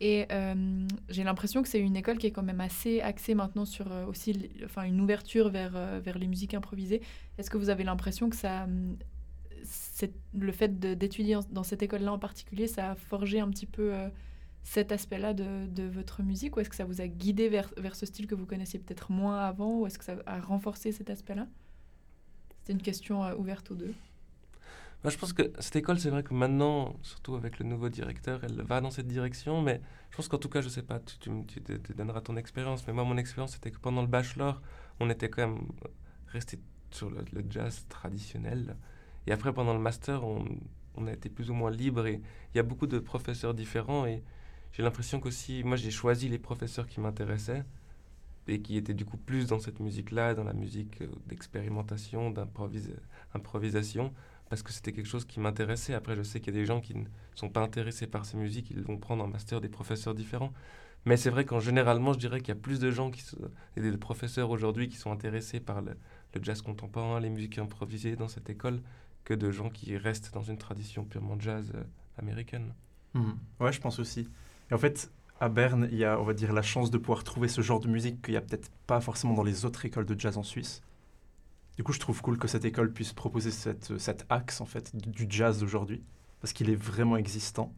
Et 0.00 0.26
euh, 0.30 0.86
j'ai 1.08 1.24
l'impression 1.24 1.62
que 1.62 1.68
c'est 1.68 1.80
une 1.80 1.96
école 1.96 2.18
qui 2.18 2.26
est 2.26 2.30
quand 2.30 2.42
même 2.42 2.60
assez 2.60 3.00
axée 3.00 3.34
maintenant 3.34 3.64
sur 3.64 3.90
euh, 3.90 4.04
aussi 4.06 4.50
enfin, 4.64 4.82
une 4.82 5.00
ouverture 5.00 5.48
vers, 5.48 5.72
euh, 5.74 6.00
vers 6.02 6.18
les 6.18 6.26
musiques 6.26 6.54
improvisées. 6.54 7.00
Est-ce 7.38 7.48
que 7.48 7.56
vous 7.56 7.70
avez 7.70 7.84
l'impression 7.84 8.28
que 8.28 8.36
ça, 8.36 8.66
le 10.34 10.52
fait 10.52 10.78
d'étudier 10.78 11.38
dans 11.50 11.62
cette 11.62 11.82
école-là 11.82 12.12
en 12.12 12.18
particulier, 12.18 12.66
ça 12.66 12.92
a 12.92 12.94
forgé 12.94 13.40
un 13.40 13.48
petit 13.48 13.66
peu 13.66 13.92
cet 14.62 14.92
aspect-là 14.92 15.32
de, 15.32 15.66
de 15.66 15.84
votre 15.84 16.22
musique? 16.22 16.56
Ou 16.56 16.60
est-ce 16.60 16.70
que 16.70 16.76
ça 16.76 16.84
vous 16.84 17.00
a 17.00 17.08
guidé 17.08 17.48
vers, 17.48 17.72
vers 17.76 17.96
ce 17.96 18.04
style 18.06 18.26
que 18.26 18.34
vous 18.34 18.46
connaissiez 18.46 18.78
peut-être 18.78 19.10
moins 19.10 19.40
avant? 19.40 19.80
Ou 19.80 19.86
est-ce 19.86 19.98
que 19.98 20.04
ça 20.04 20.16
a 20.26 20.40
renforcé 20.40 20.92
cet 20.92 21.10
aspect-là? 21.10 21.46
C'était 22.60 22.74
une 22.74 22.82
question 22.82 23.22
ouverte 23.38 23.70
aux 23.70 23.76
deux. 23.76 23.94
Moi, 25.04 25.10
je 25.12 25.18
pense 25.18 25.32
que 25.32 25.52
cette 25.60 25.76
école, 25.76 26.00
c'est 26.00 26.10
vrai 26.10 26.22
que 26.22 26.34
maintenant, 26.34 26.96
surtout 27.02 27.36
avec 27.36 27.58
le 27.60 27.64
nouveau 27.66 27.88
directeur, 27.88 28.42
elle 28.44 28.60
va 28.62 28.80
dans 28.80 28.90
cette 28.90 29.06
direction. 29.06 29.62
Mais 29.62 29.80
je 30.10 30.16
pense 30.16 30.28
qu'en 30.28 30.38
tout 30.38 30.48
cas, 30.48 30.60
je 30.60 30.68
sais 30.68 30.82
pas, 30.82 30.98
tu, 31.00 31.16
tu, 31.46 31.62
tu 31.62 31.94
donneras 31.94 32.20
ton 32.22 32.36
expérience. 32.36 32.86
Mais 32.86 32.92
moi, 32.92 33.04
mon 33.04 33.16
expérience, 33.16 33.52
c'était 33.52 33.70
que 33.70 33.78
pendant 33.78 34.02
le 34.02 34.08
bachelor, 34.08 34.60
on 35.00 35.08
était 35.10 35.28
quand 35.30 35.46
même 35.46 35.68
resté 36.28 36.58
sur 36.90 37.10
le, 37.10 37.24
jazz 37.48 37.86
traditionnel. 37.88 38.76
Et 39.26 39.32
après, 39.32 39.52
pendant 39.52 39.74
le 39.74 39.80
master, 39.80 40.24
on, 40.24 40.44
on 40.96 41.06
a 41.06 41.12
été 41.12 41.28
plus 41.28 41.50
ou 41.50 41.54
moins 41.54 41.70
libre. 41.70 42.06
Et 42.06 42.20
il 42.54 42.56
y 42.56 42.60
a 42.60 42.64
beaucoup 42.64 42.86
de 42.88 42.98
professeurs 42.98 43.54
différents. 43.54 44.06
Et 44.06 44.24
j'ai 44.72 44.82
l'impression 44.82 45.20
qu'aussi, 45.20 45.62
moi, 45.64 45.76
j'ai 45.76 45.90
choisi 45.92 46.28
les 46.28 46.38
professeurs 46.38 46.86
qui 46.88 47.00
m'intéressaient 47.00 47.64
et 48.48 48.60
qui 48.60 48.76
étaient 48.76 48.94
du 48.94 49.04
coup 49.04 49.16
plus 49.16 49.46
dans 49.48 49.58
cette 49.58 49.80
musique-là, 49.80 50.34
dans 50.34 50.44
la 50.44 50.52
musique 50.52 51.02
euh, 51.02 51.08
d'expérimentation, 51.26 52.30
d'improvisa- 52.30 52.98
improvisation 53.34 54.12
parce 54.48 54.62
que 54.62 54.72
c'était 54.72 54.92
quelque 54.92 55.08
chose 55.08 55.24
qui 55.24 55.40
m'intéressait. 55.40 55.94
Après, 55.94 56.16
je 56.16 56.22
sais 56.22 56.40
qu'il 56.40 56.54
y 56.54 56.56
a 56.56 56.60
des 56.60 56.66
gens 56.66 56.80
qui 56.80 56.94
ne 56.94 57.04
sont 57.34 57.48
pas 57.48 57.60
intéressés 57.60 58.06
par 58.06 58.24
ces 58.24 58.36
musiques, 58.36 58.70
ils 58.70 58.82
vont 58.82 58.98
prendre 58.98 59.24
en 59.24 59.28
master 59.28 59.60
des 59.60 59.68
professeurs 59.68 60.14
différents. 60.14 60.52
Mais 61.04 61.16
c'est 61.16 61.30
vrai 61.30 61.44
qu'en 61.44 61.60
généralement, 61.60 62.12
je 62.12 62.18
dirais 62.18 62.40
qu'il 62.40 62.48
y 62.48 62.58
a 62.58 62.60
plus 62.60 62.80
de 62.80 62.90
gens 62.90 63.10
qui 63.10 63.22
et 63.76 63.80
des 63.80 63.96
professeurs 63.96 64.50
aujourd'hui 64.50 64.88
qui 64.88 64.96
sont 64.96 65.12
intéressés 65.12 65.60
par 65.60 65.80
le, 65.80 65.96
le 66.34 66.42
jazz 66.42 66.62
contemporain, 66.62 67.20
les 67.20 67.30
musiques 67.30 67.58
improvisées 67.58 68.16
dans 68.16 68.28
cette 68.28 68.50
école, 68.50 68.80
que 69.24 69.34
de 69.34 69.50
gens 69.50 69.70
qui 69.70 69.96
restent 69.96 70.32
dans 70.34 70.42
une 70.42 70.58
tradition 70.58 71.04
purement 71.04 71.38
jazz 71.38 71.72
euh, 71.74 71.82
américaine. 72.18 72.74
Mhm. 73.14 73.36
Ouais, 73.60 73.72
je 73.72 73.80
pense 73.80 73.98
aussi. 73.98 74.28
Et 74.70 74.74
en 74.74 74.78
fait, 74.78 75.10
à 75.40 75.48
Berne, 75.48 75.88
il 75.92 75.98
y 75.98 76.04
a, 76.04 76.18
on 76.18 76.24
va 76.24 76.34
dire, 76.34 76.52
la 76.52 76.62
chance 76.62 76.90
de 76.90 76.98
pouvoir 76.98 77.24
trouver 77.24 77.48
ce 77.48 77.60
genre 77.60 77.80
de 77.80 77.88
musique 77.88 78.22
qu'il 78.22 78.32
n'y 78.32 78.38
a 78.38 78.40
peut-être 78.40 78.70
pas 78.86 79.00
forcément 79.00 79.34
dans 79.34 79.42
les 79.42 79.64
autres 79.64 79.84
écoles 79.84 80.06
de 80.06 80.18
jazz 80.18 80.38
en 80.38 80.42
Suisse. 80.42 80.82
Du 81.76 81.82
coup, 81.82 81.92
je 81.92 82.00
trouve 82.00 82.22
cool 82.22 82.38
que 82.38 82.48
cette 82.48 82.64
école 82.64 82.92
puisse 82.92 83.12
proposer 83.12 83.50
cet 83.50 84.26
axe, 84.30 84.60
en 84.60 84.66
fait, 84.66 84.96
du 84.96 85.26
jazz 85.28 85.60
d'aujourd'hui, 85.60 86.02
parce 86.40 86.52
qu'il 86.52 86.70
est 86.70 86.76
vraiment 86.76 87.16
existant. 87.16 87.74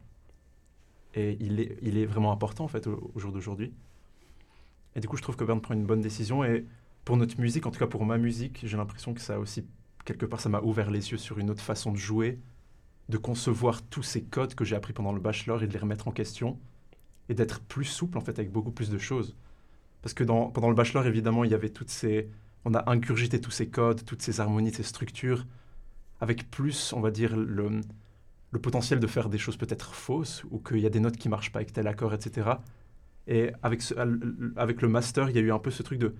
Et 1.15 1.37
il 1.41 1.59
est, 1.59 2.05
vraiment 2.05 2.31
important, 2.31 2.63
en 2.63 2.67
fait, 2.67 2.87
au, 2.87 3.11
jour 3.17 3.31
d'aujourd'hui. 3.31 3.73
Et 4.95 4.99
du 4.99 5.07
coup, 5.07 5.17
je 5.17 5.21
trouve 5.21 5.35
que 5.35 5.43
Berne 5.43 5.59
prend 5.59 5.73
une 5.73 5.85
bonne 5.85 6.01
décision. 6.01 6.43
Et 6.43 6.65
pour 7.03 7.17
notre 7.17 7.39
musique, 7.39 7.65
en 7.65 7.71
tout 7.71 7.79
cas 7.79 7.87
pour 7.87 8.05
ma 8.05 8.17
musique, 8.17 8.61
j'ai 8.63 8.77
l'impression 8.77 9.13
que 9.13 9.21
ça 9.21 9.39
aussi, 9.39 9.65
quelque 10.05 10.25
part, 10.25 10.39
ça 10.39 10.49
m'a 10.49 10.61
ouvert 10.61 10.91
les 10.91 11.11
yeux 11.11 11.17
sur 11.17 11.39
une 11.39 11.49
autre 11.49 11.63
façon 11.63 11.91
de 11.91 11.97
jouer, 11.97 12.39
de 13.09 13.17
concevoir 13.17 13.81
tous 13.81 14.03
ces 14.03 14.23
codes 14.23 14.55
que 14.55 14.63
j'ai 14.63 14.75
appris 14.75 14.93
pendant 14.93 15.11
le 15.11 15.19
bachelor 15.19 15.63
et 15.63 15.67
de 15.67 15.73
les 15.73 15.79
remettre 15.79 16.07
en 16.07 16.11
question 16.11 16.59
et 17.27 17.33
d'être 17.33 17.59
plus 17.61 17.85
souple 17.85 18.17
en 18.17 18.21
fait 18.21 18.37
avec 18.39 18.51
beaucoup 18.51 18.71
plus 18.71 18.89
de 18.89 18.97
choses. 18.97 19.35
Parce 20.01 20.13
que 20.13 20.23
pendant 20.23 20.69
le 20.69 20.75
bachelor, 20.75 21.05
évidemment, 21.05 21.43
il 21.43 21.51
y 21.51 21.53
avait 21.53 21.69
toutes 21.69 21.89
ces... 21.89 22.29
On 22.69 22.75
a 22.75 22.87
ingurgité 22.87 23.41
tous 23.41 23.49
ces 23.49 23.67
codes, 23.67 24.05
toutes 24.05 24.21
ces 24.21 24.39
harmonies, 24.39 24.71
ces 24.71 24.83
structures, 24.83 25.47
avec 26.21 26.51
plus, 26.51 26.93
on 26.93 27.01
va 27.01 27.09
dire, 27.09 27.35
le, 27.35 27.81
potentiel 28.61 28.99
de 28.99 29.07
faire 29.07 29.27
des 29.27 29.39
choses 29.39 29.57
peut-être 29.57 29.95
fausses, 29.95 30.43
ou 30.51 30.59
qu'il 30.59 30.77
y 30.77 30.85
a 30.85 30.91
des 30.91 30.99
notes 30.99 31.17
qui 31.17 31.29
marchent 31.29 31.51
pas 31.51 31.59
avec 31.59 31.73
tel 31.73 31.87
accord, 31.87 32.13
etc. 32.13 32.47
Et 33.25 33.51
avec, 33.63 33.89
le 33.89 34.87
master, 34.87 35.31
il 35.31 35.35
y 35.35 35.39
a 35.39 35.41
eu 35.41 35.51
un 35.51 35.57
peu 35.57 35.71
ce 35.71 35.81
truc 35.81 35.97
de... 35.97 36.13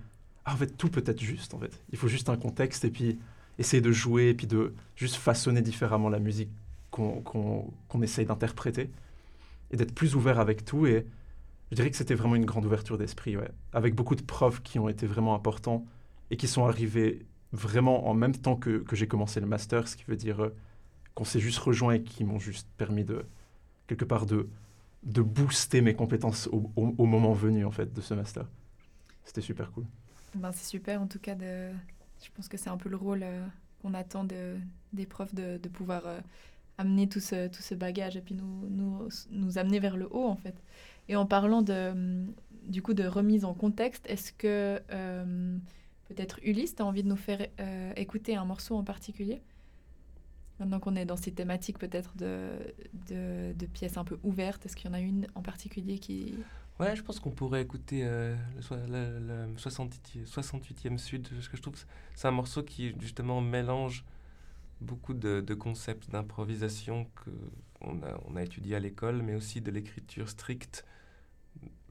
Ah, 0.44 0.54
en 0.54 0.56
fait, 0.56 0.76
tout 0.76 0.88
peut 0.88 1.04
être 1.06 1.20
juste, 1.20 1.54
en 1.54 1.60
fait. 1.60 1.80
Il 1.92 1.98
faut 1.98 2.08
juste 2.08 2.28
un 2.28 2.36
contexte, 2.36 2.84
et 2.84 2.90
puis 2.90 3.20
essayer 3.60 3.80
de 3.80 3.92
jouer, 3.92 4.30
et 4.30 4.34
puis 4.34 4.48
de 4.48 4.74
juste 4.96 5.14
façonner 5.14 5.62
différemment 5.62 6.08
la 6.08 6.18
musique 6.18 6.50
qu'on 6.90 8.02
essaye 8.02 8.26
d'interpréter 8.26 8.90
et 9.70 9.76
d'être 9.76 9.94
plus 9.94 10.16
ouvert 10.16 10.40
avec 10.40 10.64
tout. 10.64 10.84
Et 10.84 11.06
je 11.70 11.76
dirais 11.76 11.92
que 11.92 11.96
c'était 11.96 12.16
vraiment 12.16 12.34
une 12.34 12.44
grande 12.44 12.66
ouverture 12.66 12.98
d'esprit, 12.98 13.36
ouais. 13.36 13.52
avec 13.72 13.94
beaucoup 13.94 14.16
de 14.16 14.22
profs 14.22 14.60
qui 14.64 14.80
ont 14.80 14.88
été 14.88 15.06
vraiment 15.06 15.36
importants 15.36 15.86
et 16.30 16.36
qui 16.36 16.48
sont 16.48 16.64
arrivés 16.64 17.26
vraiment 17.52 18.08
en 18.08 18.14
même 18.14 18.34
temps 18.34 18.56
que, 18.56 18.84
j'ai 18.92 19.08
commencé 19.08 19.40
le 19.40 19.46
master, 19.46 19.88
ce 19.88 19.96
qui 19.96 20.04
veut 20.04 20.16
dire 20.16 20.40
euh, 20.40 20.54
qu'on 21.14 21.24
s'est 21.24 21.40
juste 21.40 21.58
rejoints 21.58 21.94
et 21.94 22.02
qui 22.02 22.24
m'ont 22.24 22.38
juste 22.38 22.68
permis 22.76 23.04
de, 23.04 23.24
quelque 23.86 24.04
part, 24.04 24.26
de, 24.26 24.48
booster 25.02 25.80
mes 25.80 25.94
compétences 25.94 26.48
au, 26.52 27.06
moment 27.06 27.32
venu, 27.32 27.64
en 27.64 27.70
fait, 27.70 27.92
de 27.92 28.00
ce 28.00 28.14
master. 28.14 28.46
C'était 29.24 29.40
super 29.40 29.72
cool. 29.72 29.84
Ben, 30.34 30.52
c'est 30.52 30.68
super 30.68 31.02
en 31.02 31.06
tout 31.06 31.18
cas. 31.18 31.34
Je 31.36 32.28
pense 32.36 32.48
que 32.48 32.56
c'est 32.56 32.70
un 32.70 32.76
peu 32.76 32.88
le 32.88 32.96
rôle 32.96 33.22
euh, 33.22 33.44
qu'on 33.82 33.94
attend 33.94 34.24
de, 34.24 34.56
des 34.92 35.06
profs 35.06 35.34
de, 35.34 35.56
pouvoir 35.68 36.06
euh, 36.06 36.20
amener 36.78 37.08
tout 37.08 37.20
ce, 37.20 37.48
tout 37.48 37.62
ce 37.62 37.74
bagage 37.74 38.16
et 38.16 38.20
puis 38.20 38.34
nous, 38.34 38.68
nous, 38.68 39.08
nous 39.30 39.58
amener 39.58 39.80
vers 39.80 39.96
le 39.96 40.06
haut 40.10 40.26
en 40.26 40.36
fait. 40.36 40.54
Et 41.08 41.16
en 41.16 41.26
parlant 41.26 41.62
de, 41.62 42.24
du 42.68 42.82
coup 42.82 42.94
de 42.94 43.04
remise 43.04 43.44
en 43.44 43.54
contexte, 43.54 44.06
est-ce 44.08 44.32
que 44.32 44.80
peut-être 46.14 46.38
Ulysse, 46.42 46.74
tu 46.74 46.82
as 46.82 46.86
envie 46.86 47.02
de 47.02 47.08
nous 47.08 47.16
faire 47.16 47.46
euh, 47.60 47.92
écouter 47.96 48.36
un 48.36 48.44
morceau 48.44 48.76
en 48.76 48.84
particulier? 48.84 49.40
Maintenant 50.58 50.80
qu'on 50.80 50.96
est 50.96 51.06
dans 51.06 51.16
ces 51.16 51.32
thématiques 51.32 51.78
peut-être 51.78 52.16
de, 52.16 52.50
de, 53.08 53.66
pièces 53.66 53.96
un 53.96 54.04
peu 54.04 54.18
ouvertes, 54.22 54.66
est-ce 54.66 54.76
qu'il 54.76 54.90
y 54.90 54.90
en 54.90 54.94
a 54.94 55.00
une 55.00 55.26
en 55.34 55.40
particulier 55.42 55.98
qui... 55.98 56.34
Ouais, 56.78 56.96
je 56.96 57.02
pense 57.02 57.20
qu'on 57.20 57.30
pourrait 57.30 57.62
écouter 57.62 58.02
euh, 58.04 58.34
le, 58.70 59.18
le- 59.18 59.46
le 59.46 59.54
68e, 59.56 60.26
68e 60.26 60.98
Sud, 60.98 61.28
parce 61.28 61.48
que 61.48 61.56
je 61.56 61.62
trouve 61.62 61.76
c'est 62.14 62.28
un 62.28 62.30
morceau 62.32 62.62
qui 62.62 62.94
justement 63.00 63.40
mélange 63.40 64.04
beaucoup 64.80 65.14
de, 65.14 65.40
de 65.40 65.54
concepts 65.54 66.10
d'improvisation 66.10 67.06
qu'on 67.80 68.02
a, 68.02 68.18
on 68.26 68.36
a 68.36 68.42
étudié 68.42 68.76
à 68.76 68.80
l'école, 68.80 69.22
mais 69.22 69.34
aussi 69.34 69.60
de 69.60 69.70
l'écriture 69.70 70.28
stricte 70.28 70.84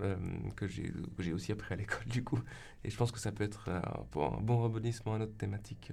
euh, 0.01 0.15
que 0.55 0.67
j'ai 0.67 1.33
aussi 1.33 1.51
appris 1.51 1.73
à 1.73 1.77
l'école 1.77 2.05
du 2.05 2.23
coup. 2.23 2.39
Et 2.83 2.89
je 2.89 2.97
pense 2.97 3.11
que 3.11 3.19
ça 3.19 3.31
peut 3.31 3.43
être 3.43 3.69
euh, 3.69 3.79
un, 3.79 4.37
un 4.37 4.41
bon 4.41 4.61
rebondissement 4.61 5.15
à 5.15 5.17
notre 5.19 5.35
thématique. 5.35 5.91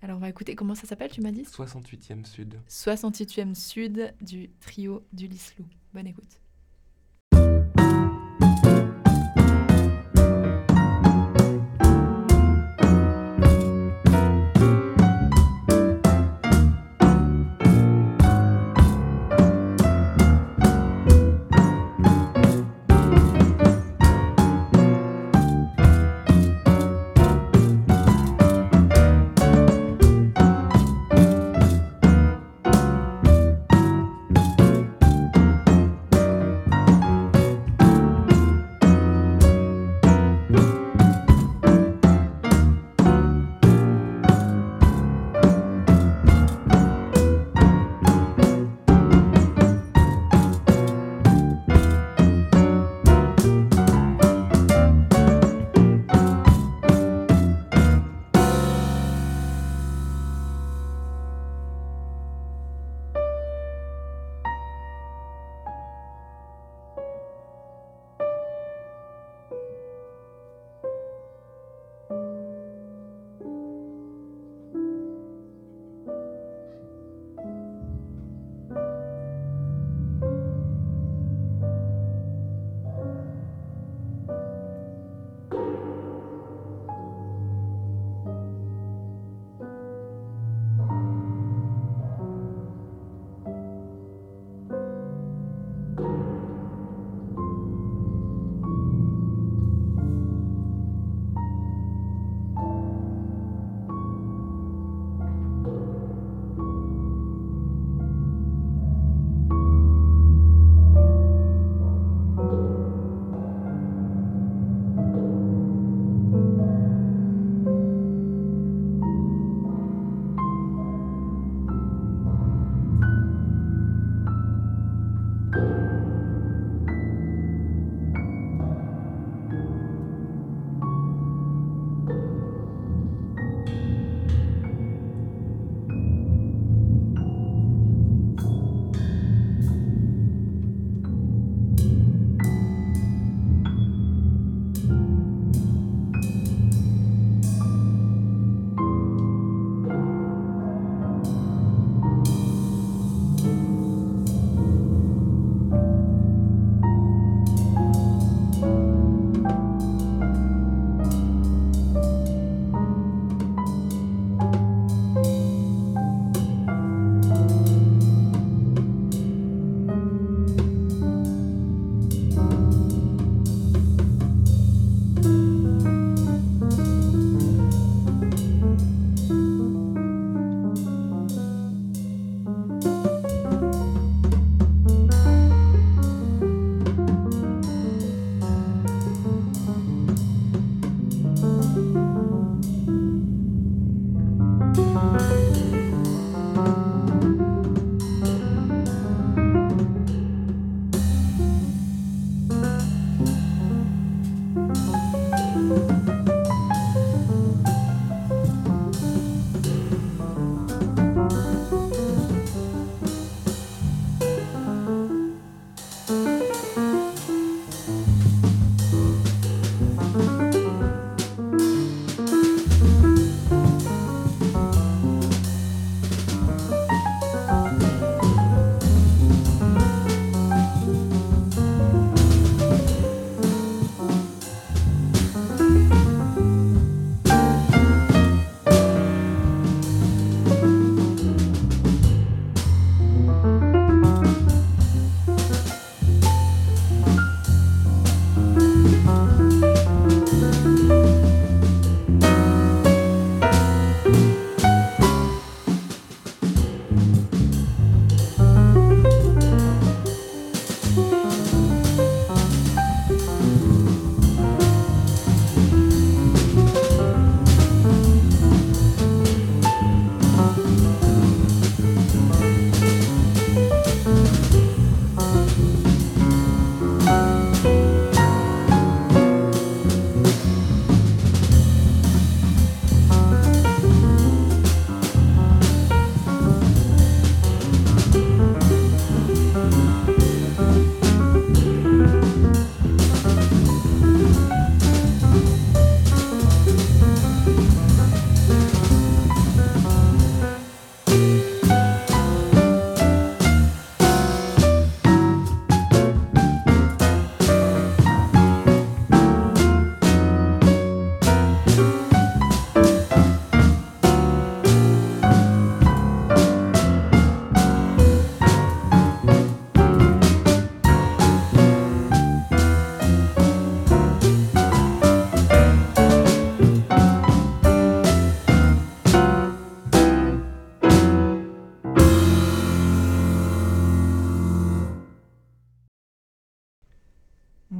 Alors 0.00 0.16
on 0.16 0.20
va 0.20 0.28
écouter, 0.28 0.56
comment 0.56 0.74
ça 0.74 0.86
s'appelle 0.86 1.10
tu 1.10 1.20
m'as 1.20 1.30
dit? 1.30 1.42
68e 1.42 2.24
Sud. 2.24 2.60
68e 2.68 3.54
Sud 3.54 4.14
du 4.20 4.50
trio 4.60 5.06
d'Ulysse 5.12 5.54
Lou. 5.58 5.64
Bonne 5.94 6.08
écoute. 6.08 6.40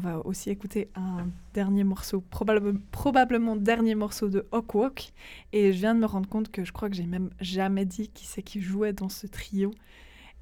Va 0.03 0.25
aussi 0.27 0.51
écouter 0.51 0.91
un 0.95 1.29
dernier 1.55 1.85
morceau, 1.85 2.21
probable- 2.21 2.79
probablement 2.91 3.57
dernier 3.57 3.95
morceau 3.95 4.29
de 4.29 4.47
Hawkwalk. 4.53 5.13
Et 5.53 5.73
je 5.73 5.79
viens 5.79 5.95
de 5.95 6.01
me 6.01 6.07
rendre 6.07 6.29
compte 6.29 6.51
que 6.51 6.65
je 6.65 6.73
crois 6.73 6.91
que 6.91 6.97
j'ai 6.97 7.07
même 7.07 7.31
jamais 7.41 7.87
dit 7.87 8.09
qui 8.09 8.27
c'est 8.27 8.43
qui 8.43 8.61
jouait 8.61 8.93
dans 8.93 9.09
ce 9.09 9.27
trio. 9.27 9.71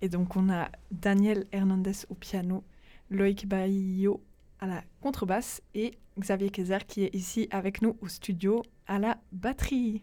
Et 0.02 0.08
donc 0.08 0.36
on 0.36 0.50
a 0.50 0.70
Daniel 0.90 1.46
Hernandez 1.52 2.04
au 2.08 2.14
piano, 2.14 2.64
Loïc 3.10 3.46
Baillo 3.46 4.20
à 4.58 4.66
la 4.66 4.82
contrebasse 5.00 5.62
et 5.74 5.92
Xavier 6.18 6.50
Kaiser 6.50 6.78
qui 6.86 7.04
est 7.04 7.14
ici 7.14 7.48
avec 7.50 7.82
nous 7.82 7.96
au 8.00 8.08
studio 8.08 8.62
à 8.86 8.98
la 8.98 9.18
batterie. 9.32 10.02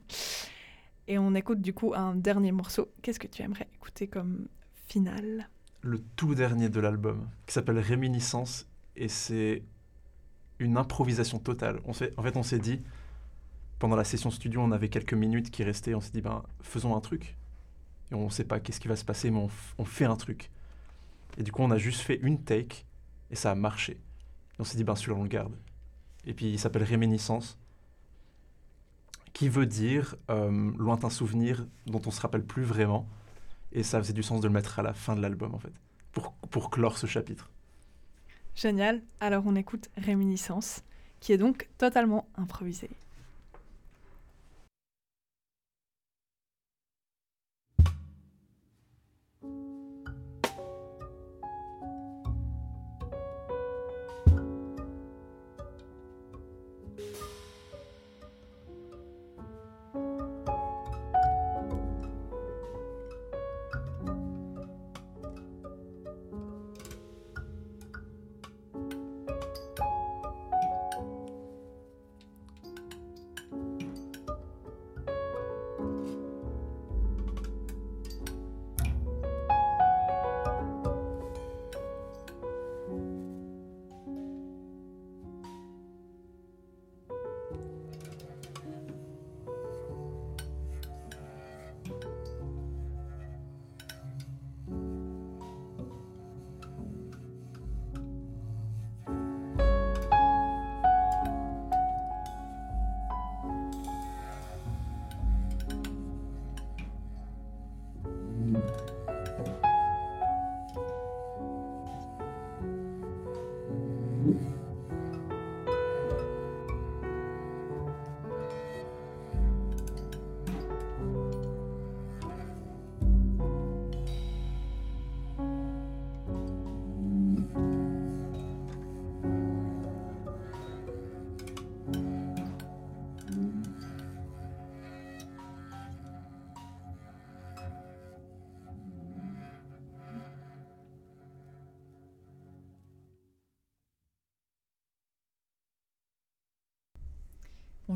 Et 1.08 1.18
on 1.18 1.36
écoute 1.36 1.62
du 1.62 1.74
coup 1.74 1.94
un 1.96 2.16
dernier 2.16 2.52
morceau. 2.52 2.90
Qu'est-ce 3.02 3.20
que 3.20 3.28
tu 3.28 3.42
aimerais 3.42 3.68
écouter 3.74 4.08
comme 4.08 4.48
finale 4.88 5.50
le 5.82 6.00
tout 6.16 6.36
dernier 6.36 6.70
de 6.70 6.80
l'album, 6.80 7.30
qui 7.46 7.54
s'appelle 7.54 7.80
Réminiscence, 7.80 8.68
et 8.98 9.08
c'est 9.08 9.64
une 10.60 10.78
improvisation 10.78 11.40
totale. 11.40 11.80
On 11.86 11.92
en 11.92 11.94
fait, 11.94 12.38
on 12.38 12.44
s'est 12.44 12.60
dit, 12.60 12.82
pendant 13.80 13.96
la 13.96 14.04
session 14.04 14.32
studio, 14.32 14.62
on 14.62 14.72
avait 14.72 14.90
quelques 14.90 15.14
minutes 15.14 15.52
qui 15.52 15.64
restaient, 15.64 15.94
on 15.94 16.02
s'est 16.02 16.12
dit, 16.12 16.22
ben, 16.22 16.44
faisons 16.62 16.96
un 16.96 17.02
truc. 17.02 17.38
Et 18.12 18.16
on 18.16 18.26
ne 18.26 18.30
sait 18.30 18.44
pas 18.44 18.60
qu'est-ce 18.60 18.80
qui 18.80 18.88
va 18.88 18.96
se 18.96 19.06
passer, 19.06 19.30
mais 19.30 19.48
on, 19.78 19.86
fait 19.86 20.06
un 20.06 20.16
truc. 20.16 20.50
Et 21.38 21.44
du 21.44 21.52
coup, 21.52 21.62
on 21.62 21.72
a 21.72 21.78
juste 21.78 22.02
fait 22.02 22.20
une 22.22 22.44
take, 22.44 22.86
et 23.30 23.36
ça 23.36 23.52
a 23.52 23.56
marché. 23.56 23.94
Et 23.94 24.62
on 24.62 24.64
s'est 24.64 24.78
dit, 24.78 24.84
ben, 24.84 24.96
celui-là, 24.96 25.20
on 25.20 25.24
le 25.24 25.30
garde. 25.30 25.54
Et 26.26 26.34
puis, 26.34 26.48
il 26.48 26.60
s'appelle 26.60 26.84
Réminiscence, 26.84 27.60
qui 29.34 29.50
veut 29.50 29.68
dire 29.68 30.16
euh, 30.32 30.72
lointain 30.78 31.12
souvenir 31.12 31.68
dont 31.86 32.02
on 32.06 32.12
se 32.12 32.20
rappelle 32.20 32.44
plus 32.44 32.64
vraiment. 32.64 33.08
Et 33.72 33.84
ça 33.84 34.00
faisait 34.00 34.14
du 34.14 34.24
sens 34.24 34.42
de 34.42 34.48
le 34.48 34.54
mettre 34.54 34.80
à 34.80 34.82
la 34.82 34.94
fin 34.94 35.16
de 35.16 35.22
l'album, 35.22 35.54
en 35.54 35.60
fait, 35.60 35.74
pour, 36.12 36.34
pour 36.50 36.72
clore 36.72 36.98
ce 36.98 37.06
chapitre. 37.06 37.52
Génial. 38.58 39.04
Alors 39.20 39.44
on 39.46 39.56
écoute 39.56 39.88
Réminiscence, 39.98 40.82
qui 41.20 41.32
est 41.32 41.38
donc 41.38 41.70
totalement 41.78 42.28
improvisée. 42.36 42.90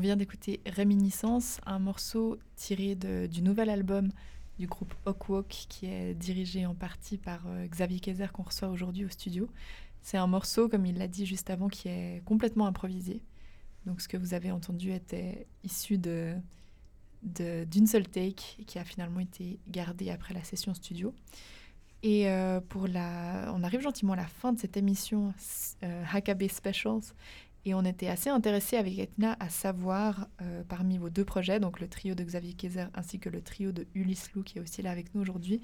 Vient 0.02 0.16
d'écouter 0.16 0.60
Réminiscence, 0.66 1.60
un 1.64 1.78
morceau 1.78 2.36
tiré 2.56 2.96
du 2.96 3.40
nouvel 3.40 3.70
album 3.70 4.10
du 4.58 4.66
groupe 4.66 4.92
Hawkwalk 5.06 5.46
qui 5.46 5.86
est 5.86 6.12
dirigé 6.14 6.66
en 6.66 6.74
partie 6.74 7.18
par 7.18 7.40
euh, 7.46 7.66
Xavier 7.68 8.00
Kaiser 8.00 8.26
qu'on 8.32 8.42
reçoit 8.42 8.68
aujourd'hui 8.68 9.04
au 9.04 9.08
studio. 9.08 9.48
C'est 10.02 10.18
un 10.18 10.26
morceau, 10.26 10.68
comme 10.68 10.84
il 10.86 10.98
l'a 10.98 11.06
dit 11.06 11.24
juste 11.24 11.50
avant, 11.50 11.68
qui 11.68 11.88
est 11.88 12.20
complètement 12.24 12.66
improvisé. 12.66 13.22
Donc 13.86 14.00
ce 14.00 14.08
que 14.08 14.16
vous 14.16 14.34
avez 14.34 14.50
entendu 14.50 14.92
était 14.92 15.46
issu 15.64 15.98
de 15.98 16.34
d'une 17.22 17.86
seule 17.86 18.08
take 18.08 18.64
qui 18.66 18.80
a 18.80 18.84
finalement 18.84 19.20
été 19.20 19.60
gardée 19.68 20.10
après 20.10 20.34
la 20.34 20.42
session 20.42 20.74
studio. 20.74 21.14
Et 22.02 22.28
euh, 22.28 22.60
pour 22.60 22.88
la, 22.88 23.52
on 23.54 23.62
arrive 23.62 23.82
gentiment 23.82 24.14
à 24.14 24.16
la 24.16 24.26
fin 24.26 24.52
de 24.52 24.58
cette 24.58 24.76
émission 24.76 25.32
euh, 25.84 26.04
Hakabe 26.12 26.48
Specials 26.48 27.14
et 27.64 27.74
on 27.74 27.84
était 27.84 28.08
assez 28.08 28.30
intéressé 28.30 28.76
avec 28.76 28.98
Etna 28.98 29.36
à 29.38 29.48
savoir 29.48 30.26
euh, 30.40 30.62
parmi 30.68 30.98
vos 30.98 31.10
deux 31.10 31.24
projets, 31.24 31.60
donc 31.60 31.80
le 31.80 31.88
trio 31.88 32.14
de 32.14 32.24
Xavier 32.24 32.54
Kaiser 32.54 32.86
ainsi 32.94 33.18
que 33.18 33.28
le 33.28 33.40
trio 33.40 33.72
de 33.72 33.86
Ulysse 33.94 34.32
Lou 34.34 34.42
qui 34.42 34.58
est 34.58 34.60
aussi 34.60 34.82
là 34.82 34.90
avec 34.90 35.14
nous 35.14 35.22
aujourd'hui, 35.22 35.62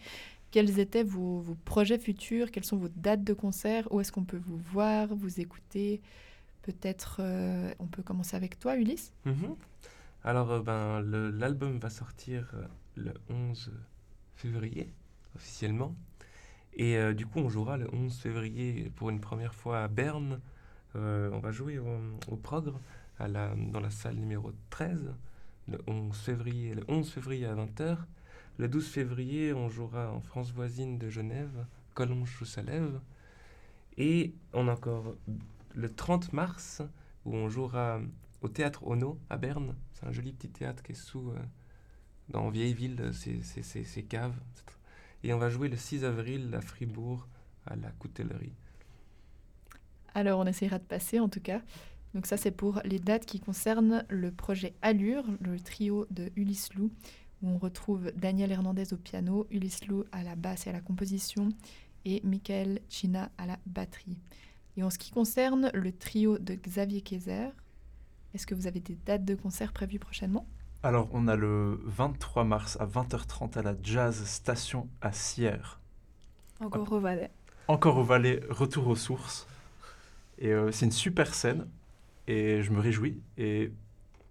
quels 0.51 0.79
étaient 0.79 1.03
vos, 1.03 1.45
projets 1.65 1.99
futurs, 1.99 2.51
quelles 2.51 2.65
sont 2.65 2.77
vos 2.77 2.89
dates 2.89 3.25
de 3.25 3.35
concert, 3.35 3.87
où 3.93 4.01
est-ce 4.01 4.13
qu'on 4.13 4.25
peut 4.25 4.41
vous 4.47 4.57
voir, 4.57 5.09
vous 5.15 5.41
écouter? 5.41 6.01
Peut-être 6.63 7.19
euh, 7.21 7.73
on 7.79 7.87
peut 7.87 8.03
commencer 8.03 8.37
avec 8.37 8.59
toi 8.59 8.77
Ulysse 8.77 9.13
Mhm. 9.25 9.57
Alors, 10.25 10.51
euh, 10.51 10.61
ben, 10.61 11.01
l'album 11.01 11.79
va 11.79 11.91
sortir 11.91 12.51
euh, 12.55 12.65
le 12.97 13.15
11 13.31 13.73
février, 14.35 14.93
officiellement. 15.37 15.95
Et 16.75 17.13
du 17.15 17.27
coup, 17.27 17.41
on 17.41 17.49
jouera 17.49 17.77
le 17.77 17.93
11 17.93 18.17
février 18.19 18.93
pour 18.95 19.11
une 19.11 19.19
première 19.19 19.53
fois 19.53 19.83
à 19.83 19.89
Berne. 19.89 20.39
Euh, 20.97 21.30
on 21.32 21.39
va 21.39 21.53
jouer 21.53 21.78
au, 21.78 21.86
au 22.28 22.36
Progr, 22.36 22.78
à 23.18 23.28
la, 23.28 23.55
dans 23.57 23.80
la 23.80 23.91
salle 23.91 24.16
numéro 24.16 24.53
13, 24.70 25.14
le 25.68 25.78
11 25.86 26.16
février, 26.16 26.74
le 26.74 26.84
11 26.89 27.11
février 27.11 27.47
à 27.47 27.55
20h. 27.55 27.99
Le 28.59 28.68
12 28.68 28.89
février, 28.89 29.53
on 29.53 29.68
jouera 29.68 30.11
en 30.12 30.20
France 30.20 30.53
voisine 30.53 30.99
de 30.99 31.09
Genève, 31.11 31.66
Collonges 31.95 32.36
sous 32.36 32.45
sa 32.45 32.62
lève. 32.62 33.01
Et 33.97 34.34
on 34.53 34.68
a 34.68 34.72
encore 34.72 35.14
le 35.74 35.95
30 35.95 36.32
mars, 36.32 36.82
où 37.24 37.34
on 37.34 37.49
jouera 37.49 38.01
au 38.43 38.49
théâtre 38.49 38.86
Ono 38.86 39.18
à 39.30 39.36
Berne. 39.36 39.74
C'est 39.93 40.07
un 40.07 40.12
joli 40.12 40.32
petit 40.32 40.49
théâtre 40.49 40.82
qui 40.82 40.93
est 40.93 40.95
sous, 40.95 41.30
euh, 41.30 41.39
dans 42.28 42.51
Vieilleville, 42.51 43.11
c'est 43.12 43.43
c'est- 43.43 43.62
c'est- 43.62 43.84
c'est 43.84 44.03
cave. 44.05 44.34
Et 45.24 45.32
on 45.34 45.39
va 45.39 45.51
jouer 45.51 45.68
le 45.68 45.76
6 45.76 46.05
avril 46.05 46.55
à 46.55 46.61
Fribourg, 46.61 47.26
à 47.66 47.76
la 47.76 47.91
Coutellerie. 47.93 48.53
Alors, 50.15 50.41
on 50.41 50.47
essaiera 50.47 50.79
de 50.79 50.85
passer 50.85 51.21
en 51.21 51.29
tout 51.29 51.41
cas. 51.41 51.61
Donc 52.15 52.27
ça, 52.27 52.37
c'est 52.37 52.51
pour 52.51 52.81
les 52.85 52.99
dates 52.99 53.27
qui 53.27 53.41
concernent 53.41 54.05
le 54.09 54.31
projet 54.31 54.75
Allure, 54.83 55.25
le 55.41 55.61
trio 55.61 56.07
de 56.11 56.31
Ulysse 56.37 56.75
Lou, 56.75 56.91
où 57.43 57.49
on 57.49 57.59
retrouve 57.59 58.11
Daniel 58.17 58.51
Hernandez 58.51 58.93
au 58.93 58.97
piano, 58.97 59.47
Ulysse 59.51 59.87
Lou 59.87 60.05
à 60.13 60.23
la 60.23 60.35
basse 60.35 60.67
et 60.67 60.71
à 60.71 60.73
la 60.73 60.81
composition, 60.81 61.51
et 62.05 62.21
Michael 62.25 62.81
China 62.89 63.31
à 63.39 63.47
la 63.47 63.59
batterie. 63.67 64.19
Et 64.77 64.83
en 64.83 64.91
ce 64.91 64.99
qui 64.99 65.11
concerne 65.11 65.71
le 65.75 65.93
trio 65.93 66.39
de 66.39 66.55
Xavier 66.55 67.03
Kaiser, 67.03 67.49
est-ce 68.35 68.47
que 68.47 68.55
vous 68.55 68.67
avez 68.67 68.81
des 68.81 68.97
dates 69.07 69.25
de 69.25 69.35
concert 69.35 69.73
prévues 69.73 69.99
prochainement? 69.99 70.47
Alors, 70.83 71.09
on 71.13 71.27
a 71.27 71.35
le 71.35 71.81
23 71.85 72.45
mars 72.45 72.77
à 72.81 72.87
20h30 72.87 73.59
à 73.59 73.63
la 73.63 73.75
Jazz 73.83 74.25
Station 74.25 74.89
à 75.01 75.13
Sierre. 75.13 75.81
Encore 76.61 76.93
au 76.93 77.01
Valais. 77.01 77.31
Encore 77.67 77.97
au 77.97 78.05
Valais, 78.05 78.41
retour 78.49 78.87
aux 78.87 78.97
sources. 78.97 79.47
Et 80.39 80.53
euh, 80.53 80.70
c'est 80.72 80.86
une 80.86 80.93
super 80.93 81.34
scène. 81.34 81.66
Et 82.26 82.62
je 82.62 82.70
me 82.70 82.80
réjouis. 82.80 83.20
Et 83.36 83.72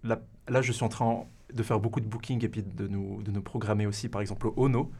là, 0.04 0.20
là, 0.48 0.62
je 0.62 0.72
suis 0.72 0.84
en 0.84 0.88
train 0.88 1.24
de 1.52 1.62
faire 1.62 1.80
beaucoup 1.80 2.00
de 2.00 2.06
bookings 2.06 2.44
et 2.44 2.48
puis 2.48 2.62
de 2.62 2.86
nous, 2.86 3.22
de 3.22 3.30
nous 3.30 3.42
programmer 3.42 3.86
aussi, 3.86 4.08
par 4.08 4.20
exemple, 4.20 4.46
au 4.46 4.54
Ono, 4.56 4.90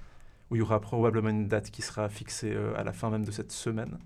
où 0.51 0.57
il 0.57 0.59
y 0.59 0.63
aura 0.63 0.81
probablement 0.81 1.29
une 1.29 1.47
date 1.47 1.71
qui 1.71 1.83
sera 1.83 2.09
fixée 2.09 2.53
euh, 2.53 2.77
à 2.77 2.85
la 2.85 2.93
fin 2.93 3.11
même 3.11 3.25
de 3.25 3.31
cette 3.31 3.53
semaine. 3.53 3.99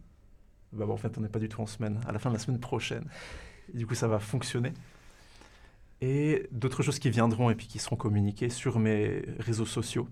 Bah, 0.72 0.86
bon, 0.86 0.94
en 0.94 0.96
fait, 0.96 1.16
on 1.18 1.20
n'est 1.20 1.28
pas 1.28 1.38
du 1.38 1.48
tout 1.48 1.60
en 1.60 1.66
semaine, 1.66 2.00
à 2.06 2.12
la 2.12 2.18
fin 2.18 2.30
de 2.30 2.34
la 2.34 2.40
semaine 2.40 2.60
prochaine. 2.60 3.04
Et 3.72 3.78
du 3.78 3.86
coup, 3.86 3.94
ça 3.94 4.08
va 4.08 4.18
fonctionner. 4.18 4.72
Et 6.00 6.48
d'autres 6.50 6.82
choses 6.82 6.98
qui 6.98 7.10
viendront 7.10 7.50
et 7.50 7.54
puis 7.54 7.68
qui 7.68 7.78
seront 7.78 7.96
communiquées 7.96 8.50
sur 8.50 8.78
mes 8.80 9.22
réseaux 9.38 9.66
sociaux. 9.66 10.08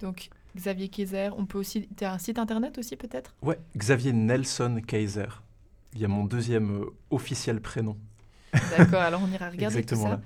Donc 0.00 0.30
Xavier 0.56 0.88
Kaiser, 0.88 1.28
on 1.36 1.44
peut 1.44 1.58
aussi... 1.58 1.86
Tu 1.94 2.04
as 2.04 2.14
un 2.14 2.18
site 2.18 2.38
internet 2.38 2.78
aussi 2.78 2.96
peut-être? 2.96 3.34
Ouais, 3.42 3.58
Xavier 3.76 4.14
Nelson 4.14 4.80
Kaiser. 4.86 5.28
Il 5.94 6.00
y 6.00 6.04
a 6.04 6.08
mon 6.08 6.24
deuxième 6.24 6.82
euh, 6.82 6.86
officiel 7.10 7.60
prénom. 7.60 7.96
D'accord, 8.76 9.00
alors 9.02 9.20
on 9.22 9.30
ira 9.32 9.48
regarder 9.50 9.78
Exactement 9.78 10.02
tout 10.04 10.10
ça. 10.10 10.16
là. 10.16 10.22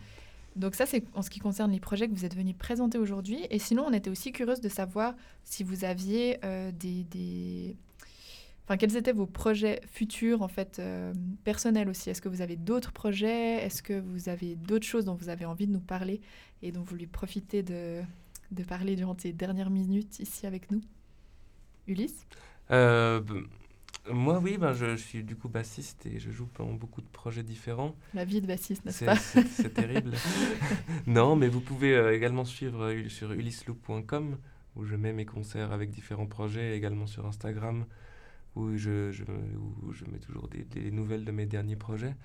Donc 0.57 0.75
ça, 0.77 0.87
c'est 0.87 1.05
en 1.15 1.23
ce 1.23 1.31
qui 1.31 1.41
concerne 1.41 1.73
les 1.73 1.81
projets 1.81 2.09
que 2.09 2.15
vous 2.15 2.25
êtes 2.25 2.37
venus 2.37 2.55
présenter 2.57 2.97
aujourd'hui. 2.99 3.47
Et 3.51 3.59
sinon, 3.59 3.85
on 3.89 3.93
était 3.93 4.09
aussi 4.11 4.31
curieuse 4.31 4.61
de 4.61 4.69
savoir 4.69 5.15
si 5.43 5.65
vous 5.65 5.85
aviez 5.85 6.39
euh, 6.45 6.71
des, 6.73 7.05
des- 7.05 7.77
Enfin, 8.67 8.79
quels 8.79 8.97
étaient 8.97 9.12
vos 9.12 9.27
projets 9.27 9.81
futurs, 9.87 10.41
en 10.41 10.49
fait, 10.49 10.79
euh, 10.79 11.12
personnels 11.45 11.89
aussi 11.91 12.09
Est-ce 12.09 12.23
que 12.23 12.31
vous 12.31 12.41
avez 12.41 12.57
d'autres 12.57 12.93
projets? 12.93 13.57
Est-ce 13.65 13.83
que 13.83 14.01
vous 14.01 14.29
avez 14.31 14.55
d'autres 14.57 14.87
choses 14.87 15.05
dont 15.05 15.15
vous 15.15 15.29
avez 15.29 15.45
envie 15.45 15.67
de 15.67 15.73
nous 15.73 15.81
parler 15.81 16.21
et 16.62 16.73
dont 16.73 16.81
vous 16.81 16.87
voulez 16.87 17.07
profiter 17.07 17.62
de, 17.62 18.01
de 18.53 18.62
parler 18.62 18.97
durant 18.97 19.17
ces 19.19 19.33
dernières 19.35 19.69
minutes 19.71 20.19
ici 20.21 20.47
avec 20.47 20.71
nous? 20.71 20.81
Ulysse? 21.89 22.27
Euh, 22.71 23.21
moi, 24.12 24.38
oui, 24.38 24.59
ben, 24.59 24.72
je, 24.74 24.96
je 24.96 25.02
suis 25.02 25.24
du 25.24 25.34
coup 25.36 25.48
bassiste 25.48 26.05
et 26.07 26.18
je 26.18 26.30
joue 26.30 26.48
dans 26.59 26.72
beaucoup 26.74 27.00
de 27.00 27.07
projets 27.07 27.42
différents. 27.42 27.94
La 28.12 28.24
vie 28.24 28.40
de 28.40 28.46
bassiste, 28.46 28.84
n'est-ce 28.84 29.05
pas? 29.05 29.16
c'est- 29.16 29.70
terrible. 29.74 30.12
non, 31.07 31.36
mais 31.36 31.48
vous 31.48 31.61
pouvez 31.61 31.94
euh, 31.94 32.14
également 32.14 32.44
suivre 32.44 32.84
euh, 32.84 33.09
sur 33.09 33.32
ulyssloop.com 33.32 34.38
où 34.76 34.84
je 34.84 34.96
mets 34.96 35.12
mes 35.12 35.24
concerts 35.24 35.72
avec 35.72 35.90
différents 35.90 36.26
projets, 36.26 36.76
également 36.76 37.07
sur 37.07 37.26
Instagram 37.26 37.86
où 38.57 38.76
je, 38.76 39.11
je, 39.12 39.24
où 39.24 39.92
je 39.92 40.05
mets 40.07 40.18
toujours 40.18 40.48
des, 40.48 40.64
des 40.64 40.90
nouvelles 40.90 41.24
de 41.24 41.32
mes 41.32 41.46
derniers 41.46 41.76
projets. 41.76 42.16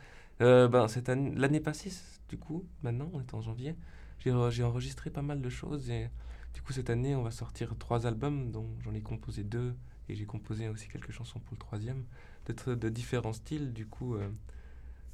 Euh, 0.41 0.67
ben, 0.67 0.87
cette 0.87 1.09
année- 1.09 1.33
l'année 1.35 1.59
passée, 1.59 1.91
du 2.29 2.37
coup, 2.37 2.65
maintenant, 2.83 3.09
on 3.13 3.19
est 3.21 3.33
en 3.33 3.41
janvier, 3.41 3.75
j'ai 4.19 4.31
enregistré 4.63 5.09
pas 5.09 5.21
mal 5.21 5.41
de 5.41 5.49
choses 5.49 5.89
et 5.89 6.09
du 6.53 6.61
coup, 6.61 6.73
cette 6.73 6.89
année, 6.89 7.15
on 7.15 7.23
va 7.23 7.31
sortir 7.31 7.75
trois 7.79 8.05
albums, 8.07 8.51
dont 8.51 8.67
j'en 8.83 8.93
ai 8.93 9.01
composé 9.01 9.43
deux 9.43 9.75
et 10.09 10.15
j'ai 10.15 10.25
composé 10.25 10.67
aussi 10.67 10.87
quelques 10.87 11.11
chansons 11.11 11.39
pour 11.39 11.53
le 11.53 11.59
troisième, 11.59 12.03
de, 12.47 12.53
tr- 12.53 12.75
de 12.77 12.89
différents 12.89 13.33
styles. 13.33 13.71
Du 13.73 13.85
coup, 13.85 14.15
euh, 14.15 14.27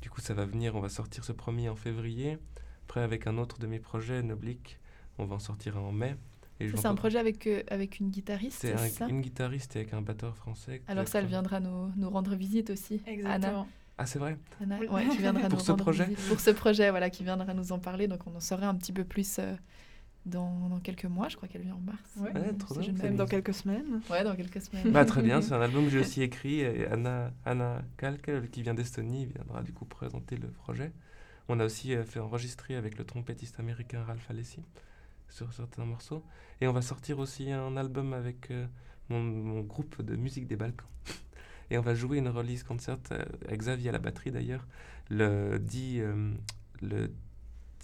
du 0.02 0.10
coup, 0.10 0.22
ça 0.22 0.34
va 0.34 0.46
venir, 0.46 0.76
on 0.76 0.80
va 0.80 0.90
sortir 0.90 1.24
ce 1.24 1.32
premier 1.32 1.70
en 1.70 1.76
février. 1.76 2.38
Après, 2.86 3.02
avec 3.02 3.28
un 3.28 3.38
autre 3.38 3.60
de 3.60 3.68
mes 3.68 3.80
projets, 3.80 4.22
Noblique, 4.24 4.80
on 5.18 5.26
va 5.26 5.36
en 5.36 5.40
sortir 5.40 5.78
un 5.78 5.82
en 5.82 5.92
mai. 5.92 6.16
C'est 6.60 6.86
un 6.86 6.96
projet 6.96 7.20
avec, 7.20 7.48
euh, 7.48 7.64
avec 7.70 8.00
une 8.00 8.10
guitariste, 8.10 8.60
C'est 8.62 8.78
c'est 8.78 8.84
un- 8.84 8.88
ça 8.90 9.08
une 9.10 9.20
guitariste 9.22 9.76
et 9.76 9.80
avec 9.80 9.94
un 9.94 10.02
batteur 10.02 10.38
français. 10.38 10.82
Alors 10.88 11.06
ça, 11.06 11.20
elle 11.20 11.26
Peut-être- 11.26 11.30
viendra 11.32 11.60
nous, 11.60 11.92
nous 11.98 12.10
rendre 12.10 12.34
visite 12.36 12.70
aussi. 12.70 13.02
Anna, 13.06 13.12
Exactement. 13.14 13.68
Ah, 13.98 14.06
c'est 14.06 14.20
vrai 14.20 14.38
Anna, 14.62 14.78
Oui. 14.80 14.88
ouais, 14.88 15.08
qui 15.10 15.18
viendra 15.18 15.42
Pour 15.50 15.60
nous 15.60 15.66
ce 15.66 15.72
rendre 15.72 15.84
projet 15.84 16.06
visite. 16.06 16.28
Pour 16.30 16.40
ce 16.40 16.52
projet, 16.52 16.90
voilà, 16.92 17.10
qui 17.10 17.24
viendra 17.26 17.54
nous 17.54 17.74
en 17.74 17.80
parler. 17.80 18.08
Donc 18.08 18.26
on 18.28 18.36
en 18.36 18.40
saurait 18.40 18.66
un 18.66 18.76
petit 18.76 18.94
peu 18.94 19.04
plus 19.04 19.38
euh, 19.40 19.54
dans, 20.26 20.70
dans 20.70 20.80
quelques 20.80 21.06
mois. 21.06 21.30
Je 21.30 21.36
crois 21.36 21.48
qu'elle 21.48 21.62
vient 21.62 21.76
en 21.76 21.80
mars. 21.80 22.00
Ouais. 22.18 22.32
Trop 22.58 22.82
je 22.82 22.92
bien, 22.92 23.04
Même 23.04 23.16
dans 23.16 23.26
quelques 23.26 23.54
semaines. 23.54 24.02
Ouais, 24.10 24.24
dans 24.24 24.36
quelques 24.36 24.62
semaines. 24.62 24.92
Bah, 24.92 25.06
très 25.06 25.22
bien, 25.22 25.42
c'est 25.44 25.54
un 25.54 25.62
album 25.62 25.86
que 25.86 25.92
j'ai 25.92 26.00
aussi 26.00 26.22
écrit. 26.22 26.60
Et 26.62 26.88
Anna, 26.88 27.32
Anna 27.46 27.82
Kalk, 27.98 28.30
euh, 28.30 28.48
qui 28.48 28.62
vient 28.62 28.74
d'Estonie, 28.74 29.26
viendra 29.26 29.64
du 29.64 29.74
coup 29.74 29.86
présenter 29.86 30.36
le 30.38 30.48
projet. 30.48 30.92
On 31.48 31.60
a 31.60 31.66
aussi 31.66 31.94
euh, 31.94 32.04
fait 32.04 32.20
enregistrer 32.20 32.76
avec 32.76 32.98
le 32.98 33.06
trompettiste 33.06 33.60
américain 33.60 34.04
Ralph 34.04 34.30
Alessi 34.30 34.62
sur 35.30 35.52
certains 35.54 35.86
morceaux. 35.86 36.24
Et 36.62 36.68
on 36.68 36.74
va 36.74 36.82
sortir 36.82 37.20
aussi 37.20 37.52
un 37.52 37.78
album 37.78 38.14
avec 38.14 38.52
euh, 38.52 38.66
mon, 39.10 39.22
mon 39.22 39.62
groupe 39.62 40.02
de 40.02 40.16
musique 40.16 40.48
des 40.48 40.56
Balkans. 40.56 40.88
Et 41.70 41.78
on 41.78 41.82
va 41.82 41.96
jouer 41.96 42.20
une 42.20 42.30
release 42.30 42.64
concert 42.64 42.98
euh, 43.12 43.24
avec 43.48 43.60
Xavier 43.60 43.90
à 43.90 43.92
la 43.92 44.00
batterie 44.00 44.32
d'ailleurs, 44.32 44.66
le 45.10 45.58
10, 45.60 46.00
euh, 46.00 46.34
le 46.82 47.12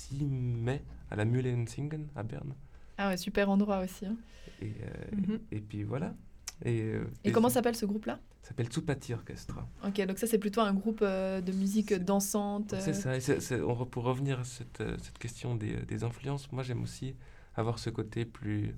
10 0.09 0.25
mai 0.25 0.81
à 1.09 1.15
la 1.15 1.25
Mühlensingen 1.25 2.07
à 2.15 2.23
Berne. 2.23 2.53
Ah 2.97 3.09
ouais, 3.09 3.17
super 3.17 3.49
endroit 3.49 3.79
aussi. 3.79 4.05
hein. 4.05 4.17
Et, 4.61 4.73
euh, 4.83 5.15
Mhm. 5.15 5.39
et 5.51 5.59
puis 5.61 5.83
voilà. 5.83 6.15
Et, 6.63 6.81
euh, 6.81 7.03
Et 7.23 7.31
comment 7.31 7.49
ça 7.49 7.55
s'appelle 7.55 7.75
ce 7.75 7.85
groupe-là? 7.85 8.19
S'appelle 8.43 8.67
Tsupati 8.67 9.13
Orchestra. 9.13 9.67
Ok, 9.85 10.01
donc 10.05 10.17
ça 10.17 10.27
c'est 10.27 10.37
plutôt 10.39 10.61
un 10.61 10.73
groupe 10.73 10.99
euh, 11.01 11.41
de 11.41 11.51
musique 11.51 11.93
dansante. 11.93 12.75
C'est 12.79 12.93
ça. 12.93 13.15
Et 13.17 13.61
on 13.61 13.73
re- 13.73 13.89
pour 13.89 14.03
revenir 14.03 14.39
à 14.39 14.43
cette, 14.43 14.83
cette 15.01 15.17
question 15.19 15.55
des, 15.55 15.75
des 15.85 16.03
influences, 16.03 16.51
moi 16.51 16.63
j'aime 16.63 16.83
aussi 16.83 17.15
avoir 17.55 17.79
ce 17.79 17.89
côté 17.89 18.25
plus. 18.25 18.75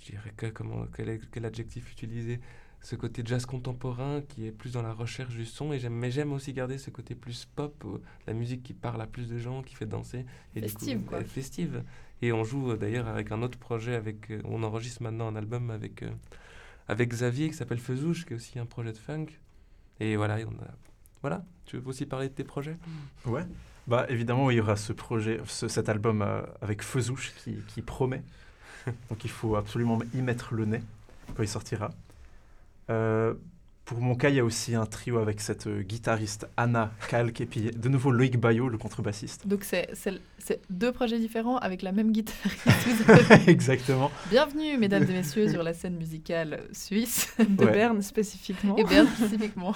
Je 0.00 0.10
dirais 0.12 0.32
que, 0.36 0.46
comment, 0.46 0.86
quel, 0.96 1.20
quel 1.30 1.44
adjectif 1.44 1.90
utiliser? 1.92 2.40
Ce 2.82 2.96
côté 2.96 3.22
jazz 3.24 3.46
contemporain 3.46 4.22
qui 4.28 4.46
est 4.46 4.50
plus 4.50 4.72
dans 4.72 4.82
la 4.82 4.92
recherche 4.92 5.34
du 5.36 5.44
son. 5.46 5.72
Et 5.72 5.78
j'aime, 5.78 5.94
mais 5.94 6.10
j'aime 6.10 6.32
aussi 6.32 6.52
garder 6.52 6.78
ce 6.78 6.90
côté 6.90 7.14
plus 7.14 7.44
pop, 7.44 7.82
euh, 7.86 7.98
la 8.26 8.32
musique 8.32 8.62
qui 8.64 8.74
parle 8.74 9.00
à 9.00 9.06
plus 9.06 9.28
de 9.28 9.38
gens, 9.38 9.62
qui 9.62 9.74
fait 9.76 9.86
danser. 9.86 10.26
Et 10.56 10.60
du 10.60 10.68
Festive, 10.68 10.98
coup, 11.00 11.10
quoi. 11.10 11.18
euh, 11.18 11.24
festive. 11.24 11.84
Et 12.22 12.32
on 12.32 12.42
joue 12.44 12.72
euh, 12.72 12.76
d'ailleurs 12.76 13.06
avec 13.08 13.30
un 13.30 13.40
autre 13.42 13.56
projet. 13.58 13.94
Avec, 13.94 14.32
on 14.44 14.62
enregistre 14.64 15.02
maintenant 15.02 15.28
un 15.28 15.36
album 15.36 15.70
avec, 15.70 16.04
avec 16.88 17.08
Xavier 17.10 17.48
qui 17.48 17.54
s'appelle 17.54 17.78
Feuzouche, 17.78 18.26
qui 18.26 18.32
est 18.32 18.36
aussi 18.36 18.58
un 18.58 18.66
projet 18.66 18.92
de 18.92 18.98
funk. 18.98 19.26
Et 20.00 20.16
voilà, 20.16 20.40
et 20.40 20.44
on 20.44 20.50
a, 20.50 20.68
voilà. 21.20 21.44
Tu 21.66 21.76
veux 21.78 21.86
aussi 21.86 22.04
parler 22.06 22.28
de 22.28 22.34
tes 22.34 22.44
projets? 22.44 22.76
Ouais. 23.24 23.44
Bah, 23.86 24.06
évidemment, 24.08 24.50
il 24.50 24.56
y 24.56 24.60
aura 24.60 24.74
ce 24.76 24.92
projet, 24.92 25.40
ce- 25.46 25.68
cet 25.68 25.88
album 25.88 26.22
euh, 26.22 26.42
avec 26.60 26.82
Feuzouche 26.82 27.32
qui, 27.44 27.56
qui 27.68 27.80
promet. 27.82 28.22
Donc 29.08 29.24
il 29.24 29.30
faut 29.30 29.54
absolument 29.54 30.00
y 30.14 30.20
mettre 30.20 30.54
le 30.54 30.64
nez 30.64 30.82
quand 31.36 31.42
il 31.44 31.48
sortira. 31.48 31.90
Euh, 32.90 33.34
pour 33.84 34.00
mon 34.00 34.14
cas, 34.14 34.28
il 34.28 34.36
y 34.36 34.40
a 34.40 34.44
aussi 34.44 34.74
un 34.76 34.86
trio 34.86 35.18
avec 35.18 35.40
cette 35.40 35.66
euh, 35.66 35.82
guitariste 35.82 36.46
Anna 36.56 36.92
Kalk 37.08 37.40
et 37.40 37.46
puis 37.46 37.62
de 37.72 37.88
nouveau 37.88 38.10
Loïc 38.12 38.38
Bayot, 38.38 38.68
le 38.68 38.78
contrebassiste. 38.78 39.46
Donc 39.46 39.64
c'est 39.64 39.88
deux 40.70 40.92
projets 40.92 41.18
différents 41.18 41.56
avec 41.58 41.82
la 41.82 41.90
même 41.92 42.12
guitariste. 42.12 42.64
Exactement. 43.48 44.10
Bienvenue, 44.30 44.78
mesdames 44.78 45.02
et 45.04 45.12
messieurs, 45.12 45.48
sur 45.48 45.62
la 45.62 45.74
scène 45.74 45.96
musicale 45.96 46.62
suisse 46.72 47.34
De 47.38 47.64
Ouais. 47.64 47.72
Berne 47.72 48.02
spécifiquement. 48.02 48.76
et 48.76 48.84
Berne 48.84 49.08
spécifiquement. 49.08 49.74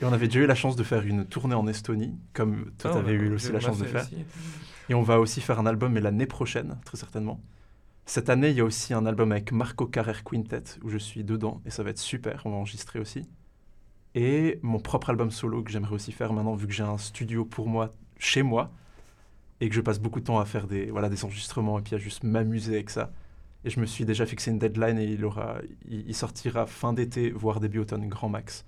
Et 0.00 0.04
on 0.04 0.12
avait 0.12 0.26
déjà 0.26 0.40
eu 0.40 0.46
la 0.46 0.54
chance 0.56 0.76
de 0.76 0.82
faire 0.82 1.06
une 1.06 1.24
tournée 1.24 1.54
en 1.54 1.66
Estonie, 1.68 2.14
comme 2.34 2.72
toi, 2.78 2.90
Ah, 2.92 2.94
tu 2.94 2.98
avais 3.00 3.12
a- 3.12 3.22
eu 3.22 3.32
aussi 3.32 3.52
la 3.52 3.60
chance 3.60 3.78
de 3.78 3.84
faire. 3.84 4.02
aussi. 4.02 4.24
Et 4.90 4.94
on 4.94 5.02
va 5.02 5.18
aussi 5.20 5.40
faire 5.40 5.58
un 5.58 5.66
album, 5.66 5.92
mais 5.92 6.00
l'année 6.00 6.26
prochaine, 6.26 6.76
très 6.84 6.96
certainement. 6.98 7.40
Cette 8.08 8.30
année, 8.30 8.50
il 8.50 8.56
y 8.56 8.60
a 8.60 8.64
aussi 8.64 8.94
un 8.94 9.04
album 9.04 9.32
avec 9.32 9.50
Marco 9.50 9.84
Carrer 9.84 10.22
Quintet, 10.24 10.62
où 10.82 10.88
je 10.88 10.96
suis 10.96 11.24
dedans, 11.24 11.60
et 11.66 11.70
ça 11.70 11.82
va 11.82 11.90
être 11.90 11.98
super, 11.98 12.42
on 12.44 12.50
va 12.50 12.56
enregistrer 12.56 13.00
aussi. 13.00 13.28
Et 14.14 14.60
mon 14.62 14.78
propre 14.78 15.10
album 15.10 15.32
solo 15.32 15.64
que 15.64 15.72
j'aimerais 15.72 15.94
aussi 15.94 16.12
faire 16.12 16.32
maintenant, 16.32 16.54
vu 16.54 16.68
que 16.68 16.72
j'ai 16.72 16.84
un 16.84 16.98
studio 16.98 17.44
pour 17.44 17.66
moi, 17.66 17.92
chez 18.16 18.44
moi, 18.44 18.70
et 19.60 19.68
que 19.68 19.74
je 19.74 19.80
passe 19.80 19.98
beaucoup 19.98 20.20
de 20.20 20.24
temps 20.24 20.38
à 20.38 20.44
faire 20.44 20.68
des, 20.68 20.86
voilà, 20.86 21.08
des 21.08 21.24
enregistrements, 21.24 21.80
et 21.80 21.82
puis 21.82 21.96
à 21.96 21.98
juste 21.98 22.22
m'amuser 22.22 22.74
avec 22.74 22.90
ça. 22.90 23.12
Et 23.64 23.70
je 23.70 23.80
me 23.80 23.86
suis 23.86 24.04
déjà 24.04 24.24
fixé 24.24 24.52
une 24.52 24.60
deadline, 24.60 24.98
et 24.98 25.06
il, 25.06 25.24
aura, 25.24 25.56
il 25.88 26.14
sortira 26.14 26.66
fin 26.66 26.92
d'été, 26.92 27.30
voire 27.30 27.58
début 27.58 27.80
automne, 27.80 28.08
grand 28.08 28.28
max. 28.28 28.64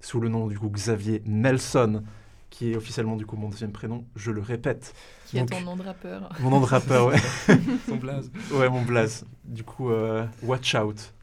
Sous 0.00 0.20
le 0.20 0.28
nom 0.28 0.48
du 0.48 0.58
coup 0.58 0.68
Xavier 0.68 1.22
Nelson, 1.24 2.02
qui 2.50 2.72
est 2.72 2.76
officiellement 2.76 3.16
du 3.16 3.24
coup 3.26 3.36
mon 3.36 3.48
deuxième 3.48 3.72
prénom, 3.72 4.04
je 4.16 4.30
le 4.30 4.40
répète. 4.40 4.92
Qui 5.26 5.38
est 5.38 5.40
Donc- 5.40 5.50
ton 5.50 5.60
nom 5.62 5.76
de 5.76 5.82
rappeur 5.82 6.28
Mon 6.40 6.50
nom 6.50 6.60
de 6.60 6.66
rappeur, 6.66 7.06
ouais. 7.06 7.18
Son 7.88 7.96
blaze. 7.96 8.30
Ouais, 8.52 8.68
mon 8.68 8.82
blaze. 8.82 9.24
Du 9.44 9.62
coup, 9.64 9.90
euh, 9.90 10.26
watch 10.42 10.74
out. 10.74 11.14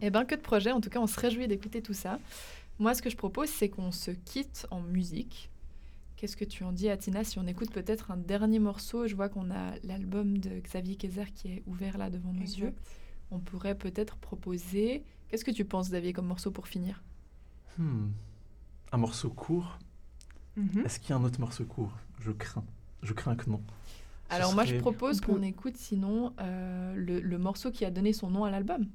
Eh 0.00 0.10
ben 0.10 0.24
que 0.24 0.34
de 0.34 0.40
projets, 0.40 0.72
en 0.72 0.80
tout 0.80 0.90
cas 0.90 0.98
on 1.00 1.06
se 1.06 1.18
réjouit 1.18 1.46
d'écouter 1.48 1.80
tout 1.82 1.94
ça. 1.94 2.18
Moi 2.78 2.94
ce 2.94 3.02
que 3.02 3.08
je 3.10 3.16
propose 3.16 3.48
c'est 3.48 3.68
qu'on 3.68 3.92
se 3.92 4.10
quitte 4.10 4.66
en 4.70 4.80
musique. 4.80 5.48
Qu'est-ce 6.16 6.36
que 6.36 6.44
tu 6.44 6.62
en 6.64 6.72
dis 6.72 6.88
Atina 6.88 7.24
si 7.24 7.38
on 7.38 7.46
écoute 7.46 7.70
peut-être 7.72 8.10
un 8.10 8.16
dernier 8.16 8.58
morceau? 8.60 9.06
Je 9.08 9.14
vois 9.16 9.28
qu'on 9.28 9.50
a 9.50 9.72
l'album 9.84 10.38
de 10.38 10.60
Xavier 10.60 10.94
Kayser 10.96 11.24
qui 11.34 11.48
est 11.52 11.62
ouvert 11.66 11.98
là 11.98 12.10
devant 12.10 12.32
nos 12.32 12.42
yeux. 12.42 12.72
On 13.32 13.38
pourrait 13.40 13.74
peut-être 13.76 14.16
proposer... 14.18 15.02
Qu'est-ce 15.28 15.44
que 15.44 15.50
tu 15.50 15.64
penses 15.64 15.88
Xavier 15.88 16.12
comme 16.12 16.26
morceau 16.26 16.50
pour 16.52 16.68
finir? 16.68 17.02
Hmm. 17.78 18.08
Un 18.92 18.96
morceau 18.98 19.30
court. 19.30 19.78
Mhm. 20.56 20.84
Est-ce 20.84 21.00
qu'il 21.00 21.10
y 21.10 21.12
a 21.12 21.16
un 21.16 21.24
autre 21.24 21.40
morceau 21.40 21.64
court? 21.64 21.92
Je 22.20 22.30
crains. 22.32 22.64
Je 23.02 23.12
crains 23.12 23.36
que 23.36 23.48
non. 23.50 23.60
Ce 24.30 24.36
Alors 24.36 24.54
moi 24.54 24.64
je 24.64 24.76
propose 24.76 25.20
qu'on 25.20 25.42
écoute 25.42 25.76
sinon 25.76 26.32
euh, 26.40 26.94
le, 26.94 27.20
le 27.20 27.38
morceau 27.38 27.70
qui 27.70 27.84
a 27.84 27.90
donné 27.90 28.12
son 28.12 28.30
nom 28.30 28.44
à 28.44 28.50
l'album. 28.50 28.86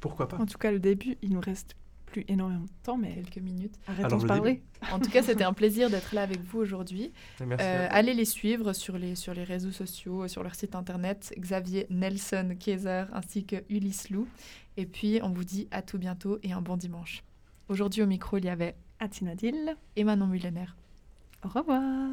Pourquoi 0.00 0.28
pas? 0.28 0.36
En 0.38 0.46
tout 0.46 0.58
cas, 0.58 0.70
le 0.70 0.78
début, 0.78 1.16
il 1.22 1.30
nous 1.30 1.40
reste 1.40 1.74
plus 2.06 2.24
énormément 2.28 2.64
de 2.64 2.70
temps, 2.84 2.96
mais 2.96 3.14
Quelques 3.16 3.38
minutes. 3.44 3.74
arrêtons 3.86 4.16
de 4.16 4.22
le 4.22 4.28
parler. 4.28 4.62
En 4.92 4.98
tout 4.98 5.10
cas 5.10 5.22
c'était 5.22 5.44
un 5.44 5.52
plaisir 5.52 5.90
d'être 5.90 6.14
là 6.14 6.22
avec 6.22 6.40
vous 6.42 6.58
aujourd'hui. 6.58 7.12
Merci. 7.44 7.66
Euh, 7.66 7.86
allez 7.90 8.14
les 8.14 8.24
suivre 8.24 8.72
sur 8.72 8.96
les, 8.96 9.14
sur 9.14 9.34
les 9.34 9.44
réseaux 9.44 9.72
sociaux, 9.72 10.26
sur 10.26 10.42
leur 10.42 10.54
site 10.54 10.74
internet, 10.74 11.34
Xavier 11.38 11.86
Nelson 11.90 12.56
Kaiser 12.58 13.04
ainsi 13.12 13.44
que 13.44 13.56
Ulysse 13.68 14.08
Lou. 14.10 14.26
Et 14.78 14.86
puis, 14.86 15.20
on 15.22 15.28
vous 15.30 15.44
dit 15.44 15.68
à 15.70 15.82
tout 15.82 15.98
bientôt 15.98 16.38
et 16.42 16.52
un 16.52 16.62
bon 16.62 16.76
dimanche. 16.78 17.22
Aujourd'hui, 17.68 18.00
au 18.02 18.06
micro, 18.06 18.38
il 18.38 18.44
y 18.46 18.48
avait 18.48 18.74
Atina 19.00 19.34
Dill, 19.34 19.76
Emmanuel 19.96 20.28
Mullener. 20.28 20.66
au 21.44 21.48
revoir. 21.48 22.10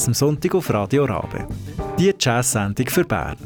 Jazz 0.00 0.08
am 0.08 0.14
Sonntag 0.14 0.54
auf 0.54 0.72
Radio 0.72 1.04
Rabe. 1.04 1.46
Die 1.98 2.14
Jazz-Sendung 2.18 2.86
für 2.86 3.04
Bern. 3.04 3.36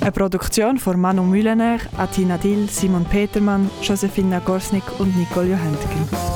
Eine 0.00 0.12
Produktion 0.12 0.78
von 0.78 0.98
Manu 0.98 1.22
Mühlener, 1.22 1.78
Atina 1.98 2.38
Dill, 2.38 2.66
Simon 2.70 3.04
Petermann, 3.04 3.70
Josefina 3.82 4.38
Gorsnick 4.38 4.84
und 4.98 5.14
Nicole 5.18 5.50
Johanntgen. 5.50 6.27